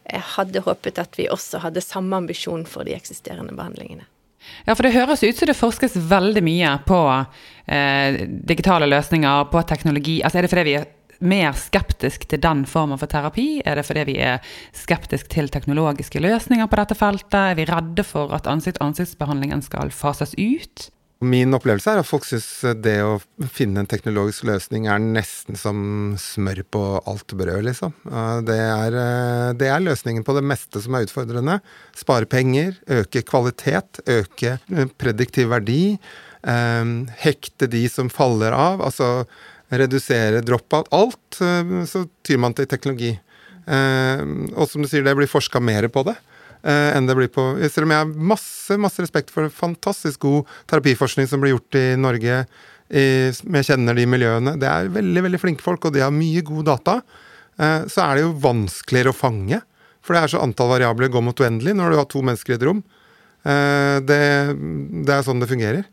jeg 0.09 0.27
hadde 0.35 0.67
håpet 0.67 0.99
at 0.99 1.15
vi 1.21 1.31
også 1.31 1.63
hadde 1.63 1.85
samme 1.85 2.19
ambisjon 2.19 2.67
for 2.67 2.89
de 2.89 2.99
eksisterende 2.99 3.55
behandlingene. 3.55 4.09
Ja, 4.67 4.75
for 4.75 4.87
det 4.87 4.95
høres 4.95 5.25
ut 5.25 5.37
som 5.37 5.51
det 5.51 5.59
forskes 5.59 5.97
veldig 6.11 6.43
mye 6.47 6.77
på 6.87 7.01
eh, 7.67 8.23
digitale 8.29 8.89
løsninger, 8.91 9.49
på 9.53 9.63
teknologi. 9.69 10.21
Altså 10.23 10.39
Er 10.39 10.47
det 10.47 10.53
fordi 10.53 10.67
vi 10.69 10.77
er 10.79 10.87
mer 11.19 11.57
skeptisk 11.59 12.29
til 12.31 12.43
den 12.43 12.65
formen 12.71 13.01
for 13.01 13.11
terapi? 13.11 13.63
Er 13.67 13.79
det 13.79 13.87
fordi 13.89 14.05
vi 14.13 14.19
er 14.23 14.45
skeptisk 14.77 15.29
til 15.33 15.51
teknologiske 15.51 16.23
løsninger 16.23 16.71
på 16.71 16.79
dette 16.79 16.99
feltet? 16.99 17.41
Er 17.41 17.59
vi 17.59 17.67
redde 17.69 18.07
for 18.07 18.35
at 18.37 18.47
ansikt-ansiktsbehandlingen 18.51 19.65
skal 19.67 19.91
fases 19.95 20.37
ut? 20.39 20.89
Min 21.19 21.51
opplevelse 21.57 21.91
er 21.91 21.99
at 21.99 22.07
folk 22.07 22.23
syns 22.29 22.47
det 22.79 23.01
å 23.03 23.17
finne 23.51 23.83
en 23.83 23.89
teknologisk 23.91 24.45
løsning 24.47 24.85
er 24.87 25.01
nesten 25.03 25.59
som 25.59 25.81
smør 26.23 26.61
på 26.71 26.83
alt 27.11 27.35
brød, 27.35 27.65
liksom. 27.67 27.97
Det 28.47 28.55
er, 28.55 28.95
eh, 28.95 29.51
det 29.59 29.67
er, 29.67 29.83
løsningen 29.83 30.23
på 30.23 30.37
det 30.37 30.45
meste 30.47 30.79
som 30.85 30.95
er 30.95 31.09
utfordrende. 31.09 31.59
Spare 31.99 32.31
penger, 32.31 32.79
øke 32.87 33.25
kvalitet, 33.27 33.99
øke 34.07 34.61
eh, 34.71 34.87
prediktiv 34.95 35.51
verdi. 35.51 35.99
Eh, 36.47 36.87
hekte 37.27 37.67
de 37.67 37.83
som 37.91 38.09
faller 38.09 38.55
av, 38.55 38.79
altså 38.79 39.27
redusere 39.75 40.47
drop-out. 40.47 40.87
Alt 40.95 41.43
så 41.91 42.07
tyr 42.23 42.39
man 42.39 42.55
til 42.55 42.71
teknologi. 42.71 43.19
Og 43.69 44.65
som 44.71 44.81
du 44.81 44.89
sier, 44.89 45.03
det 45.05 45.13
blir 45.19 45.29
forska 45.29 45.61
mer 45.61 45.91
på 45.93 46.07
det 46.07 46.15
eh, 46.15 46.38
enn 46.63 47.07
det 47.07 47.15
blir 47.15 47.29
på 47.31 47.43
Selv 47.71 47.87
om 47.87 47.93
jeg 47.95 48.03
har 48.03 48.25
masse, 48.33 48.77
masse 48.83 49.03
respekt 49.03 49.31
for 49.31 49.47
fantastisk 49.53 50.25
god 50.25 50.49
terapiforskning 50.71 51.29
som 51.31 51.41
blir 51.41 51.55
gjort 51.55 51.79
i 51.79 51.85
Norge 52.01 52.41
jeg 52.89 53.67
kjenner 53.69 53.97
de 53.97 54.07
miljøene. 54.09 54.55
Det 54.57 54.69
er 54.69 54.93
veldig 54.93 55.25
veldig 55.27 55.41
flinke 55.43 55.65
folk, 55.65 55.85
og 55.85 55.93
de 55.93 56.01
har 56.01 56.15
mye 56.15 56.41
god 56.47 56.71
data. 56.71 56.95
Eh, 57.59 57.85
så 57.91 58.05
er 58.05 58.17
det 58.17 58.25
jo 58.25 58.39
vanskeligere 58.43 59.13
å 59.13 59.17
fange. 59.17 59.61
For 60.01 60.15
det 60.15 60.23
er 60.23 60.33
så 60.33 60.43
antall 60.43 60.73
variabler 60.73 61.13
går 61.13 61.25
mot 61.27 61.43
uendelig 61.43 61.75
når 61.77 61.93
du 61.93 61.99
har 61.99 62.09
to 62.09 62.23
mennesker 62.25 62.55
i 62.55 62.59
et 62.59 62.67
rom. 62.69 62.83
Eh, 63.45 63.99
det, 64.09 64.21
det 65.05 65.15
er 65.15 65.27
sånn 65.27 65.43
det 65.43 65.51
fungerer. 65.51 65.89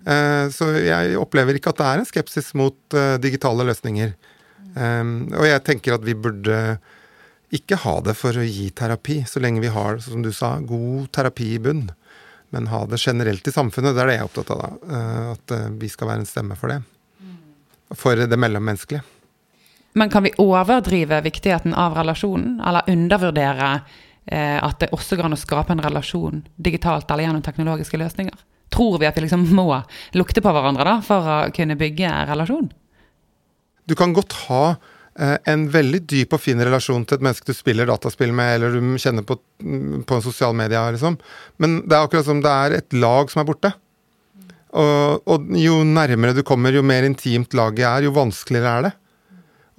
Eh, 0.00 0.46
så 0.54 0.72
jeg 0.80 1.18
opplever 1.20 1.58
ikke 1.58 1.74
at 1.74 1.80
det 1.80 1.88
er 1.90 2.02
en 2.02 2.08
skepsis 2.08 2.52
mot 2.58 2.98
digitale 3.22 3.66
løsninger. 3.68 4.14
Og 4.70 5.44
jeg 5.48 5.62
tenker 5.66 5.96
at 5.96 6.04
vi 6.06 6.14
burde 6.14 6.78
ikke 7.54 7.80
ha 7.82 7.96
det 8.06 8.14
for 8.18 8.36
å 8.38 8.46
gi 8.46 8.68
terapi, 8.76 9.22
så 9.26 9.42
lenge 9.42 9.62
vi 9.62 9.72
har, 9.74 9.98
som 10.04 10.22
du 10.22 10.30
sa, 10.34 10.56
god 10.62 11.10
terapi 11.14 11.54
i 11.56 11.62
bunn. 11.62 11.88
Men 12.50 12.66
ha 12.70 12.84
det 12.86 12.98
generelt 12.98 13.46
i 13.46 13.54
samfunnet. 13.54 13.94
Det 13.94 14.02
er 14.02 14.10
det 14.10 14.16
jeg 14.16 14.22
er 14.24 14.28
opptatt 14.28 14.52
av, 14.54 14.62
da. 14.62 15.00
At 15.36 15.54
vi 15.78 15.90
skal 15.90 16.10
være 16.10 16.24
en 16.24 16.30
stemme 16.30 16.56
for 16.58 16.72
det. 16.72 16.80
For 17.98 18.18
det 18.18 18.38
mellommenneskelige. 18.38 19.02
Men 19.92 20.10
kan 20.10 20.22
vi 20.22 20.32
overdrive 20.38 21.20
viktigheten 21.20 21.74
av 21.74 21.96
relasjonen, 21.98 22.60
eller 22.66 22.86
undervurdere 22.90 23.70
eh, 24.26 24.58
at 24.62 24.78
det 24.82 24.92
også 24.94 25.18
går 25.18 25.26
an 25.26 25.34
å 25.34 25.40
skape 25.40 25.74
en 25.74 25.82
relasjon 25.82 26.44
digitalt 26.56 27.10
eller 27.10 27.26
gjennom 27.26 27.42
teknologiske 27.46 27.98
løsninger? 27.98 28.36
Tror 28.70 29.00
vi 29.02 29.08
at 29.08 29.18
vi 29.18 29.24
liksom 29.26 29.48
må 29.54 29.66
lukte 30.14 30.42
på 30.44 30.52
hverandre 30.54 30.86
da, 30.86 30.96
for 31.02 31.26
å 31.26 31.40
kunne 31.54 31.78
bygge 31.78 32.12
relasjon? 32.30 32.70
Du 33.90 33.96
kan 33.98 34.14
godt 34.14 34.36
ha 34.46 34.62
eh, 34.70 34.99
en 35.20 35.66
veldig 35.68 36.00
dyp 36.08 36.32
og 36.36 36.40
fin 36.40 36.60
relasjon 36.64 37.02
til 37.04 37.18
et 37.18 37.24
menneske 37.26 37.50
du 37.50 37.56
spiller 37.56 37.88
dataspill 37.88 38.32
med, 38.36 38.54
eller 38.56 38.76
du 38.76 38.96
kjenner 39.00 39.26
på, 39.26 39.36
mm, 39.60 40.06
på 40.08 40.16
en 40.16 40.24
sosial 40.24 40.56
media, 40.56 40.86
liksom. 40.94 41.18
Men 41.60 41.82
det 41.84 41.96
er 41.96 42.06
akkurat 42.06 42.28
som 42.28 42.40
det 42.44 42.52
er 42.52 42.76
et 42.78 42.96
lag 42.96 43.32
som 43.32 43.42
er 43.42 43.48
borte. 43.50 43.72
Og, 44.70 45.26
og 45.26 45.50
jo 45.58 45.80
nærmere 45.84 46.36
du 46.36 46.44
kommer, 46.46 46.72
jo 46.72 46.84
mer 46.86 47.04
intimt 47.06 47.56
laget 47.58 47.84
er, 47.88 48.06
jo 48.06 48.14
vanskeligere 48.16 48.72
er 48.78 48.88
det. 48.88 48.94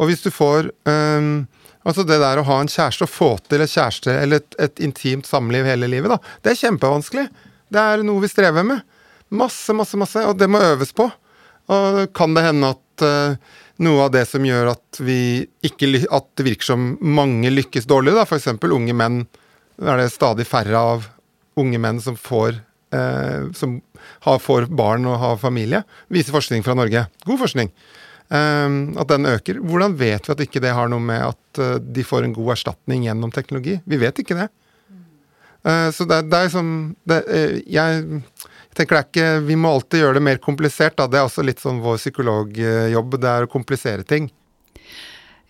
Og 0.02 0.10
hvis 0.10 0.24
du 0.26 0.32
får 0.34 0.72
um, 0.90 1.34
Altså 1.82 2.04
det 2.06 2.20
der 2.22 2.38
å 2.38 2.46
ha 2.46 2.60
en 2.62 2.70
kjæreste, 2.70 3.08
å 3.08 3.10
få 3.10 3.32
til 3.50 3.64
et 3.64 3.72
kjæreste 3.72 4.14
eller 4.14 4.44
et, 4.44 4.58
et, 4.62 4.82
intimt 4.86 5.26
samliv 5.26 5.66
hele 5.66 5.88
livet, 5.90 6.12
da, 6.14 6.36
det 6.46 6.52
er 6.52 6.60
kjempevanskelig. 6.60 7.24
Det 7.74 7.82
er 7.82 8.04
noe 8.06 8.22
vi 8.22 8.30
strever 8.30 8.68
med. 8.68 8.84
Masse, 9.34 9.74
masse, 9.74 9.98
masse. 9.98 10.22
Og 10.30 10.36
det 10.38 10.46
må 10.52 10.62
øves 10.62 10.94
på. 10.94 11.08
Og 11.74 11.98
kan 12.14 12.38
det 12.38 12.44
hende 12.46 12.70
at 12.76 13.06
uh, 13.08 13.58
noe 13.82 14.06
av 14.06 14.12
det 14.14 14.26
som 14.30 14.46
gjør 14.46 14.74
at 14.74 15.00
ikke 15.02 15.90
At 16.14 16.28
det 16.38 16.46
virker 16.46 16.68
som 16.74 16.92
mange 17.02 17.50
lykkes 17.52 17.88
dårlig, 17.90 18.14
da, 18.18 18.26
f.eks. 18.28 18.50
unge 18.62 18.96
menn 18.98 19.24
er 19.82 19.98
det 19.98 20.12
stadig 20.14 20.46
færre 20.46 20.78
av 20.78 21.08
unge 21.60 21.80
menn 21.82 22.00
som 22.04 22.18
får 22.20 22.60
eh, 22.94 23.50
som 23.58 23.80
har, 24.26 24.40
får 24.40 24.70
barn 24.70 25.08
og 25.10 25.20
har 25.22 25.42
familie, 25.42 25.84
viser 26.14 26.36
forskning 26.36 26.64
fra 26.66 26.76
Norge. 26.78 27.06
God 27.26 27.42
forskning. 27.42 27.72
Eh, 28.30 28.78
at 29.02 29.12
den 29.12 29.30
øker. 29.30 29.62
Hvordan 29.64 29.98
vet 30.00 30.28
vi 30.28 30.36
at 30.36 30.46
ikke 30.46 30.64
det 30.64 30.76
har 30.78 30.92
noe 30.92 31.04
med 31.04 31.32
at 31.32 31.62
eh, 31.62 31.78
de 31.82 32.06
får 32.06 32.28
en 32.28 32.36
god 32.38 32.56
erstatning 32.58 33.08
gjennom 33.08 33.34
teknologi? 33.34 33.80
Vi 33.86 34.02
vet 34.02 34.22
ikke 34.24 34.38
det. 34.38 34.50
Eh, 35.68 35.90
så 35.94 36.08
det, 36.10 36.24
det 36.32 36.46
er 36.46 36.54
som 36.54 36.72
det, 37.08 37.22
eh, 37.30 37.58
jeg, 37.70 38.22
jeg, 38.72 38.78
tenker 38.80 38.98
det 38.98 39.02
er 39.02 39.10
ikke 39.10 39.48
Vi 39.48 39.56
må 39.60 39.72
alltid 39.76 40.06
gjøre 40.06 40.20
det 40.20 40.28
mer 40.28 40.38
komplisert. 40.44 40.96
Da. 40.98 41.08
Det 41.08 41.20
er 41.20 41.28
også 41.28 41.44
litt 41.44 41.60
sånn 41.60 41.82
vår 41.84 42.00
psykologjobb. 42.00 43.18
Det 43.20 43.34
er 43.34 43.48
å 43.48 43.52
komplisere 43.52 44.08
ting. 44.08 44.32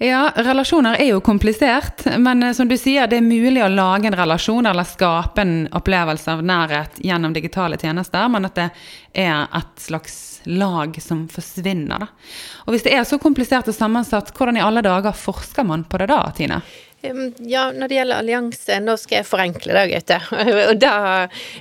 Ja, 0.02 0.32
relasjoner 0.34 0.98
er 0.98 1.12
jo 1.12 1.20
komplisert, 1.22 2.08
men 2.18 2.42
som 2.58 2.66
du 2.66 2.74
sier, 2.74 3.06
det 3.06 3.20
er 3.20 3.26
mulig 3.26 3.62
å 3.62 3.68
lage 3.70 4.10
en 4.10 4.16
relasjon 4.18 4.66
eller 4.66 4.88
skape 4.90 5.44
en 5.44 5.68
opplevelse 5.78 6.34
av 6.34 6.42
nærhet 6.42 6.98
gjennom 7.06 7.36
digitale 7.36 7.78
tjenester, 7.78 8.26
men 8.34 8.50
at 8.50 8.58
det 8.58 8.66
er 9.14 9.46
et 9.60 9.84
slags 9.84 10.16
lag 10.50 10.98
som 11.06 11.28
forsvinner. 11.30 12.02
Da. 12.02 12.10
Og 12.66 12.74
hvis 12.74 12.88
det 12.88 12.96
er 12.98 13.06
så 13.06 13.22
komplisert 13.22 13.70
og 13.70 13.78
sammensatt, 13.78 14.34
hvordan 14.34 14.58
i 14.58 14.66
alle 14.66 14.82
dager 14.82 15.14
forsker 15.14 15.70
man 15.70 15.86
på 15.86 16.02
det 16.02 16.10
da, 16.10 16.24
Tine? 16.34 16.64
Ja, 17.02 17.72
når 17.74 17.90
det 17.90 17.96
gjelder 17.96 18.22
allianse, 18.22 18.78
nå 18.84 18.94
skal 19.02 19.22
jeg 19.22 19.28
forenkle 19.28 19.74
det, 19.74 19.86
Gaute. 19.90 20.20
Og 20.70 20.76
da 20.82 20.96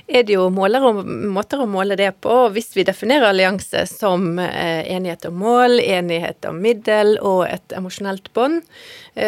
er 0.05 0.25
det 0.27 0.35
jo 0.35 0.47
og, 0.49 0.99
måter 1.33 1.63
å 1.63 1.69
måle 1.69 1.97
det 1.97 2.11
på. 2.21 2.35
Hvis 2.53 2.75
vi 2.77 2.85
definerer 2.85 3.31
allianse 3.31 3.87
som 3.89 4.37
eh, 4.39 4.85
enighet 4.93 5.25
om 5.31 5.39
mål, 5.41 5.79
enighet 5.81 6.45
om 6.49 6.61
middel 6.61 7.15
og 7.17 7.47
et 7.49 7.73
emosjonelt 7.77 8.29
bånd, 8.37 8.61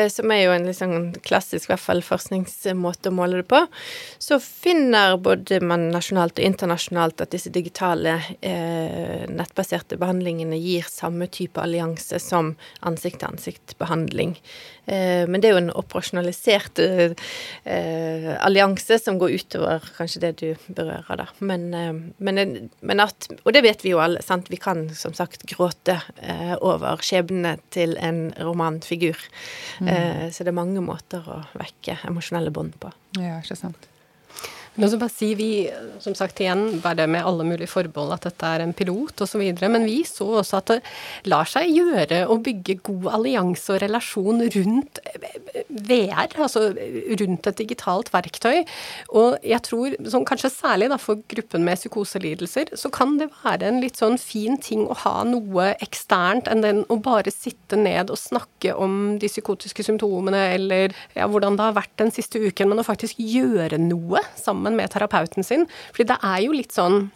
som 0.10 0.32
er 0.32 0.46
jo 0.46 0.54
en 0.56 0.68
liksom 0.68 0.94
klassisk 1.26 1.72
hvert 1.72 1.84
fall, 1.84 2.04
forskningsmåte 2.06 3.12
å 3.12 3.16
måle 3.16 3.42
det 3.42 3.48
på, 3.52 3.60
så 4.22 4.40
finner 4.44 5.18
både 5.22 5.60
man 5.64 5.90
nasjonalt 5.92 6.40
og 6.40 6.48
internasjonalt 6.48 7.24
at 7.26 7.34
disse 7.36 7.52
digitale 7.54 8.16
eh, 8.40 9.26
nettbaserte 9.28 10.00
behandlingene 10.00 10.60
gir 10.60 10.88
samme 10.90 11.28
type 11.28 11.60
allianse 11.60 12.20
som 12.24 12.54
ansikt-til-ansikt-behandling. 12.88 14.38
Eh, 14.86 15.24
men 15.30 15.40
det 15.40 15.48
er 15.48 15.54
jo 15.56 15.62
en 15.62 15.76
operasjonalisert 15.80 16.80
eh, 16.84 18.32
allianse 18.44 18.98
som 19.00 19.20
går 19.22 19.38
utover 19.40 19.86
kanskje 19.96 20.24
det 20.26 20.32
du 20.42 20.66
berører, 20.68 21.22
da. 21.22 21.28
Men, 21.40 21.70
eh, 21.78 21.94
men, 22.18 22.42
men, 22.82 23.04
at 23.04 23.30
Og 23.44 23.54
det 23.56 23.64
vet 23.64 23.84
vi 23.86 23.94
jo 23.94 24.02
alle, 24.04 24.22
sant. 24.26 24.52
Vi 24.52 24.60
kan 24.60 24.90
som 24.96 25.16
sagt 25.16 25.46
gråte 25.48 25.96
over 26.64 27.02
skjebnene 27.04 27.56
til 27.74 27.96
en 28.02 28.34
romanfigur. 28.40 29.18
Mm. 29.80 30.30
Så 30.34 30.46
det 30.46 30.52
er 30.52 30.58
mange 30.58 30.84
måter 30.86 31.26
å 31.30 31.40
vekke 31.58 31.98
emosjonelle 32.10 32.54
bånd 32.54 32.76
på. 32.82 32.92
Ja, 33.18 33.40
ikke 33.42 33.58
sant. 33.58 33.88
Men 34.76 34.88
også 34.88 35.00
bare 35.02 35.14
si, 35.14 35.30
vi, 35.38 35.50
som 36.02 36.16
sagt 36.18 36.40
igjen, 36.42 36.80
bare 36.82 37.06
med 37.06 37.26
alle 37.26 37.46
mulige 37.46 37.70
forbehold 37.70 38.16
at 38.16 38.26
dette 38.26 38.50
er 38.50 38.64
en 38.64 38.74
pilot 38.74 39.22
osv., 39.22 39.44
men 39.70 39.86
vi 39.86 40.00
så 40.08 40.26
også 40.40 40.60
at 40.60 40.72
det 40.72 40.80
lar 41.30 41.50
seg 41.50 41.70
gjøre 41.70 42.24
å 42.26 42.40
bygge 42.42 42.80
god 42.90 43.10
allianse 43.20 43.76
og 43.76 43.84
relasjon 43.84 44.42
rundt 44.56 45.02
VR, 45.70 46.34
altså 46.42 46.72
rundt 46.74 47.50
et 47.50 47.60
digitalt 47.60 48.10
verktøy. 48.14 48.64
Og 49.14 49.38
jeg 49.46 49.62
tror, 49.68 49.98
sånn, 50.10 50.26
kanskje 50.28 50.52
særlig 50.54 50.90
da, 50.90 50.98
for 51.02 51.22
gruppen 51.30 51.66
med 51.68 51.78
psykoselidelser, 51.78 52.74
så 52.80 52.90
kan 52.94 53.18
det 53.22 53.30
være 53.44 53.70
en 53.70 53.82
litt 53.84 54.02
sånn 54.02 54.18
fin 54.22 54.58
ting 54.62 54.88
å 54.88 54.98
ha 55.04 55.16
noe 55.28 55.72
eksternt 55.84 56.50
enn 56.50 56.66
den 56.66 56.82
å 56.90 56.98
bare 57.04 57.34
sitte 57.34 57.78
ned 57.80 58.10
og 58.14 58.20
snakke 58.20 58.74
om 58.74 59.20
de 59.22 59.30
psykotiske 59.30 59.86
symptomene 59.86 60.48
eller 60.56 60.94
ja, 61.14 61.28
hvordan 61.30 61.58
det 61.60 61.68
har 61.68 61.78
vært 61.78 61.96
den 62.02 62.14
siste 62.14 62.42
uken, 62.42 62.72
men 62.72 62.82
å 62.82 62.88
faktisk 62.88 63.22
gjøre 63.22 63.78
noe 63.82 64.22
sammen 64.40 64.63
sammen 64.64 64.80
med 64.80 64.92
terapeuten 64.92 65.44
sin. 65.44 65.68
Fordi 65.92 66.08
det 66.14 66.20
er 66.24 66.40
jo 66.46 66.56
litt 66.56 66.72
sånn 66.74 67.12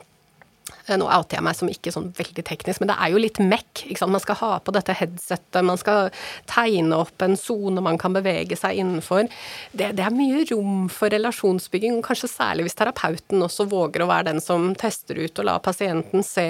nå 0.95 1.07
outer 1.07 1.37
jeg 1.37 1.45
meg 1.45 1.57
som 1.57 1.69
ikke 1.71 1.91
sånn 1.93 2.09
veldig 2.17 2.43
teknisk, 2.47 2.81
men 2.81 2.91
det 2.91 2.97
er 3.01 3.11
jo 3.13 3.21
litt 3.21 3.39
mekk. 3.43 3.83
Man 4.07 4.23
skal 4.23 4.39
ha 4.41 4.51
på 4.63 4.73
dette 4.75 4.95
headsetet, 4.95 5.59
man 5.65 5.79
skal 5.79 6.11
tegne 6.49 7.01
opp 7.03 7.23
en 7.23 7.37
sone 7.39 7.83
man 7.83 7.99
kan 7.99 8.15
bevege 8.15 8.57
seg 8.59 8.79
innenfor. 8.81 9.27
Det, 9.71 9.91
det, 9.97 10.05
er 10.05 10.15
mye 10.15 10.45
rom 10.51 10.87
for 10.93 11.11
relasjonsbygging, 11.13 11.99
kanskje 12.05 12.31
særlig 12.31 12.67
hvis 12.67 12.77
terapeuten 12.79 13.43
også 13.45 13.67
våger 13.71 14.03
å 14.03 14.09
være 14.09 14.29
den 14.31 14.43
som 14.43 14.69
tester 14.79 15.19
ut 15.19 15.41
og 15.41 15.49
lar 15.49 15.63
pasienten 15.65 16.25
se. 16.25 16.47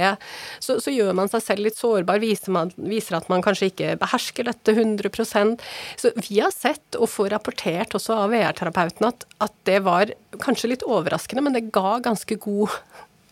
Så, 0.64 0.80
så 0.84 0.94
gjør 0.94 1.18
man 1.18 1.32
seg 1.32 1.46
selv 1.46 1.68
litt 1.68 1.80
sårbar, 1.80 2.22
viser, 2.24 2.54
man, 2.54 2.74
viser, 2.78 3.18
at 3.20 3.30
man 3.32 3.44
kanskje 3.46 3.72
ikke 3.72 3.96
behersker 4.02 4.48
dette 4.48 4.74
100% 4.78 5.64
Så 6.00 6.12
vi 6.20 6.40
har 6.40 6.54
sett 6.54 6.98
og 6.98 7.10
får 7.12 7.32
rapportert 7.36 7.96
også 7.98 8.16
av 8.24 8.32
VR-terapeuten 8.34 9.10
at, 9.10 9.26
at 9.44 9.54
det 9.70 9.82
var 9.86 10.12
kanskje 10.44 10.72
litt 10.74 10.86
overraskende, 10.86 11.44
men 11.46 11.56
det 11.56 11.70
ga 11.76 11.98
ganske 12.04 12.38
god 12.44 12.74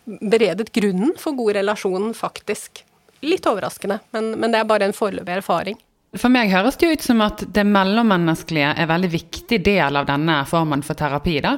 beredet 0.06 0.72
grunnen 0.72 1.14
for 1.18 1.36
god 1.36 1.58
relasjon, 1.58 2.12
faktisk. 2.14 2.84
Litt 3.26 3.46
overraskende, 3.48 3.98
men, 4.14 4.34
men 4.40 4.52
det 4.52 4.62
er 4.62 4.68
bare 4.68 4.88
en 4.88 4.96
foreløpig 4.96 5.38
erfaring. 5.40 5.78
For 6.16 6.32
meg 6.32 6.52
høres 6.52 6.78
det 6.80 6.88
ut 6.94 7.04
som 7.04 7.20
at 7.24 7.42
det 7.52 7.64
mellommenneskelige 7.68 8.70
er 8.72 8.84
en 8.84 8.92
veldig 8.92 9.10
viktig 9.12 9.58
del 9.66 9.98
av 9.98 10.06
denne 10.08 10.38
formen 10.48 10.84
for 10.86 10.96
terapi. 10.96 11.40
Da. 11.44 11.56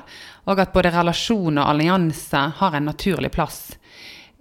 Og 0.51 0.63
at 0.63 0.73
både 0.75 0.93
relasjon 0.95 1.61
og 1.61 1.69
allianse 1.69 2.45
har 2.59 2.75
en 2.75 2.89
naturlig 2.89 3.31
plass 3.35 3.61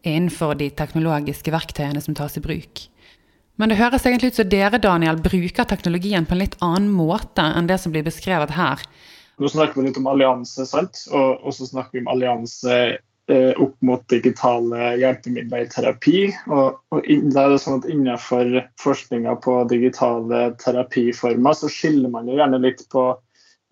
innenfor 0.08 0.56
de 0.56 0.70
teknologiske 0.72 1.52
verktøyene 1.52 2.02
som 2.02 2.16
tas 2.16 2.38
i 2.40 2.44
bruk. 2.44 2.88
Men 3.58 3.72
det 3.72 3.80
høres 3.80 4.06
egentlig 4.06 4.32
ut 4.32 4.40
som 4.40 4.50
dere 4.50 4.80
Daniel, 4.82 5.20
bruker 5.20 5.66
teknologien 5.68 6.26
på 6.26 6.36
en 6.36 6.44
litt 6.44 6.58
annen 6.64 6.92
måte 6.94 7.44
enn 7.44 7.68
det 7.70 7.80
som 7.82 7.94
blir 7.94 8.06
beskrevet 8.06 8.54
her. 8.56 8.84
Nå 9.38 9.50
snakker 9.52 9.82
vi 9.82 9.90
litt 9.90 9.98
om 10.00 10.08
allianse, 10.10 10.66
sant? 10.66 11.04
og, 11.12 11.50
så 11.54 11.68
snakker 11.68 11.98
vi 11.98 12.06
om 12.06 12.12
allianse 12.14 12.78
opp 13.28 13.76
mot 13.84 14.04
digitale 14.10 14.94
hjelpemidler 15.02 15.66
i 15.66 15.70
terapi. 15.72 16.22
Og, 16.48 16.78
og 16.96 17.08
da 17.34 17.44
er 17.44 17.56
det 17.56 17.62
sånn 17.64 17.82
at 17.82 17.88
Innenfor 17.92 18.62
forskninga 18.80 19.36
på 19.44 19.58
digitale 19.72 20.52
terapiformer 20.64 21.58
så 21.58 21.72
skiller 21.72 22.14
man 22.14 22.30
jo 22.30 22.38
gjerne 22.40 22.62
litt 22.64 22.86
på 22.94 23.10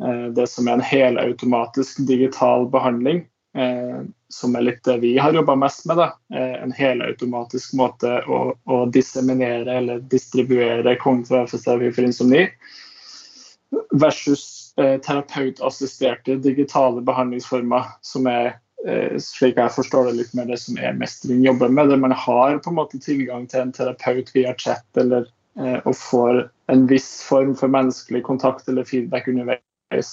eh, 0.04 0.28
det 0.36 0.48
som 0.52 0.68
er 0.68 0.78
en 0.78 0.86
helautomatisk 0.90 2.04
digital 2.10 2.68
behandling, 2.74 3.24
eh, 3.58 4.04
som 4.34 4.56
er 4.60 4.68
litt 4.68 4.84
det 4.88 4.98
vi 5.04 5.16
har 5.22 5.36
jobba 5.36 5.56
mest 5.60 5.88
med. 5.88 6.04
Eh, 6.04 6.56
en 6.60 6.76
helautomatisk 6.76 7.78
måte 7.80 8.18
å, 8.28 8.42
å, 8.66 8.82
disseminere 8.92 9.80
eller 9.80 10.04
distribuere 10.12 10.98
kognitiv 11.00 12.04
insomni, 12.04 12.50
versus 13.92 14.74
eh, 14.78 14.98
terapeutassisterte 15.00 16.36
digitale 16.44 17.02
behandlingsformer, 17.02 17.96
som 18.02 18.28
er 18.28 18.46
eh, 18.46 18.62
slik 19.22 19.58
jeg 19.58 19.74
forstår 19.74 20.10
det, 20.10 20.18
litt 20.20 20.34
mer 20.38 20.50
det 20.50 20.60
som 20.62 20.78
er 20.78 20.98
mestring 20.98 21.42
jobber 21.46 21.72
med. 21.74 21.90
Der 21.90 22.02
man 22.02 22.14
har 22.14 22.60
på 22.62 22.72
en 22.72 22.78
måte 22.78 23.00
tilgang 23.02 23.48
til 23.50 23.64
en 23.64 23.74
terapeut 23.76 24.30
via 24.36 24.54
chat 24.62 25.02
eller 25.02 25.26
eh, 25.60 25.80
og 25.84 25.96
får 25.98 26.44
en 26.74 26.86
viss 26.90 27.10
form 27.26 27.56
for 27.58 27.72
menneskelig 27.72 28.24
kontakt 28.28 28.70
eller 28.70 28.88
feedback 28.88 29.30
underveis. 29.32 30.12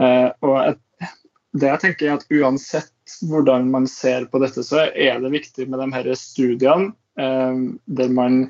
Eh, 0.00 0.28
og 0.46 0.56
et, 0.62 0.80
det 1.58 1.72
jeg 1.72 1.82
tenker 1.82 2.08
er 2.08 2.18
at 2.18 2.26
Uansett 2.30 3.18
hvordan 3.26 3.70
man 3.72 3.88
ser 3.90 4.28
på 4.30 4.38
dette, 4.42 4.62
så 4.62 4.86
er 4.94 5.18
det 5.20 5.32
viktig 5.34 5.66
med 5.68 5.82
de 5.82 5.90
her 5.96 6.10
studiene 6.18 6.92
eh, 7.18 7.62
der 7.90 8.14
man 8.14 8.44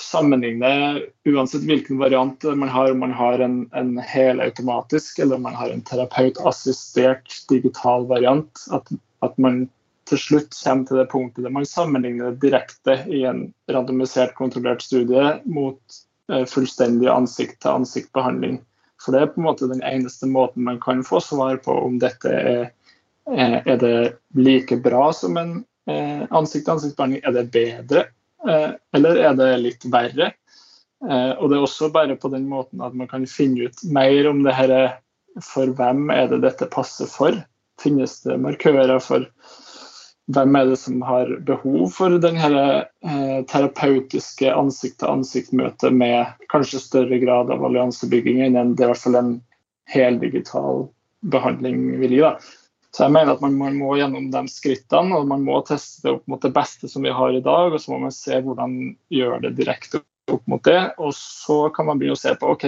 sammenligne 0.00 1.00
uansett 1.24 1.62
hvilken 1.62 1.98
variant 1.98 2.42
man 2.42 2.68
har, 2.68 2.90
om 2.90 2.98
man 2.98 3.12
har 3.12 3.38
en, 3.38 3.68
en 3.72 3.98
helautomatisk 3.98 5.18
eller 5.18 5.36
om 5.36 5.42
man 5.42 5.54
har 5.54 5.70
en 5.70 5.82
terapeutassistert 5.82 7.48
digital 7.48 8.06
variant. 8.06 8.66
At, 8.70 8.88
at, 9.20 9.38
man 9.38 9.68
til 10.08 10.18
slutt 10.18 10.56
kommer 10.56 10.88
til 10.88 10.98
det 10.98 11.08
punktet 11.12 11.46
der 11.46 11.54
man 11.54 11.68
sammenligner 11.68 12.32
det 12.32 12.42
direkte 12.42 12.98
i 13.06 13.22
en 13.28 13.46
randomisert, 13.70 14.34
kontrollert 14.34 14.82
studie 14.82 15.36
mot 15.44 16.00
eh, 16.32 16.44
fullstendig 16.48 17.08
ansikt-til-ansikt-behandling. 17.12 18.60
For 19.02 19.14
det 19.14 19.22
er 19.22 19.30
på 19.34 19.42
en 19.42 19.48
måte 19.48 19.70
den 19.70 19.84
eneste 19.86 20.26
måten 20.30 20.66
man 20.66 20.80
kan 20.82 21.04
få 21.06 21.20
svar 21.22 21.60
på 21.62 21.74
om 21.86 22.00
dette 22.02 22.32
er, 22.32 22.64
eh, 23.30 23.60
er 23.62 23.78
det 23.78 23.94
like 24.34 24.80
bra 24.82 25.12
som 25.14 25.38
en 25.38 25.54
eh, 25.86 26.26
ansikt-til-ansikt-behandling, 26.30 27.22
er 27.22 27.38
det 27.38 27.48
bedre 27.54 28.08
eller 28.46 29.18
er 29.22 29.36
det 29.38 29.50
litt 29.62 29.84
verre? 29.92 30.32
Eh, 31.10 31.32
og 31.38 31.50
det 31.50 31.58
er 31.58 31.64
også 31.66 31.90
bare 31.94 32.16
på 32.18 32.30
den 32.32 32.46
måten 32.50 32.82
at 32.84 32.94
man 32.94 33.10
kan 33.10 33.26
finne 33.26 33.68
ut 33.68 33.84
mer 33.94 34.28
om 34.30 34.44
det 34.46 34.54
her 34.54 34.74
for 35.42 35.72
hvem 35.78 36.10
er 36.14 36.28
det 36.30 36.42
dette 36.44 36.68
passer 36.70 37.10
for. 37.10 37.36
Finnes 37.82 38.20
det 38.26 38.38
markører 38.42 39.00
for 39.02 39.26
hvem 40.32 40.54
er 40.56 40.68
det 40.70 40.78
som 40.78 41.02
har 41.02 41.30
behov 41.48 41.88
for 41.96 42.14
denne 42.22 42.64
eh, 42.78 43.38
terapeutiske 43.50 44.52
ansikt-til-ansikt-møtet 44.54 45.94
med 45.96 46.46
kanskje 46.52 46.82
større 46.84 47.18
grad 47.22 47.50
av 47.50 47.64
alliansebygging 47.66 48.44
enn 48.46 48.76
det 48.76 48.86
i 48.86 48.92
hvert 48.92 49.02
fall 49.02 49.18
en 49.18 49.32
heldigital 49.90 50.86
behandling 51.32 51.98
vil 51.98 52.14
gi. 52.14 52.22
da. 52.22 52.36
Så 52.92 53.06
jeg 53.06 53.14
mener 53.14 53.32
at 53.32 53.40
man, 53.40 53.54
man, 53.56 53.76
må 53.80 53.94
gjennom 53.96 54.28
de 54.32 54.42
skrittene, 54.52 55.16
og 55.16 55.28
man 55.30 55.44
må 55.46 55.62
teste 55.64 56.04
det 56.04 56.16
opp 56.18 56.26
mot 56.28 56.42
det 56.44 56.52
beste 56.52 56.90
som 56.92 57.06
vi 57.06 57.14
har 57.14 57.32
i 57.32 57.44
dag. 57.44 57.72
Og 57.72 57.80
så 57.80 57.94
må 57.94 58.02
man 58.04 58.12
se 58.12 58.40
hvordan 58.44 58.74
gjør 59.12 59.38
det 59.46 59.54
direkte 59.56 60.02
opp 60.32 60.44
mot 60.50 60.64
det. 60.68 60.80
Og 61.00 61.14
så 61.16 61.64
kan 61.72 61.88
man 61.88 62.00
begynne 62.00 62.18
å 62.18 62.20
se 62.20 62.34
på 62.36 62.52
ok, 62.52 62.66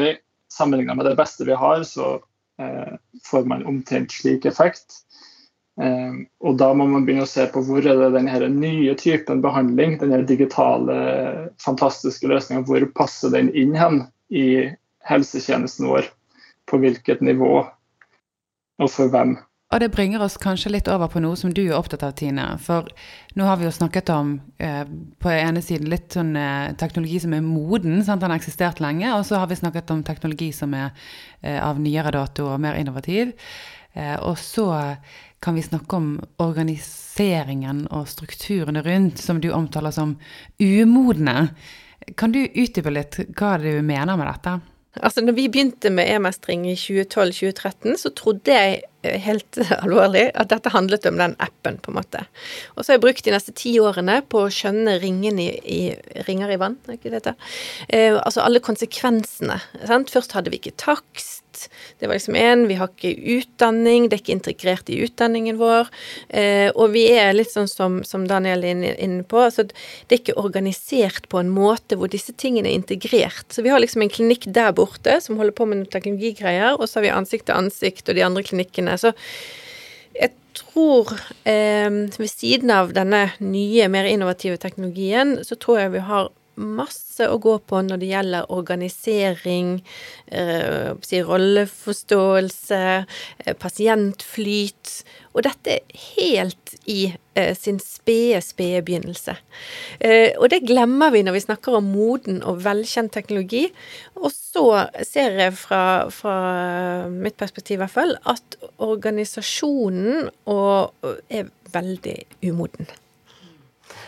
sammenlignet 0.53 0.97
med 0.97 1.11
det 1.11 1.19
beste 1.21 1.45
vi 1.45 1.59
har, 1.59 1.85
så 1.85 2.17
eh, 2.61 2.97
får 3.29 3.51
man 3.53 3.67
omtrent 3.69 4.17
slik 4.17 4.49
effekt. 4.49 5.03
Eh, 5.83 6.17
og 6.41 6.57
da 6.61 6.71
må 6.73 6.87
man 6.89 7.05
begynne 7.05 7.27
å 7.27 7.31
se 7.31 7.45
på 7.53 7.61
hvor 7.67 7.85
er 7.85 8.01
det 8.01 8.13
denne 8.17 8.51
nye 8.57 8.97
typen 8.97 9.45
behandling, 9.45 9.99
denne 10.01 10.23
digitale, 10.25 10.99
fantastiske 11.61 12.31
løsninga, 12.31 12.65
hvor 12.65 12.89
passer 12.97 13.35
den 13.35 13.53
inn 13.53 13.77
hen 13.77 14.07
i 14.33 14.71
helsetjenesten 15.05 15.93
vår? 15.93 16.09
På 16.65 16.81
hvilket 16.81 17.21
nivå, 17.21 17.59
og 18.81 18.89
for 18.89 19.13
hvem? 19.13 19.37
Og 19.73 19.81
det 19.81 19.91
bringer 19.91 20.23
oss 20.23 20.37
kanskje 20.39 20.71
litt 20.71 20.89
over 20.93 21.09
på 21.11 21.23
noe 21.25 21.37
som 21.41 21.51
du 21.55 21.63
er 21.65 21.75
opptatt 21.75 22.05
av, 22.07 22.13
Tine. 22.19 22.45
For 22.63 22.87
nå 23.35 23.47
har 23.49 23.59
vi 23.59 23.67
jo 23.67 23.73
snakket 23.75 24.13
om 24.15 24.37
eh, 24.63 24.85
på 25.19 25.33
ene 25.33 25.63
siden 25.65 25.89
litt 25.91 26.15
sånn 26.15 26.35
eh, 26.39 26.75
teknologi 26.79 27.19
som 27.25 27.35
er 27.35 27.43
moden, 27.43 27.97
sant? 28.05 28.23
den 28.23 28.31
har 28.31 28.39
eksistert 28.39 28.83
lenge. 28.85 29.09
Og 29.17 29.25
så 29.27 29.41
har 29.41 29.51
vi 29.51 29.59
snakket 29.59 29.91
om 29.91 30.05
teknologi 30.07 30.53
som 30.55 30.77
er 30.79 30.93
eh, 31.41 31.59
av 31.59 31.81
nyere 31.83 32.13
dato 32.15 32.47
og 32.53 32.61
mer 32.63 32.79
innovativ. 32.79 33.33
Eh, 33.95 34.15
og 34.21 34.37
så 34.39 34.69
kan 35.45 35.59
vi 35.59 35.65
snakke 35.65 35.97
om 35.97 36.13
organiseringen 36.45 37.87
og 37.91 38.07
strukturene 38.09 38.85
rundt, 38.85 39.19
som 39.19 39.43
du 39.43 39.51
omtaler 39.53 39.93
som 39.97 40.15
umodne. 40.63 41.49
Kan 42.21 42.33
du 42.37 42.45
utdype 42.45 42.93
litt 42.93 43.19
hva 43.35 43.57
du 43.59 43.73
mener 43.83 44.17
med 44.17 44.29
dette? 44.29 44.59
Altså, 45.03 45.25
når 45.25 45.35
vi 45.35 45.51
begynte 45.51 45.91
med 45.91 46.09
e-mestring 46.15 46.69
i 46.71 46.77
2012-2013, 46.79 47.97
så 47.99 48.13
trodde 48.15 48.55
jeg 48.55 48.85
helt 49.25 49.59
alvorlig 49.85 50.27
at 50.35 50.51
dette 50.53 50.73
handlet 50.75 51.07
om 51.11 51.21
den 51.21 51.37
appen, 51.43 51.79
på 51.83 51.93
en 51.93 51.99
måte. 52.01 52.25
Og 52.75 52.83
så 52.83 52.93
har 52.93 52.99
jeg 52.99 53.05
brukt 53.07 53.25
de 53.27 53.35
neste 53.35 53.55
ti 53.57 53.77
årene 53.83 54.21
på 54.31 54.45
å 54.45 54.53
skjønne 54.53 54.99
ringene 55.03 55.49
i, 55.49 55.55
i 55.65 56.25
ringer 56.29 56.55
i 56.55 56.61
vann, 56.61 56.79
er 56.89 56.99
ikke 56.99 57.15
dette? 57.15 57.37
Eh, 57.89 58.17
altså 58.17 58.45
alle 58.45 58.63
konsekvensene. 58.65 59.61
Sant? 59.87 60.13
Først 60.15 60.37
hadde 60.37 60.53
vi 60.55 60.63
ikke 60.63 60.77
takst 60.81 61.44
det 62.01 62.09
var 62.09 62.19
liksom 62.19 62.37
én. 62.39 62.67
Vi 62.71 62.77
har 62.79 62.91
ikke 62.93 63.15
utdanning, 63.39 64.09
det 64.09 64.19
er 64.19 64.23
ikke 64.23 64.37
integrert 64.37 64.93
i 64.93 65.01
utdanningen 65.07 65.59
vår. 65.61 65.91
Eh, 66.29 66.69
og 66.75 66.95
vi 66.95 67.07
er 67.13 67.35
litt 67.37 67.53
sånn 67.53 67.71
som, 67.71 68.01
som 68.07 68.29
Daniel 68.31 68.65
er 68.67 68.85
inne 68.95 69.25
på, 69.29 69.41
altså 69.47 69.67
det 69.67 70.11
er 70.11 70.21
ikke 70.23 70.39
organisert 70.41 71.29
på 71.33 71.41
en 71.41 71.53
måte 71.55 71.99
hvor 71.99 72.13
disse 72.13 72.35
tingene 72.41 72.71
er 72.71 72.79
integrert. 72.79 73.47
Så 73.53 73.65
vi 73.65 73.73
har 73.73 73.83
liksom 73.83 74.05
en 74.05 74.13
klinikk 74.13 74.49
der 74.55 74.75
borte 74.77 75.19
som 75.25 75.41
holder 75.41 75.57
på 75.57 75.69
med 75.69 75.83
noen 75.83 75.93
teknologigreier, 75.93 76.79
og 76.79 76.89
så 76.89 77.01
har 77.01 77.09
vi 77.09 77.19
ansikt 77.19 77.49
til 77.51 77.59
ansikt 77.59 78.09
og 78.09 78.19
de 78.19 78.27
andre 78.27 78.45
klinikkene. 78.47 78.97
Så 79.01 79.15
jeg 80.15 80.33
tror 80.55 81.11
eh, 81.49 81.91
ved 82.19 82.31
siden 82.31 82.71
av 82.75 82.95
denne 82.97 83.27
nye, 83.43 83.89
mer 83.91 84.09
innovative 84.09 84.61
teknologien, 84.63 85.39
så 85.47 85.59
tror 85.59 85.83
jeg 85.83 85.95
vi 85.97 86.09
har 86.09 86.31
masse 86.57 87.27
å 87.29 87.39
gå 87.43 87.57
på 87.67 87.81
når 87.85 88.01
det 88.01 88.11
gjelder 88.11 88.51
organisering, 88.55 89.83
eh, 90.27 90.95
si 91.03 91.21
rolleforståelse, 91.23 92.81
eh, 93.45 93.55
pasientflyt. 93.55 95.05
Og 95.35 95.43
dette 95.43 95.81
helt 96.17 96.75
i 96.87 97.15
eh, 97.35 97.55
sin 97.59 97.81
spede, 97.83 98.41
spede 98.43 98.85
begynnelse. 98.87 99.37
Eh, 99.99 100.33
og 100.39 100.51
det 100.51 100.63
glemmer 100.67 101.11
vi 101.11 101.25
når 101.27 101.39
vi 101.39 101.45
snakker 101.47 101.79
om 101.79 101.91
moden 101.91 102.43
og 102.43 102.63
velkjent 102.65 103.13
teknologi. 103.13 103.67
Og 104.15 104.31
så 104.31 104.89
ser 105.03 105.41
jeg 105.43 105.57
fra, 105.59 106.11
fra 106.15 107.09
mitt 107.11 107.37
perspektiv 107.37 107.79
i 107.79 107.85
hvert 107.85 107.97
fall 107.97 108.17
at 108.31 108.61
organisasjonen 108.79 110.31
er 111.29 111.51
veldig 111.75 112.19
umoden. 112.47 112.87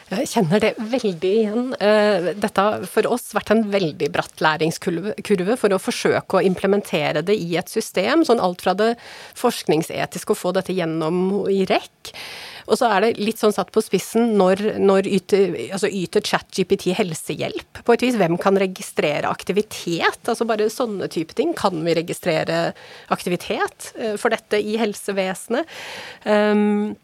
Jeg 0.06 0.28
kjenner 0.30 0.62
det 0.62 0.68
veldig 0.78 1.30
igjen. 1.40 1.70
Eh, 1.82 2.28
dette 2.38 2.62
har 2.62 2.84
for 2.86 3.08
oss 3.10 3.32
vært 3.34 3.50
en 3.50 3.64
veldig 3.72 4.06
bratt 4.14 4.42
læringskurve 4.44 5.56
for 5.58 5.74
å 5.74 5.82
forsøke 5.82 6.38
å 6.38 6.44
implementere 6.46 7.24
det 7.26 7.34
i 7.34 7.56
et 7.58 7.70
system. 7.72 8.22
Sånn 8.26 8.42
alt 8.42 8.62
fra 8.62 8.76
det 8.78 8.92
forskningsetiske 9.38 10.30
å 10.30 10.38
få 10.38 10.52
dette 10.54 10.76
gjennom 10.76 11.48
i 11.50 11.64
rekk. 11.66 12.12
Og 12.66 12.78
så 12.78 12.88
er 12.90 13.02
det 13.02 13.22
litt 13.22 13.40
sånn 13.42 13.54
satt 13.54 13.72
på 13.74 13.82
spissen 13.82 14.32
når, 14.38 14.62
når 14.82 15.08
yter, 15.10 15.54
altså 15.74 15.90
yter 15.90 16.22
ChatGPT 16.26 16.92
helsehjelp 16.98 17.82
på 17.86 17.94
et 17.94 18.04
vis. 18.06 18.18
Hvem 18.18 18.38
kan 18.42 18.58
registrere 18.62 19.30
aktivitet? 19.30 20.22
Altså 20.22 20.46
bare 20.46 20.68
sånne 20.70 21.10
type 21.10 21.34
ting. 21.38 21.50
Kan 21.58 21.82
vi 21.86 21.96
registrere 21.98 22.60
aktivitet 23.14 23.90
eh, 23.98 24.14
for 24.14 24.34
dette 24.34 24.62
i 24.62 24.78
helsevesenet? 24.78 25.66
Um, 26.26 26.94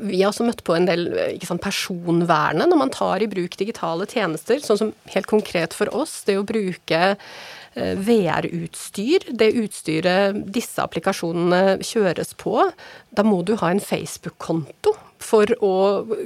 vi 0.00 0.22
har 0.22 0.30
også 0.30 0.46
møtt 0.46 0.62
på 0.66 0.76
en 0.76 0.86
del 0.88 1.08
sant, 1.44 1.62
personvernet 1.62 2.70
når 2.70 2.80
man 2.80 2.92
tar 2.94 3.22
i 3.22 3.30
bruk 3.30 3.56
digitale 3.60 4.06
tjenester. 4.10 4.60
Sånn 4.62 4.80
som 4.80 4.92
helt 5.14 5.28
konkret 5.30 5.76
for 5.76 5.92
oss, 5.94 6.22
det 6.28 6.38
å 6.40 6.46
bruke 6.46 7.00
eh, 7.12 7.94
VR-utstyr, 8.08 9.28
det 9.38 9.52
utstyret 9.62 10.42
disse 10.54 10.82
applikasjonene 10.84 11.80
kjøres 11.84 12.34
på, 12.40 12.68
da 13.12 13.26
må 13.26 13.42
du 13.46 13.56
ha 13.60 13.72
en 13.72 13.82
Facebook-konto 13.82 14.96
for 15.22 15.52
å 15.62 15.74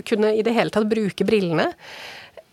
kunne 0.09 0.33
i 0.37 0.45
det 0.47 0.55
hele 0.57 0.73
tatt 0.73 0.89
bruke 0.91 1.27
brillene. 1.29 1.73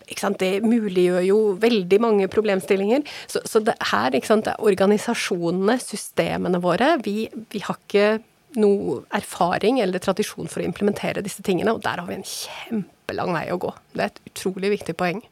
Det 0.03 0.51
muliggjør 0.61 1.24
jo 1.26 1.38
veldig 1.57 1.97
mange 2.03 2.28
problemstillinger. 2.30 3.05
Så, 3.32 3.39
så 3.49 3.61
det 3.64 3.78
her, 3.89 4.14
sant, 4.28 4.51
organisasjonene, 4.59 5.80
systemene 5.82 6.59
våre, 6.61 6.97
vi, 7.01 7.30
vi 7.53 7.64
har 7.64 7.80
ikke 7.80 8.20
noe 8.60 9.01
erfaring 9.16 9.80
eller 9.84 10.01
tradisjon 10.04 10.49
for 10.51 10.62
å 10.62 10.68
implementere 10.68 11.24
disse 11.26 11.43
tingene, 11.45 11.74
og 11.74 11.84
der 11.84 12.01
har 12.01 12.10
vi 12.10 12.18
en 12.18 12.28
kjempelang 12.28 13.34
vei 13.36 13.45
å 13.54 13.60
gå. 13.62 13.72
Det 13.93 14.04
er 14.04 14.12
et 14.12 14.24
utrolig 14.32 14.74
viktig 14.78 14.97
poeng. 14.99 15.24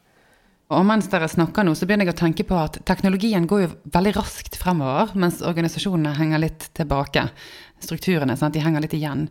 Og 0.72 0.86
mens 0.88 1.10
dere 1.12 1.28
snakker 1.28 1.66
nå, 1.68 1.74
så 1.76 1.88
begynner 1.88 2.08
jeg 2.08 2.16
å 2.16 2.22
tenke 2.22 2.46
på 2.48 2.56
at 2.56 2.78
teknologien 2.88 3.48
går 3.50 3.64
jo 3.66 3.72
veldig 3.92 4.14
raskt 4.16 4.56
fremover, 4.60 5.12
mens 5.20 5.42
organisasjonene 5.44 6.14
henger 6.16 6.46
litt 6.46 6.70
tilbake. 6.78 7.26
Strukturene, 7.84 8.38
sant? 8.40 8.56
de 8.56 8.64
henger 8.64 8.86
litt 8.86 8.96
igjen. 8.96 9.26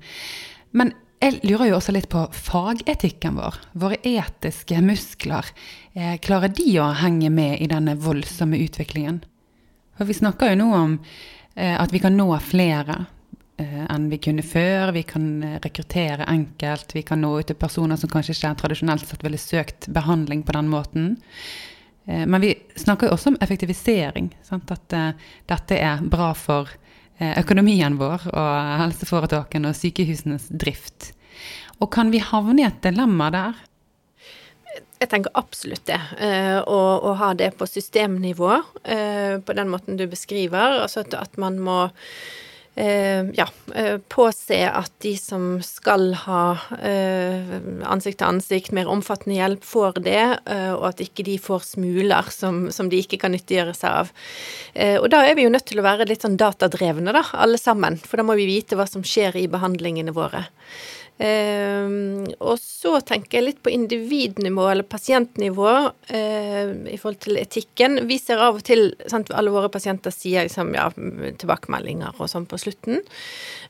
Men 0.77 0.93
jeg 1.21 1.41
lurer 1.45 1.71
jo 1.71 1.79
også 1.79 1.93
litt 1.93 2.11
på 2.13 2.27
fagetikken 2.33 3.39
vår. 3.41 3.57
Våre 3.81 3.99
etiske 4.09 4.81
muskler. 4.85 5.49
Eh, 5.93 6.19
klarer 6.21 6.53
de 6.53 6.69
å 6.81 6.91
henge 7.01 7.29
med 7.33 7.61
i 7.61 7.69
denne 7.69 7.97
voldsomme 8.01 8.61
utviklingen? 8.61 9.23
For 9.97 10.09
vi 10.09 10.17
snakker 10.17 10.53
jo 10.53 10.61
nå 10.63 10.69
om 10.77 10.95
eh, 11.57 11.77
at 11.77 11.93
vi 11.93 12.01
kan 12.01 12.17
nå 12.17 12.29
flere 12.45 13.03
enn 13.63 14.09
vi 14.11 14.19
kunne 14.23 14.45
før. 14.47 14.93
Vi 14.97 15.03
kan 15.09 15.43
eh, 15.45 15.59
rekruttere 15.63 16.27
enkelt. 16.29 16.95
Vi 16.95 17.03
kan 17.07 17.23
nå 17.23 17.33
ut 17.39 17.51
til 17.51 17.59
personer 17.59 18.01
som 18.01 18.11
kanskje 18.13 18.37
ikke 18.37 18.55
tradisjonelt 18.63 19.07
sett 19.09 19.25
ville 19.25 19.41
søkt 19.41 19.89
behandling 19.93 20.45
på 20.47 20.57
den 20.57 20.71
måten. 20.73 21.15
Eh, 22.07 22.27
men 22.27 22.41
vi 22.45 22.55
snakker 22.81 23.09
jo 23.09 23.17
også 23.17 23.35
om 23.35 23.41
effektivisering. 23.41 24.33
Sant? 24.47 24.71
At 24.73 24.97
dette 25.51 25.79
er 25.79 26.03
bra 26.03 26.33
for 26.39 26.71
eh, 27.19 27.37
økonomien 27.41 27.99
vår 28.01 28.29
og 28.33 28.77
helseforetakene 28.85 29.73
og 29.73 29.79
sykehusenes 29.79 30.51
drift. 30.51 31.13
Og 31.81 31.91
kan 31.95 32.13
vi 32.13 32.21
havne 32.21 32.63
i 32.65 32.69
et 32.69 32.83
dilemma 32.85 33.31
der? 33.35 33.67
Jeg 35.01 35.09
tenker 35.09 35.33
absolutt 35.35 35.87
det. 35.89 35.97
Å, 36.69 37.13
ha 37.17 37.31
det 37.33 37.55
på 37.57 37.65
systemnivå 37.65 38.51
på 38.85 39.55
den 39.57 39.71
måten 39.73 39.97
du 39.97 40.05
beskriver. 40.05 40.77
Altså 40.85 41.07
at, 41.17 41.39
man 41.41 41.57
må 41.65 41.79
Eh, 41.89 42.50
ja, 42.77 43.47
eh, 43.75 43.97
påse 44.09 44.59
at 44.71 44.93
de 45.03 45.17
som 45.19 45.59
skal 45.65 46.15
ha 46.23 46.45
eh, 46.79 47.57
ansikt 47.85 48.21
til 48.21 48.29
ansikt, 48.29 48.71
mer 48.77 48.89
omfattende 48.89 49.37
hjelp, 49.37 49.67
får 49.67 50.01
det, 50.07 50.23
og 50.77 50.87
at 50.93 51.03
ikke 51.05 51.27
de 51.27 51.37
får 51.43 51.67
smuler 51.73 52.31
som, 52.33 52.69
som 52.73 52.89
de 52.89 53.03
ikke 53.03 53.19
kan 53.21 53.35
nyttiggjøre 53.35 53.75
seg 53.77 53.99
av. 54.05 54.15
Og 55.03 55.09
da 55.13 55.25
er 55.27 55.37
vi 55.37 55.45
jo 55.45 55.53
nødt 55.53 55.67
til 55.69 55.83
å 55.83 55.85
være 55.85 56.07
litt 56.09 56.25
sånn 56.25 56.39
datadrevne, 56.41 57.13
da, 57.17 57.25
alle 57.35 57.59
sammen. 57.61 57.99
For 58.01 58.21
da 58.21 58.27
må 58.27 58.39
vi 58.39 58.49
vite 58.49 58.79
hva 58.79 58.87
som 58.89 59.05
skjer 59.07 59.37
i 59.41 59.49
behandlingene 59.51 60.15
våre. 60.17 60.47
Uh, 61.21 62.25
og 62.41 62.57
så 62.57 62.95
tenker 63.05 63.37
jeg 63.37 63.45
litt 63.45 63.59
på 63.61 63.73
individnivå 63.75 64.71
eller 64.71 64.87
pasientnivå 64.89 65.73
uh, 65.85 66.71
i 66.89 66.97
forhold 66.97 67.19
til 67.27 67.37
etikken. 67.37 67.99
Vi 68.09 68.17
ser 68.17 68.41
av 68.41 68.57
og 68.57 68.65
til 68.65 68.95
sant, 69.11 69.29
Alle 69.37 69.53
våre 69.53 69.69
pasienter 69.73 70.15
sier 70.15 70.49
liksom, 70.49 70.73
ja, 70.79 70.87
tilbakemeldinger 71.43 72.17
og 72.17 72.31
sånn 72.33 72.49
på 72.49 72.61
slutten. 72.63 73.03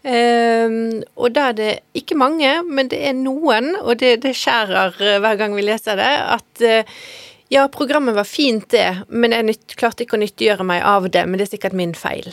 Uh, 0.06 1.02
og 1.18 1.34
da 1.34 1.48
er 1.50 1.58
det 1.58 1.72
ikke 1.98 2.18
mange, 2.20 2.52
men 2.68 2.92
det 2.92 3.02
er 3.08 3.18
noen, 3.18 3.72
og 3.82 3.98
det, 3.98 4.20
det 4.22 4.36
skjærer 4.38 4.94
eh, 5.02 5.18
hver 5.22 5.40
gang 5.40 5.56
vi 5.56 5.64
leser 5.66 5.98
det, 5.98 6.12
at 6.36 6.62
ja, 7.50 7.64
programmet 7.72 8.14
var 8.14 8.28
fint, 8.30 8.68
det, 8.70 9.02
men 9.08 9.34
jeg 9.34 9.48
nytt, 9.48 9.74
klarte 9.74 10.06
ikke 10.06 10.14
å 10.14 10.22
nyttiggjøre 10.22 10.66
meg 10.70 10.86
av 10.86 11.10
det. 11.10 11.26
Men 11.26 11.40
det 11.40 11.48
er 11.48 11.52
sikkert 11.56 11.74
min 11.74 11.96
feil. 11.98 12.30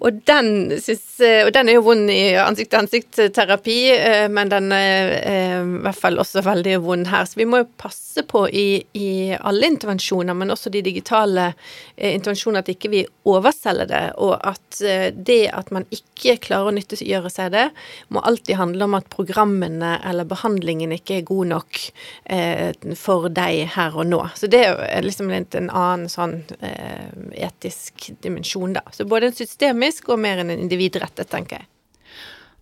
Og 0.00 0.20
den, 0.26 0.80
synes, 0.80 1.20
eh, 1.20 1.44
og 1.46 1.52
den 1.54 1.68
er 1.68 1.78
jo 1.78 1.84
vond 1.88 2.10
i 2.10 2.36
ansikt-til-ansikt-terapi, 2.38 3.78
eh, 3.96 4.26
men 4.30 4.50
den 4.52 4.70
er 4.74 5.12
eh, 5.18 5.56
i 5.58 5.80
hvert 5.82 5.98
fall 5.98 6.20
også 6.22 6.44
veldig 6.46 6.76
vond 6.84 7.08
her. 7.10 7.26
Så 7.26 7.40
vi 7.40 7.46
må 7.48 7.62
jo 7.64 7.68
passe 7.80 8.22
på 8.28 8.44
i, 8.46 8.68
i 8.98 9.10
alle 9.34 9.66
intervensjoner, 9.72 10.36
men 10.38 10.54
også 10.54 10.70
de 10.74 10.82
digitale 10.86 11.50
intervensjonene, 11.96 12.62
at 12.62 12.70
ikke 12.70 12.92
vi 12.92 13.02
overselger 13.28 13.90
det, 13.90 14.04
og 14.22 14.36
at 14.46 14.78
det 15.14 15.40
at 15.54 15.70
man 15.74 15.84
ikke 15.94 16.36
klarer 16.46 16.70
å 16.70 16.74
nyttiggjøre 16.76 17.30
seg 17.32 17.50
det, 17.54 17.66
må 18.14 18.22
alltid 18.26 18.58
handle 18.58 18.86
om 18.86 18.96
at 18.98 19.10
programmene 19.12 19.96
eller 20.06 20.28
behandlingen 20.28 20.94
ikke 20.94 21.18
er 21.18 21.26
god 21.28 21.50
nok 21.52 21.80
for 22.98 23.28
deg 23.34 23.64
her 23.74 23.98
og 23.98 24.08
nå. 24.10 24.20
Så 24.38 24.50
det 24.50 24.62
er 24.68 25.04
liksom 25.04 25.30
en 25.34 25.68
annen 25.68 26.08
sånn 26.12 26.40
etisk 27.34 28.10
dimensjon, 28.24 28.76
da. 28.78 28.84
Så 28.94 29.06
både 29.08 29.30
en 29.30 29.38
systemisk 29.38 29.87
økonomisk 29.88 30.08
og 30.12 30.20
mer 30.20 30.38
enn 30.42 30.50
individrettet, 30.50 31.28
tenker 31.30 31.60
jeg. 31.60 31.68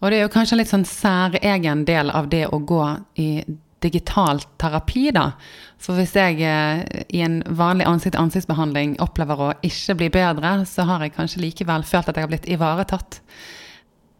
Og 0.01 0.11
det 0.11 0.18
er 0.18 0.27
jo 0.27 0.33
kanskje 0.33 0.55
en 0.55 0.61
litt 0.61 0.70
sånn 0.70 0.85
særegen 0.85 1.87
del 1.87 2.11
av 2.11 2.29
det 2.29 2.47
å 2.53 2.59
gå 2.59 2.85
i 3.16 3.45
digital 3.81 4.41
terapi, 4.59 5.11
da. 5.12 5.33
For 5.79 5.97
hvis 5.97 6.14
jeg 6.16 6.41
eh, 6.41 6.85
i 7.09 7.22
en 7.22 7.43
vanlig 7.47 7.87
ansikt-til-ansiktsbehandling 7.87 8.99
opplever 9.01 9.41
å 9.41 9.53
ikke 9.62 9.97
bli 9.97 10.09
bedre, 10.11 10.64
så 10.66 10.87
har 10.89 11.03
jeg 11.05 11.14
kanskje 11.14 11.43
likevel 11.43 11.85
følt 11.85 12.09
at 12.09 12.16
jeg 12.16 12.27
har 12.27 12.33
blitt 12.33 12.49
ivaretatt. 12.49 13.20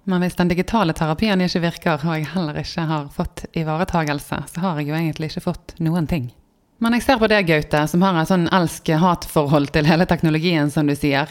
Men 0.07 0.22
hvis 0.22 0.36
den 0.38 0.48
digitale 0.48 0.94
terapien 0.94 1.40
ikke 1.40 1.64
virker, 1.64 2.00
og 2.04 2.14
jeg 2.14 2.30
heller 2.32 2.61
ikke 2.62 2.86
har 2.86 3.09
fått 3.12 3.46
ivaretagelse, 3.57 4.42
så 4.52 4.61
har 4.62 4.80
jeg 4.80 4.92
jo 4.92 4.98
egentlig 4.98 5.32
ikke 5.32 5.48
fått 5.48 5.74
noen 5.82 6.07
ting. 6.07 6.30
Men 6.76 6.92
jeg 6.92 7.07
ser 7.07 7.16
på 7.16 7.28
deg, 7.32 7.46
Gaute, 7.48 7.86
som 7.88 8.02
har 8.04 8.18
et 8.20 8.28
sånn 8.28 8.50
elsk-hat-forhold 8.52 9.70
til 9.72 9.86
hele 9.88 10.04
teknologien, 10.09 10.68
som 10.72 10.84
du 10.84 10.92
sier. 10.92 11.30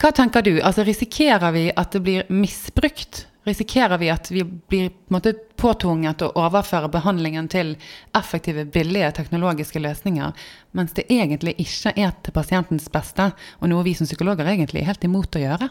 Hva 0.00 0.12
tenker 0.16 0.42
du? 0.42 0.54
Altså, 0.64 0.84
risikerer 0.86 1.52
vi 1.52 1.66
at 1.76 1.92
det 1.92 2.00
blir 2.00 2.30
misbrukt? 2.32 3.26
Risikerer 3.44 4.00
vi 4.00 4.08
at 4.12 4.30
vi 4.32 4.44
blir 4.44 4.88
på 4.88 5.14
måte, 5.16 5.34
påtvunget 5.60 6.22
å 6.24 6.30
overføre 6.40 6.88
behandlingen 6.92 7.48
til 7.52 7.74
effektive, 8.16 8.64
billige 8.72 9.10
teknologiske 9.18 9.80
løsninger, 9.80 10.32
mens 10.76 10.96
det 10.96 11.04
egentlig 11.12 11.54
ikke 11.60 11.92
er 12.00 12.14
til 12.24 12.36
pasientens 12.36 12.88
beste, 12.92 13.30
og 13.60 13.72
noe 13.72 13.84
vi 13.84 13.94
som 13.96 14.08
psykologer 14.08 14.48
egentlig 14.48 14.84
er 14.84 14.92
helt 14.92 15.04
imot 15.08 15.36
å 15.36 15.44
gjøre? 15.44 15.68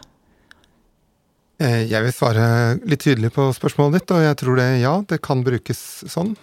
Eh, 1.60 1.82
jeg 1.90 2.06
vil 2.06 2.14
svare 2.14 2.46
litt 2.86 3.02
tydelig 3.02 3.32
på 3.34 3.50
spørsmålet 3.56 3.98
ditt, 3.98 4.14
og 4.14 4.24
jeg 4.24 4.38
tror 4.42 4.62
det 4.62 4.68
ja, 4.80 4.94
det 5.10 5.20
kan 5.26 5.42
brukes 5.46 5.82
sånn. 6.10 6.36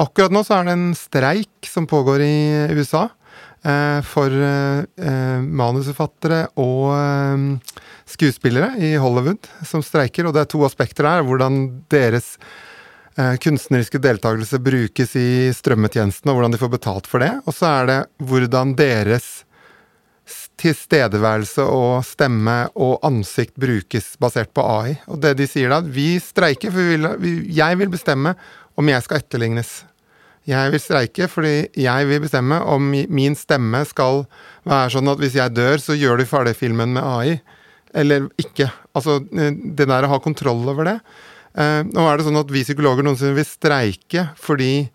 Akkurat 0.00 0.32
nå 0.32 0.40
så 0.46 0.56
er 0.56 0.68
det 0.68 0.76
en 0.78 0.90
streik 0.96 1.68
som 1.68 1.88
pågår 1.88 2.24
i 2.24 2.36
USA. 2.72 3.10
Eh, 3.60 4.00
for 4.08 4.32
eh, 4.32 5.40
manusforfattere 5.44 6.46
og 6.62 6.86
eh, 6.96 7.74
skuespillere 8.08 8.72
i 8.80 8.94
Hollywood 8.96 9.50
som 9.68 9.84
streiker. 9.84 10.24
Og 10.26 10.34
det 10.34 10.46
er 10.46 10.50
to 10.54 10.62
aspekter 10.64 11.08
der. 11.08 11.26
Hvordan 11.26 11.62
deres 11.92 12.36
kunstneriske 13.42 13.98
deltakelse 14.00 14.56
brukes 14.64 15.10
i 15.18 15.50
strømmetjenesten, 15.52 16.30
og 16.30 16.38
hvordan 16.38 16.54
de 16.54 16.60
får 16.62 16.70
betalt 16.72 17.08
for 17.10 17.20
det. 17.20 17.28
Og 17.44 17.52
så 17.52 17.66
er 17.68 17.88
det 17.90 17.96
hvordan 18.30 18.70
deres 18.78 19.26
tilstedeværelse 20.62 21.66
og 21.68 22.06
stemme 22.06 22.54
og 22.80 23.02
ansikt 23.04 23.58
brukes 23.60 24.14
basert 24.22 24.54
på 24.56 24.64
AI. 24.64 24.94
Og 25.10 25.20
det 25.20 25.34
de 25.42 25.50
sier 25.50 25.74
da, 25.74 25.82
vi 25.84 26.14
streiker, 26.22 26.72
for 26.72 26.80
vi 26.80 26.96
vil, 26.96 27.44
jeg 27.52 27.80
vil 27.82 27.92
bestemme 27.92 28.32
om 28.78 28.88
jeg 28.94 29.04
skal 29.04 29.20
etterlignes. 29.20 29.74
Jeg 30.50 30.72
vil 30.72 30.82
streike 30.82 31.28
fordi 31.30 31.54
jeg 31.78 32.08
vil 32.10 32.22
bestemme 32.24 32.58
om 32.66 32.90
min 32.90 33.36
stemme 33.38 33.84
skal 33.88 34.24
være 34.68 34.94
sånn 34.96 35.10
at 35.12 35.20
hvis 35.22 35.38
jeg 35.38 35.54
dør, 35.54 35.78
så 35.82 35.96
gjør 35.96 36.20
du 36.20 36.28
ferdig 36.28 36.56
filmen 36.58 36.94
med 36.96 37.06
AI. 37.06 37.36
Eller 37.94 38.28
ikke. 38.38 38.68
Altså, 38.96 39.18
eh, 39.34 39.54
det 39.54 39.86
der 39.86 40.06
å 40.06 40.12
ha 40.12 40.20
kontroll 40.22 40.62
over 40.70 40.86
det. 40.86 40.96
Eh, 41.58 41.82
nå 41.86 42.06
er 42.06 42.18
det 42.18 42.26
sånn 42.26 42.40
at 42.40 42.50
vi 42.50 42.64
psykologer 42.66 43.06
noensinne 43.06 43.34
vil 43.34 43.46
streike 43.46 44.28
fordi 44.38 44.88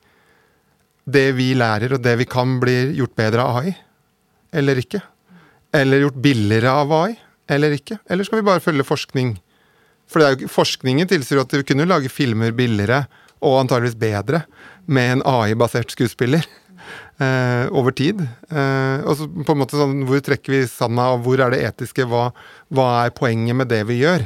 det 1.05 1.27
vi 1.37 1.51
lærer 1.57 1.95
og 1.95 2.03
det 2.03 2.15
vi 2.17 2.27
kan, 2.27 2.57
blir 2.61 2.93
gjort 2.97 3.15
bedre 3.19 3.43
av 3.43 3.59
AI. 3.61 3.75
Eller 4.55 4.79
ikke. 4.81 5.03
Eller 5.75 6.05
gjort 6.05 6.21
billigere 6.23 6.71
av 6.71 6.93
AI. 6.95 7.17
Eller 7.51 7.75
ikke. 7.75 7.99
Eller 8.09 8.25
skal 8.25 8.41
vi 8.41 8.47
bare 8.47 8.63
følge 8.63 8.87
forskning? 8.87 9.35
For 10.09 10.47
forskningen 10.51 11.09
tilsier 11.09 11.41
at 11.41 11.53
vi 11.53 11.65
kunne 11.65 11.87
lage 11.89 12.11
filmer 12.13 12.53
billigere 12.55 13.05
og 13.45 13.59
antageligvis 13.63 13.97
bedre 13.99 14.43
med 14.85 15.17
en 15.17 15.25
AI-basert 15.25 15.91
skuespiller. 15.93 16.45
Uh, 17.15 17.71
over 17.71 17.93
tid. 17.95 18.19
Uh, 18.51 18.99
og 19.07 19.13
så 19.15 19.25
på 19.31 19.53
en 19.53 19.59
måte 19.61 19.77
sånn, 19.79 20.01
Hvor 20.03 20.19
trekker 20.19 20.51
vi 20.51 20.65
sanda, 20.67 21.13
og 21.13 21.21
hvor 21.23 21.39
er 21.39 21.53
det 21.53 21.61
etiske? 21.63 22.03
Hva, 22.11 22.25
hva 22.75 22.87
er 23.05 23.13
poenget 23.15 23.55
med 23.55 23.69
det 23.71 23.85
vi 23.87 24.01
gjør? 24.01 24.25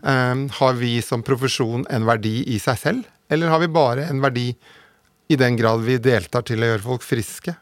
Uh, 0.00 0.48
har 0.56 0.78
vi 0.78 0.94
som 1.04 1.20
profesjon 1.20 1.84
en 1.92 2.06
verdi 2.08 2.38
i 2.48 2.56
seg 2.62 2.78
selv, 2.80 3.10
eller 3.28 3.52
har 3.52 3.60
vi 3.60 3.68
bare 3.68 4.06
en 4.08 4.22
verdi 4.24 4.54
i 5.28 5.36
den 5.36 5.58
grad 5.60 5.84
vi 5.84 5.98
deltar 6.00 6.46
til 6.48 6.64
å 6.64 6.70
gjøre 6.72 6.86
folk 6.86 7.04
friske? 7.04 7.58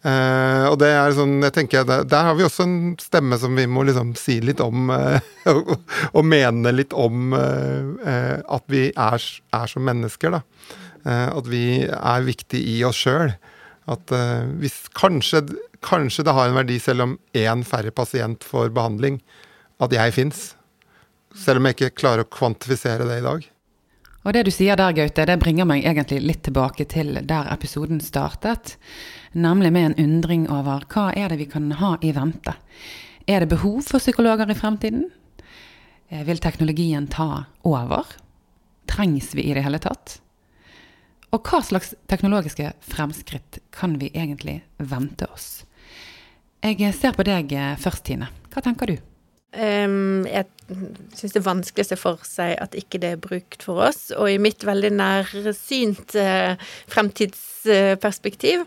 Og 0.00 0.78
det 0.80 0.88
er 0.96 1.12
sånn, 1.12 1.42
jeg 1.44 1.52
tenker, 1.52 1.82
der, 1.84 2.06
der, 2.08 2.30
har 2.30 2.36
vi 2.38 2.46
også 2.46 2.64
en 2.64 2.94
stemme 2.96 3.36
som 3.36 3.52
vi 3.52 3.66
må 3.68 3.82
liksom 3.84 4.14
si 4.16 4.38
litt 4.40 4.62
om, 4.64 4.88
og, 5.52 5.74
og, 6.14 6.22
mene 6.24 6.72
litt 6.72 6.94
om 6.96 7.34
at 7.36 8.64
vi 8.72 8.86
er, 8.94 9.26
er, 9.52 9.66
som 9.68 9.84
mennesker, 9.84 10.38
da. 10.38 10.40
At 11.04 11.46
vi 11.48 11.82
er 11.86 12.26
viktige 12.26 12.76
i 12.76 12.80
oss 12.84 12.98
sjøl. 13.00 13.32
At 13.90 14.12
hvis 14.60 14.76
kanskje, 14.94 15.40
kanskje, 15.82 16.24
det 16.26 16.34
har 16.36 16.50
en 16.50 16.58
verdi 16.58 16.76
selv 16.82 17.06
om 17.06 17.14
én 17.36 17.64
færre 17.66 17.90
pasient 17.90 18.44
får 18.44 18.74
behandling, 18.76 19.20
at 19.80 19.94
jeg 19.96 20.14
fins. 20.14 20.42
Selv 21.34 21.62
om 21.62 21.68
jeg 21.68 21.78
ikke 21.78 21.96
klarer 22.02 22.26
å 22.26 22.30
kvantifisere 22.30 23.08
det 23.08 23.20
i 23.22 23.26
dag. 23.26 23.48
Og 24.20 24.34
det 24.36 24.42
du 24.44 24.50
sier 24.52 24.76
der, 24.76 24.92
Gaute, 24.92 25.24
det 25.24 25.38
bringer 25.40 25.68
meg 25.68 25.86
egentlig 25.86 26.20
litt 26.20 26.42
tilbake 26.44 26.84
til 26.92 27.22
der 27.24 27.48
episoden 27.54 28.02
startet. 28.04 28.74
Nemlig 29.32 29.70
med 29.72 29.90
en 29.90 30.00
undring 30.04 30.44
over 30.52 30.84
hva 30.92 31.08
er 31.16 31.32
det 31.32 31.40
vi 31.40 31.48
kan 31.48 31.70
ha 31.80 31.94
i 32.04 32.12
vente. 32.12 32.52
Er 33.24 33.40
det 33.40 33.52
behov 33.54 33.80
for 33.88 34.02
psykologer 34.02 34.50
i 34.50 34.58
fremtiden? 34.58 35.06
Eh, 36.10 36.24
vil 36.26 36.42
teknologien 36.42 37.06
ta 37.08 37.46
over? 37.64 38.12
Trengs 38.90 39.32
vi 39.38 39.46
i 39.48 39.54
det 39.56 39.64
hele 39.64 39.80
tatt? 39.80 40.18
Og 41.30 41.46
hva 41.46 41.60
slags 41.62 41.94
teknologiske 42.10 42.72
fremskritt 42.82 43.60
kan 43.74 43.94
vi 44.00 44.10
egentlig 44.10 44.60
vente 44.78 45.28
oss? 45.30 45.62
Jeg 46.60 46.90
ser 46.98 47.14
på 47.16 47.24
deg 47.24 47.54
eh, 47.56 47.76
først, 47.80 48.04
Tine. 48.08 48.28
Hva 48.52 48.62
tenker 48.64 48.90
du? 48.90 48.98
Um, 49.50 50.26
jeg 50.30 50.46
syns 51.18 51.32
det 51.34 51.40
er 51.40 51.46
vanskelig 51.46 51.82
å 51.82 51.88
se 51.88 51.96
for 51.98 52.26
seg 52.26 52.52
at 52.62 52.76
ikke 52.78 53.00
det 53.02 53.14
er 53.14 53.22
brukt 53.22 53.64
for 53.66 53.82
oss. 53.88 54.10
Og 54.14 54.30
i 54.30 54.42
mitt 54.42 54.66
veldig 54.66 54.92
nærsynt 54.94 56.14
uh, 56.18 56.54
fremtidsperspektiv 56.90 58.66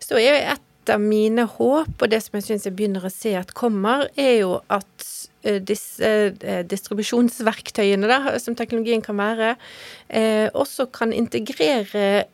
så 0.00 0.20
er 0.20 0.28
jo 0.28 0.38
et 0.54 0.92
av 0.94 1.00
mine 1.00 1.46
håp, 1.48 1.92
og 1.96 2.10
det 2.12 2.20
som 2.20 2.36
jeg 2.38 2.46
syns 2.46 2.66
jeg 2.68 2.76
begynner 2.76 3.04
å 3.04 3.12
se 3.12 3.32
at 3.38 3.54
kommer, 3.56 4.06
er 4.20 4.42
jo 4.42 4.58
at 4.72 5.06
disse 5.44 6.08
eh, 6.40 6.62
distribusjonsverktøyene 6.68 8.08
da, 8.08 8.18
som 8.40 8.56
teknologien 8.56 9.02
kan 9.04 9.18
være, 9.18 9.54
eh, 10.08 10.48
også 10.56 10.88
kan 10.94 11.12
integrere 11.12 12.24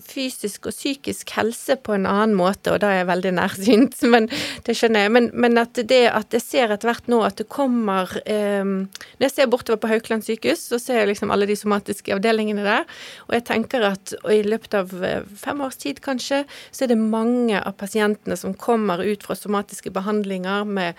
fysisk 0.00 0.70
og 0.70 0.72
psykisk 0.72 1.34
helse 1.36 1.76
på 1.76 1.92
en 1.96 2.06
annen 2.08 2.36
måte, 2.36 2.72
og 2.72 2.80
da 2.80 2.92
er 2.92 3.02
jeg 3.02 3.10
veldig 3.10 3.32
nærsynt, 3.36 3.98
men 4.14 4.28
det 4.66 4.76
skjønner 4.78 5.06
jeg. 5.06 5.14
Men, 5.16 5.30
men 5.32 5.60
at, 5.60 5.76
det, 5.76 6.02
at 6.12 6.36
jeg 6.36 6.44
ser 6.44 6.74
etter 6.74 6.90
hvert 6.90 7.10
nå 7.12 7.20
at 7.26 7.40
det 7.40 7.48
kommer 7.52 8.10
eh, 8.24 8.64
Når 8.64 9.26
jeg 9.26 9.34
ser 9.34 9.50
bortover 9.52 9.80
på 9.82 9.90
Haukeland 9.90 10.24
sykehus, 10.26 10.64
så 10.70 10.80
ser 10.80 11.02
jeg 11.02 11.12
liksom 11.12 11.32
alle 11.34 11.48
de 11.48 11.56
somatiske 11.58 12.14
avdelingene 12.14 12.64
der, 12.64 12.88
og 13.28 13.36
jeg 13.36 13.46
tenker 13.48 13.88
at 13.90 14.14
i 14.32 14.40
løpet 14.46 14.76
av 14.78 14.92
fem 15.38 15.60
års 15.64 15.78
tid 15.80 16.00
kanskje, 16.04 16.42
så 16.72 16.84
er 16.84 16.92
det 16.92 17.00
mange 17.00 17.58
av 17.60 17.76
pasientene 17.80 18.36
som 18.38 18.54
kommer 18.56 19.02
ut 19.04 19.24
fra 19.24 19.36
somatiske 19.38 19.92
behandlinger 19.94 20.64
med, 20.68 20.98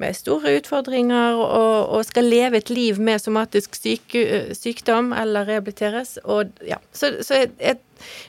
med 0.00 0.16
store 0.16 0.56
utfordringer 0.58 1.38
og, 1.40 1.90
og, 1.96 2.04
skal 2.08 2.28
leve 2.28 2.60
et 2.60 2.70
liv 2.70 3.00
med 3.02 3.22
somatisk 3.22 3.76
syke, 3.78 4.54
sykdom 4.56 5.12
eller 5.16 5.48
rehabiliteres. 5.48 6.16
Og, 6.24 6.52
ja. 6.66 6.78
Så, 6.92 7.14
så 7.26 7.42
jeg, 7.42 7.52
jeg, 7.60 7.80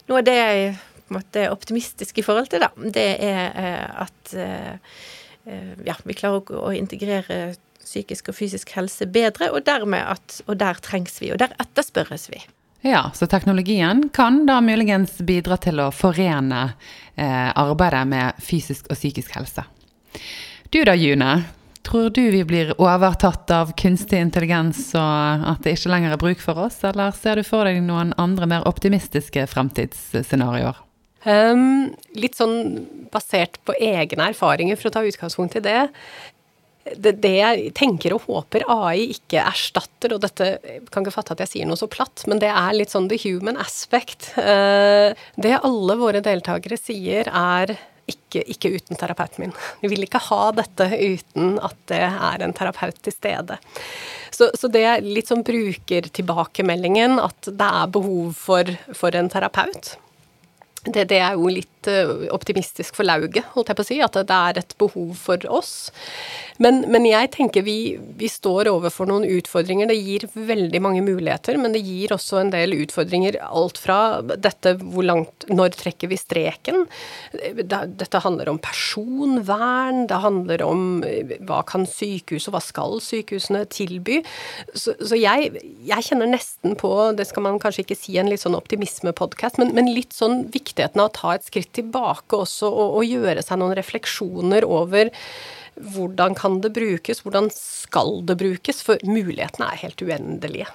noe 0.07 0.21
av 0.21 0.27
det 0.27 0.37
jeg 0.37 0.73
måte 1.13 1.45
er 1.45 1.53
optimistisk 1.55 2.19
i 2.19 2.25
forhold 2.25 2.49
til, 2.51 2.63
da, 2.63 2.71
det 2.95 3.07
er 3.23 3.43
eh, 3.55 4.03
at 4.03 4.35
eh, 4.35 4.99
eh, 5.47 5.73
ja, 5.87 5.95
vi 6.03 6.17
klarer 6.17 6.43
å, 6.43 6.67
å 6.67 6.75
integrere 6.75 7.55
psykisk 7.87 8.31
og 8.31 8.35
fysisk 8.35 8.73
helse 8.75 9.07
bedre, 9.07 9.51
og 9.55 9.67
at 9.69 10.41
Og 10.47 10.57
der 10.59 10.79
trengs 10.83 11.21
vi, 11.21 11.31
og 11.31 11.39
der 11.39 11.55
etterspørres 11.59 12.27
vi. 12.29 12.41
Ja, 12.85 13.11
så 13.15 13.25
teknologien 13.27 14.09
kan 14.13 14.45
da 14.45 14.59
muligens 14.61 15.17
bidra 15.25 15.57
til 15.57 15.79
å 15.81 15.91
forene 15.91 16.73
eh, 17.15 17.49
arbeidet 17.55 18.03
med 18.07 18.43
fysisk 18.43 18.91
og 18.91 18.99
psykisk 18.99 19.33
helse. 19.35 19.63
Du 20.69 20.83
da, 20.83 20.95
June. 20.95 21.43
Tror 21.87 22.09
du 22.09 22.31
vi 22.31 22.43
blir 22.43 22.73
overtatt 22.81 23.51
av 23.55 23.69
kunstig 23.79 24.19
intelligens 24.19 24.89
og 24.99 25.45
at 25.47 25.63
det 25.63 25.77
ikke 25.77 25.93
lenger 25.93 26.15
er 26.15 26.19
bruk 26.19 26.43
for 26.43 26.59
oss, 26.65 26.81
eller 26.83 27.15
ser 27.15 27.39
du 27.39 27.47
for 27.47 27.63
deg 27.63 27.79
noen 27.85 28.11
andre 28.19 28.49
mer 28.51 28.67
optimistiske 28.67 29.45
fremtidsscenarioer? 29.47 30.81
Um, 31.23 31.93
litt 32.19 32.35
sånn 32.35 32.83
basert 33.13 33.61
på 33.67 33.77
egne 33.79 34.33
erfaringer, 34.33 34.75
for 34.75 34.91
å 34.91 34.97
ta 34.97 35.07
utgangspunkt 35.07 35.55
i 35.59 35.63
det 35.63 35.79
det, 36.95 37.17
det, 37.23 37.33
jeg 37.35 37.71
tenker 37.75 38.13
og 38.15 38.27
håper 38.27 38.63
AI 38.71 39.09
ikke 39.15 39.41
erstatter, 39.43 40.13
og 40.15 40.21
dette 40.23 40.53
kan 40.91 41.03
ikke 41.03 41.15
fatte 41.17 41.35
at 41.35 41.41
jeg 41.43 41.51
sier 41.51 41.67
noe 41.67 41.79
så 41.79 41.89
platt, 41.91 42.23
men 42.31 42.39
det 42.43 42.51
er 42.51 42.75
litt 42.75 42.93
sånn 42.93 43.09
the 43.11 43.19
human 43.19 43.59
aspect. 43.59 44.29
Eh, 44.39 45.11
det 45.35 45.57
alle 45.57 45.97
våre 45.99 46.23
deltakere 46.23 46.79
sier 46.79 47.27
er 47.27 47.75
ikke, 48.07 48.43
ikke, 48.47 48.71
uten 48.77 48.99
terapeuten 48.99 49.43
min. 49.45 49.53
Vi 49.81 49.91
vil 49.91 50.05
ikke 50.05 50.21
ha 50.29 50.41
dette 50.55 50.87
uten 50.95 51.57
at 51.63 51.77
det 51.91 52.01
er 52.07 52.43
en 52.43 52.55
terapeut 52.55 52.99
til 53.03 53.15
stede. 53.15 53.59
Så, 54.31 54.49
så 54.55 54.69
det 54.71 54.83
er 54.87 55.05
litt 55.05 55.31
sånn 55.31 55.45
brukertilbakemeldingen, 55.47 57.19
at 57.23 57.49
det 57.51 57.71
er 57.81 57.91
behov 57.91 58.35
for, 58.39 58.75
for 58.95 59.15
en 59.17 59.31
terapeut. 59.33 59.95
Det, 60.87 61.07
det, 61.11 61.19
er 61.19 61.35
jo 61.37 61.49
litt 61.51 61.89
eh, 61.91 62.27
optimistisk 62.35 62.97
for 62.97 63.07
lauget, 63.07 63.45
holdt 63.55 63.71
jeg 63.71 63.79
på 63.79 63.85
å 63.85 63.89
si, 63.89 63.99
at 64.03 64.17
det 64.17 64.37
er 64.37 64.61
et 64.61 64.77
behov 64.79 65.13
for 65.19 65.49
oss. 65.51 65.73
Men, 66.63 66.81
men 66.89 67.05
jeg 67.05 67.29
tenker 67.35 67.65
vi, 67.65 67.97
vi, 68.17 68.29
står 68.31 68.69
overfor 68.71 69.09
noen 69.09 69.25
utfordringer. 69.29 69.89
Det 69.89 69.97
gir 69.97 70.25
veldig 70.33 70.81
mange 70.81 71.03
muligheter, 71.05 71.57
men 71.61 71.75
det 71.75 71.83
gir 71.85 72.13
også 72.15 72.41
en 72.41 72.51
del 72.53 72.73
utfordringer. 72.79 73.37
Alt 73.45 73.77
fra 73.81 74.21
dette 74.25 74.77
hvor 74.81 75.05
langt 75.05 75.45
Når 75.47 75.75
trekker 75.77 76.09
vi 76.11 76.17
streken? 76.19 76.85
Dette 77.31 78.21
handler 78.23 78.49
om 78.51 78.59
personvern, 78.61 80.05
det 80.09 80.21
handler 80.23 80.63
om 80.65 81.03
eh, 81.05 81.37
hva 81.47 81.61
kan 81.67 81.85
sykehus 81.87 82.49
og 82.49 82.57
hva 82.57 82.63
skal 82.63 82.97
sykehusene 83.03 83.63
tilby? 83.73 84.19
Så, 84.73 84.95
så 84.97 85.17
jeg, 85.19 85.53
jeg, 85.85 86.07
kjenner 86.09 86.29
nesten 86.31 86.75
på, 86.79 86.91
det 87.17 87.27
skal 87.29 87.45
man 87.45 87.61
kanskje 87.61 87.85
ikke 87.85 87.99
si 87.99 88.17
en 88.19 88.31
litt 88.31 88.43
sånn 88.43 88.57
optimismepodkast, 88.57 89.61
men, 89.61 89.73
men 89.77 89.91
litt 89.93 90.15
sånn 90.15 90.47
viktigheten 90.77 91.01
av 91.01 91.09
å 91.09 91.15
ta 91.15 91.35
et 91.35 91.45
skritt 91.45 91.73
tilbake 91.73 92.37
også 92.37 92.67
og, 92.69 92.97
og 92.99 93.05
gjøre 93.05 93.41
seg 93.41 93.59
noen 93.59 93.75
refleksjoner 93.77 94.65
over 94.65 95.09
hvordan 95.77 96.35
kan 96.35 96.61
det 96.61 96.73
brukes, 96.73 97.21
hvordan 97.21 97.49
skal 97.53 98.23
det 98.25 98.37
brukes? 98.37 98.81
For 98.81 98.97
mulighetene 99.05 99.69
er 99.69 99.81
helt 99.83 100.01
uendelige. 100.01 100.67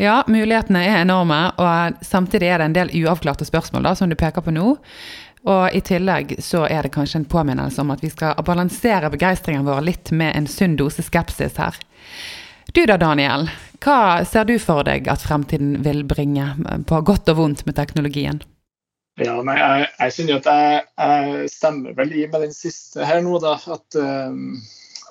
Ja, 0.00 0.22
mulighetene 0.26 0.80
er 0.86 1.02
enorme, 1.02 1.50
og 1.60 2.04
samtidig 2.04 2.48
er 2.48 2.58
det 2.62 2.68
en 2.70 2.76
del 2.76 2.92
uavklarte 3.02 3.44
spørsmål 3.44 3.84
da, 3.84 3.94
som 3.94 4.08
du 4.08 4.16
peker 4.16 4.40
på 4.40 4.54
nå. 4.56 4.78
Og 5.44 5.76
i 5.76 5.80
tillegg 5.84 6.38
så 6.40 6.64
er 6.68 6.84
det 6.84 6.94
kanskje 6.94 7.20
en 7.20 7.28
påminnelse 7.28 7.80
om 7.80 7.92
at 7.92 8.00
vi 8.04 8.08
skal 8.12 8.40
balansere 8.44 9.12
begeistringen 9.12 9.68
vår 9.68 9.84
litt 9.84 10.12
med 10.16 10.32
en 10.36 10.48
sunn 10.48 10.78
dose 10.80 11.04
skepsis 11.04 11.60
her. 11.60 11.76
Du 12.72 12.86
da, 12.86 12.96
Daniel. 13.00 13.50
Hva 13.80 14.24
ser 14.28 14.48
du 14.48 14.56
for 14.60 14.84
deg 14.88 15.08
at 15.12 15.24
fremtiden 15.24 15.82
vil 15.84 16.06
bringe, 16.08 16.54
på 16.88 17.04
godt 17.04 17.28
og 17.32 17.40
vondt, 17.40 17.66
med 17.68 17.76
teknologien? 17.76 18.40
Ja, 19.18 19.34
nei, 19.44 19.56
jeg, 19.58 19.88
jeg 19.98 20.14
kjenner 20.16 20.38
at 20.38 20.48
jeg, 20.48 20.82
jeg, 21.02 21.50
stemmer 21.52 21.96
vel 21.98 22.14
i 22.14 22.24
med 22.30 22.46
den 22.46 22.54
siste 22.54 23.04
her 23.04 23.20
nå, 23.24 23.36
da. 23.42 23.56
At, 23.58 23.98
uh, 23.98 24.32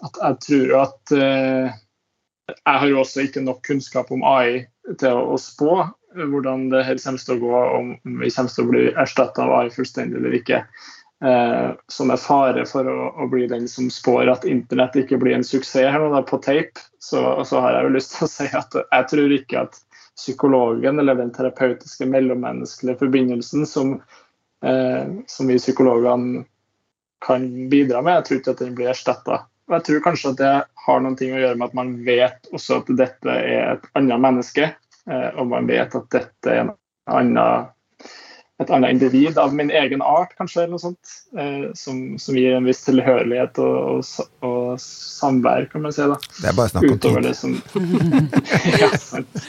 at 0.07 0.19
jeg 0.23 0.39
tror 0.45 0.75
at 0.79 1.13
uh, 1.13 1.77
Jeg 2.49 2.81
har 2.81 2.87
jo 2.89 3.01
også 3.03 3.27
ikke 3.27 3.43
nok 3.45 3.61
kunnskap 3.67 4.11
om 4.15 4.23
AI 4.25 4.63
til 4.97 5.11
å, 5.13 5.35
å 5.35 5.41
spå 5.41 5.83
hvordan 6.17 6.71
det 6.71 6.85
her 6.87 6.97
kommer 7.03 7.21
til 7.21 7.35
å 7.35 7.41
gå, 7.43 7.57
om 7.77 7.91
vi 8.23 8.31
kommer 8.33 8.49
til 8.49 8.63
å 8.63 8.69
bli 8.71 8.85
erstatta 8.97 9.43
av 9.45 9.51
AI 9.59 9.67
fullstendig 9.73 10.17
eller 10.17 10.39
ikke. 10.39 10.63
Uh, 11.19 11.75
som 11.91 12.13
er 12.13 12.21
fare 12.23 12.63
for 12.65 12.87
å, 12.87 13.09
å, 13.19 13.27
bli 13.29 13.43
den 13.51 13.67
som 13.67 13.89
spår 13.91 14.31
at 14.31 14.47
internett 14.47 14.95
ikke 15.01 15.19
blir 15.19 15.35
en 15.35 15.43
suksess 15.43 15.91
her 15.91 15.99
nå 15.99 16.13
da, 16.13 16.23
på 16.23 16.39
tape, 16.41 16.79
så, 17.03 17.43
så 17.45 17.59
har 17.59 17.75
jeg 17.75 17.89
jo 17.89 17.95
lyst 17.97 18.15
til 18.15 18.25
å 18.25 18.31
si 18.31 18.47
at 18.55 18.77
jeg 18.79 19.09
tror 19.11 19.35
ikke 19.35 19.65
at 19.67 19.81
psykologen 20.19 20.99
eller 20.99 21.15
den 21.15 21.31
terapeutiske 21.35 22.07
mellommenneskelige 22.09 22.99
forbindelsen 22.99 23.65
som, 23.69 23.95
eh, 24.63 25.07
som 25.27 25.47
vi 25.47 25.57
psykologene 25.57 26.43
kan 27.25 27.69
bidra 27.69 28.01
med. 28.01 28.19
Jeg 28.19 28.25
tror 28.25 28.41
ikke 28.41 28.55
at 28.55 28.63
den 28.63 28.75
blir 28.77 28.91
erstatta. 28.91 29.41
Jeg 29.69 29.85
tror 29.85 30.03
kanskje 30.03 30.33
at 30.33 30.39
det 30.41 30.53
har 30.85 31.01
noe 31.03 31.15
å 31.15 31.41
gjøre 31.43 31.57
med 31.59 31.67
at 31.69 31.77
man 31.77 31.91
vet 32.05 32.47
også 32.55 32.79
at 32.81 32.93
dette 32.97 33.35
er 33.35 33.75
et 33.75 33.89
annet 33.99 34.23
menneske, 34.23 34.71
eh, 35.09 35.29
og 35.35 35.51
man 35.51 35.69
vet 35.69 35.95
at 35.95 36.09
dette 36.15 36.53
er 36.55 36.63
en 36.65 36.73
annen 37.09 37.69
et 38.59 38.71
annet 38.75 38.91
individ 38.97 39.37
av 39.39 39.53
min 39.55 39.71
egen 39.71 40.01
art, 40.03 40.33
kanskje, 40.37 40.65
eller 40.65 40.75
noe 40.75 40.83
sånt, 40.83 41.13
eh, 41.39 41.69
som, 41.79 42.01
som, 42.19 42.35
gir 42.35 42.57
en 42.57 42.67
viss 42.67 42.83
tilhørighet 42.83 43.59
og, 43.63 44.03
og, 44.03 44.29
og, 44.43 44.73
samvær, 44.83 45.69
kan 45.71 45.85
man 45.85 45.95
si. 45.95 46.03
da. 46.03 46.19
Det 46.41 46.51
er 46.51 46.57
bare 46.57 46.73
snakk 46.73 46.89
om 46.91 47.01
tid. 47.05 47.19
Det 47.23 47.35
som, 47.39 47.57
ja, 48.83 48.91
sant. 48.99 49.43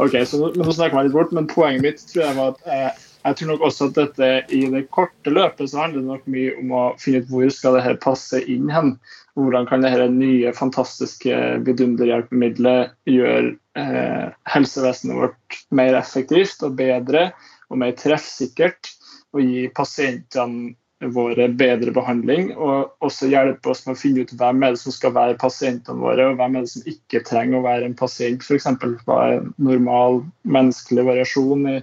Ok, 0.00 0.16
så 0.26 0.40
nå 0.48 0.72
snakker 0.72 0.96
jeg 0.96 1.10
litt 1.10 1.16
bort, 1.16 1.34
men 1.36 1.48
poenget 1.50 1.84
mitt 1.84 2.04
tror 2.08 2.24
jeg 2.24 2.38
var 2.38 2.54
at 2.54 2.70
eh, 2.72 3.08
jeg 3.22 3.38
tror 3.38 3.52
nok 3.52 3.64
også 3.68 3.86
at 3.86 3.98
dette 4.00 4.28
i 4.50 4.62
det 4.72 4.86
korte 4.94 5.30
løpet 5.30 5.70
så 5.70 5.84
handler 5.84 6.00
det 6.00 6.08
nok 6.08 6.24
mye 6.32 6.54
om 6.58 6.72
å 6.74 6.84
finne 6.98 7.20
ut 7.22 7.28
hvor 7.30 7.52
skal 7.54 7.76
dette 7.78 8.00
passe 8.02 8.40
inn 8.50 8.72
hen. 8.72 8.96
Hvordan 9.38 9.68
kan 9.68 9.84
dette 9.84 10.08
nye, 10.12 10.50
fantastiske 10.56 11.36
vidunderhjelpemiddelet 11.68 12.96
gjøre 13.08 13.54
eh, 13.78 14.26
helsevesenet 14.50 15.20
vårt 15.20 15.60
mer 15.70 15.96
effektivt 16.00 16.64
og 16.66 16.74
bedre 16.80 17.28
og 17.72 17.80
mer 17.80 17.96
treffsikkert, 17.96 18.92
og 19.32 19.48
gi 19.48 19.66
pasientene 19.72 20.74
våre 21.10 21.48
bedre 21.58 21.90
behandling, 21.94 22.52
og 22.54 22.92
også 23.02 23.26
hjelpe 23.32 23.72
oss 23.72 23.82
med 23.86 23.96
å 23.96 23.98
finne 23.98 24.22
ut 24.22 24.34
hvem 24.38 24.62
er 24.62 24.74
det 24.74 24.82
som 24.82 24.94
skal 24.94 25.14
være 25.16 25.38
pasientene 25.40 25.98
våre, 25.98 26.28
og 26.30 26.38
hvem 26.38 26.56
er 26.56 26.66
det 26.66 26.72
som 26.74 26.90
ikke 26.92 27.22
trenger 27.26 27.58
å 27.58 27.64
være 27.64 27.88
en 27.88 27.96
pasient. 27.98 28.44
F.eks. 28.44 28.68
hva 29.06 29.18
er 29.32 29.48
normal 29.56 30.22
menneskelig 30.46 31.06
variasjon 31.08 31.66
i, 31.72 31.78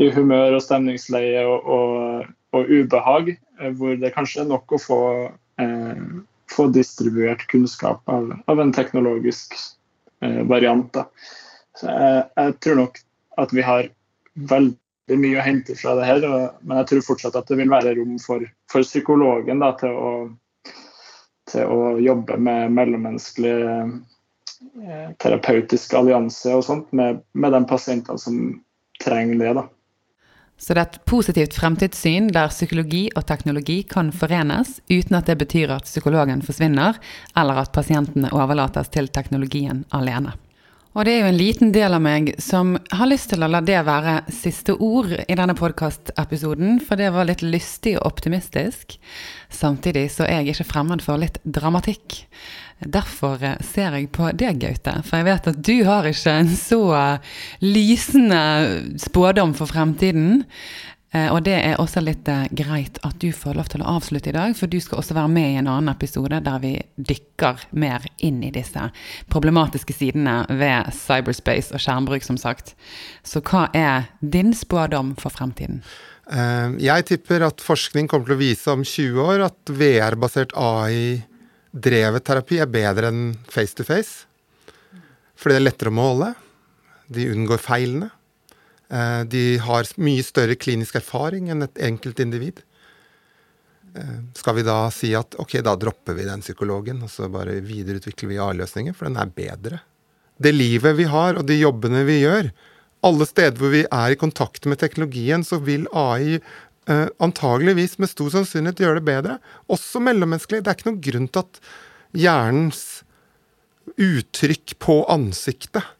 i 0.00 0.08
humør 0.14 0.56
og 0.56 0.64
stemningsleie 0.64 1.44
og, 1.44 1.68
og, 1.76 2.30
og, 2.56 2.72
ubehag, 2.72 3.34
eh, 3.34 3.74
hvor 3.76 3.98
det 4.00 4.14
kanskje 4.16 4.44
er 4.44 4.50
nok 4.54 4.72
å 4.72 4.80
få, 4.80 5.00
eh, 5.60 6.06
få 6.52 6.68
distribuert 6.72 7.44
kunnskap 7.52 8.00
av, 8.12 8.32
av 8.48 8.62
en 8.62 8.72
teknologisk 8.76 9.58
eh, 10.24 10.40
variant. 10.48 10.88
Da. 10.96 11.06
Så 11.76 11.92
jeg, 11.92 12.26
jeg 12.40 12.58
tror 12.64 12.82
nok 12.84 13.00
at 13.36 13.52
vi 13.52 13.64
har 13.66 13.92
veldig 14.48 14.80
det 15.06 15.14
er 15.14 15.22
mye 15.22 15.38
å 15.38 15.46
hente 15.46 15.76
fra 15.78 15.94
det 15.98 16.08
her, 16.08 16.26
men 16.66 16.80
jeg 16.80 16.88
tror 16.90 17.06
fortsatt 17.12 17.38
at 17.38 17.46
det 17.50 17.60
vil 17.60 17.70
være 17.70 17.94
rom 17.98 18.16
for, 18.22 18.42
for 18.70 18.86
psykologen 18.86 19.62
da, 19.62 19.70
til, 19.78 19.94
å, 19.94 20.10
til, 21.52 21.62
å, 21.70 21.94
jobbe 22.02 22.38
med 22.42 22.74
mellommenneskelig 22.74 23.54
eh, 23.70 25.06
terapeutisk 25.22 25.94
allianse 25.94 26.54
og 26.58 26.66
sånt 26.66 26.90
med, 26.96 27.22
med 27.38 27.54
de 27.54 27.62
pasientene 27.70 28.18
som 28.18 28.40
trenger 29.02 29.38
det. 29.44 29.54
da. 29.60 29.66
Så 30.58 30.72
det 30.72 30.80
er 30.80 30.88
et 30.88 31.02
positivt 31.06 31.54
fremtidssyn 31.58 32.30
der 32.32 32.48
psykologi 32.50 33.04
og 33.12 33.26
teknologi 33.28 33.82
kan 33.86 34.08
forenes, 34.10 34.80
uten 34.88 35.18
at 35.18 35.28
det 35.28 35.36
betyr 35.42 35.74
at 35.74 35.86
psykologen 35.86 36.42
forsvinner, 36.42 36.96
eller 37.36 37.62
at 37.62 37.74
pasientene 37.76 38.32
overlates 38.34 38.88
til 38.90 39.12
teknologien 39.12 39.84
alene. 39.94 40.32
Og 40.96 41.04
det 41.04 41.12
er 41.12 41.26
jo 41.26 41.28
en 41.28 41.36
liten 41.36 41.72
del 41.74 41.92
av 41.92 42.00
meg 42.00 42.30
som 42.40 42.70
har 42.96 43.08
lyst 43.10 43.28
til 43.28 43.44
å 43.44 43.50
la 43.52 43.60
det 43.60 43.82
være 43.84 44.14
siste 44.32 44.78
ord 44.80 45.10
i 45.12 45.34
denne 45.36 45.52
podkastepisoden, 45.58 46.78
for 46.80 46.96
det 46.96 47.10
var 47.12 47.28
litt 47.28 47.44
lystig 47.44 47.98
og 47.98 48.06
optimistisk. 48.14 48.96
Samtidig 49.52 50.06
så 50.14 50.24
er 50.24 50.40
jeg 50.40 50.54
ikke 50.54 50.70
fremmed 50.70 51.04
for 51.04 51.20
litt 51.20 51.36
dramatikk. 51.44 52.22
Derfor 52.80 53.44
eh, 53.44 53.60
ser 53.60 53.92
jeg 53.92 54.08
på 54.16 54.30
deg, 54.40 54.56
Gaute, 54.64 54.96
for 55.04 55.20
jeg 55.20 55.28
vet 55.28 55.52
at 55.52 55.60
du 55.68 55.74
har 55.84 56.08
ikke 56.08 56.32
en 56.32 56.56
så 56.56 56.80
lysende 57.60 58.40
spådom 59.00 59.52
for 59.56 59.68
fremtiden. 59.68 60.46
Eh, 61.14 61.28
og 61.30 61.44
det 61.46 61.54
er 61.54 61.78
også 61.78 62.02
litt 62.02 62.26
eh, 62.30 62.48
greit 62.56 62.98
at 63.06 63.18
du 63.22 63.28
får 63.34 63.54
lov 63.58 63.68
til 63.70 63.84
å 63.84 63.92
avslutte 63.96 64.32
i 64.32 64.34
dag, 64.34 64.56
for 64.58 64.70
du 64.70 64.78
skal 64.82 65.00
også 65.00 65.14
være 65.16 65.30
med 65.30 65.52
i 65.52 65.60
en 65.60 65.70
annen 65.70 65.92
episode 65.92 66.40
der 66.42 66.58
vi 66.62 66.72
dykker 66.96 67.68
mer 67.78 68.04
inn 68.26 68.42
i 68.42 68.50
disse 68.54 68.88
problematiske 69.30 69.94
sidene 69.94 70.40
ved 70.50 70.90
cyberspace 70.96 71.74
og 71.76 71.82
skjermbruk, 71.82 72.26
som 72.26 72.40
sagt. 72.40 72.74
Så 73.22 73.42
hva 73.46 73.68
er 73.76 74.10
din 74.20 74.52
spådom 74.56 75.14
for 75.20 75.34
fremtiden? 75.34 75.84
Eh, 76.26 76.74
jeg 76.82 77.06
tipper 77.12 77.46
at 77.46 77.62
forskning 77.62 78.10
kommer 78.10 78.32
til 78.32 78.38
å 78.38 78.42
vise 78.42 78.74
om 78.74 78.82
20 78.82 79.22
år 79.22 79.46
at 79.46 79.74
VR-basert 79.78 80.56
AI-drevet 80.58 82.26
terapi 82.26 82.58
er 82.64 82.72
bedre 82.72 83.14
enn 83.14 83.28
face 83.46 83.78
to 83.78 83.86
face. 83.86 84.26
Fordi 85.36 85.54
det 85.54 85.62
er 85.62 85.68
lettere 85.68 85.92
å 85.92 86.00
måle. 86.00 86.34
De 87.12 87.28
unngår 87.30 87.62
feilene. 87.62 88.10
Eh, 88.88 89.22
de 89.26 89.44
har 89.58 89.88
mye 89.98 90.24
større 90.24 90.54
klinisk 90.58 90.98
erfaring 91.00 91.50
enn 91.50 91.66
et 91.66 91.80
enkelt 91.88 92.20
individ. 92.22 92.62
Eh, 93.96 94.18
skal 94.38 94.58
vi 94.58 94.66
da 94.66 94.78
si 94.94 95.12
at 95.18 95.34
ok, 95.42 95.58
da 95.66 95.74
dropper 95.80 96.16
vi 96.18 96.28
den 96.28 96.44
psykologen, 96.44 97.02
og 97.02 97.10
så 97.10 97.30
bare 97.32 97.58
videreutvikler 97.64 98.34
vi 98.34 98.40
A-løsninger, 98.42 98.94
for 98.94 99.08
den 99.08 99.18
er 99.20 99.32
bedre? 99.34 99.82
Det 100.38 100.52
livet 100.52 100.98
vi 100.98 101.08
har, 101.08 101.38
og 101.40 101.46
de 101.48 101.58
jobbene 101.58 102.04
vi 102.06 102.20
gjør, 102.22 102.52
alle 103.06 103.26
steder 103.28 103.58
hvor 103.60 103.72
vi 103.72 103.84
er 103.84 104.12
i 104.12 104.20
kontakt 104.20 104.66
med 104.68 104.80
teknologien, 104.80 105.44
så 105.46 105.58
vil 105.62 105.86
AI 105.96 106.36
eh, 106.36 107.08
antageligvis 107.22 107.98
med 108.02 108.10
stor 108.10 108.32
sannsynlighet 108.34 108.82
gjøre 108.82 109.00
det 109.00 109.08
bedre. 109.08 109.38
Også 109.72 110.02
mellommenneskelig. 110.02 110.62
Det 110.64 110.72
er 110.72 110.78
ikke 110.78 110.90
noen 110.90 111.04
grunn 111.08 111.28
til 111.30 111.44
at 111.44 111.60
hjernens 112.16 112.84
uttrykk 114.02 114.74
på 114.82 115.00
ansiktet 115.12 115.95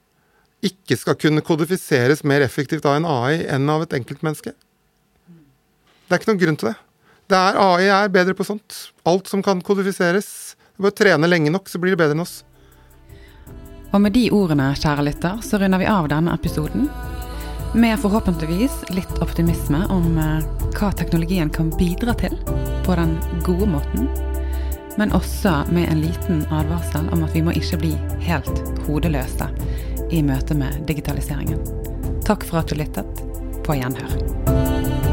ikke 0.68 0.98
skal 0.98 1.18
kunne 1.20 1.44
kodifiseres 1.44 2.24
mer 2.26 2.44
effektivt 2.44 2.86
av 2.88 2.98
en 2.98 3.08
AI 3.08 3.44
enn 3.52 3.70
av 3.70 3.84
et 3.84 3.96
enkeltmenneske. 3.98 4.52
Det 6.06 6.14
er 6.14 6.20
ikke 6.20 6.30
noen 6.32 6.42
grunn 6.42 6.58
til 6.60 6.70
det. 6.70 6.76
det 7.32 7.38
er, 7.38 7.58
AI 7.58 7.88
er 7.90 8.12
bedre 8.14 8.34
på 8.38 8.46
sånt. 8.46 8.76
Alt 9.06 9.30
som 9.30 9.42
kan 9.42 9.62
kodifiseres. 9.62 10.54
Bare 10.78 10.94
trene 10.94 11.26
lenge 11.30 11.50
nok, 11.50 11.68
så 11.68 11.80
blir 11.82 11.96
det 11.96 12.02
bedre 12.02 12.14
enn 12.14 12.22
oss. 12.22 12.42
Og 13.94 14.02
med 14.02 14.14
de 14.14 14.28
ordene, 14.34 14.72
kjære 14.76 15.06
lytter, 15.06 15.40
så 15.42 15.58
runder 15.58 15.80
vi 15.82 15.88
av 15.90 16.06
denne 16.12 16.34
episoden. 16.36 16.90
Med 17.76 17.98
forhåpentligvis 18.00 18.76
litt 18.94 19.18
optimisme 19.24 19.82
om 19.92 20.18
eh, 20.20 20.46
hva 20.76 20.92
teknologien 20.96 21.50
kan 21.52 21.72
bidra 21.74 22.14
til 22.20 22.36
på 22.86 22.96
den 22.98 23.16
gode 23.46 23.68
måten. 23.72 24.06
Men 24.96 25.12
også 25.16 25.58
med 25.74 25.90
en 25.90 26.00
liten 26.00 26.44
advarsel 26.54 27.10
om 27.12 27.26
at 27.26 27.34
vi 27.36 27.42
må 27.44 27.52
ikke 27.56 27.80
bli 27.82 27.92
helt 28.24 28.62
hodeløse 28.86 29.50
i 30.10 30.22
møte 30.22 30.54
med 30.58 30.82
digitaliseringen. 30.88 31.62
Takk 32.26 32.46
for 32.46 32.62
at 32.62 32.70
du 32.70 32.78
lyttet. 32.78 33.24
På 33.66 33.74
gjenhør. 33.74 35.05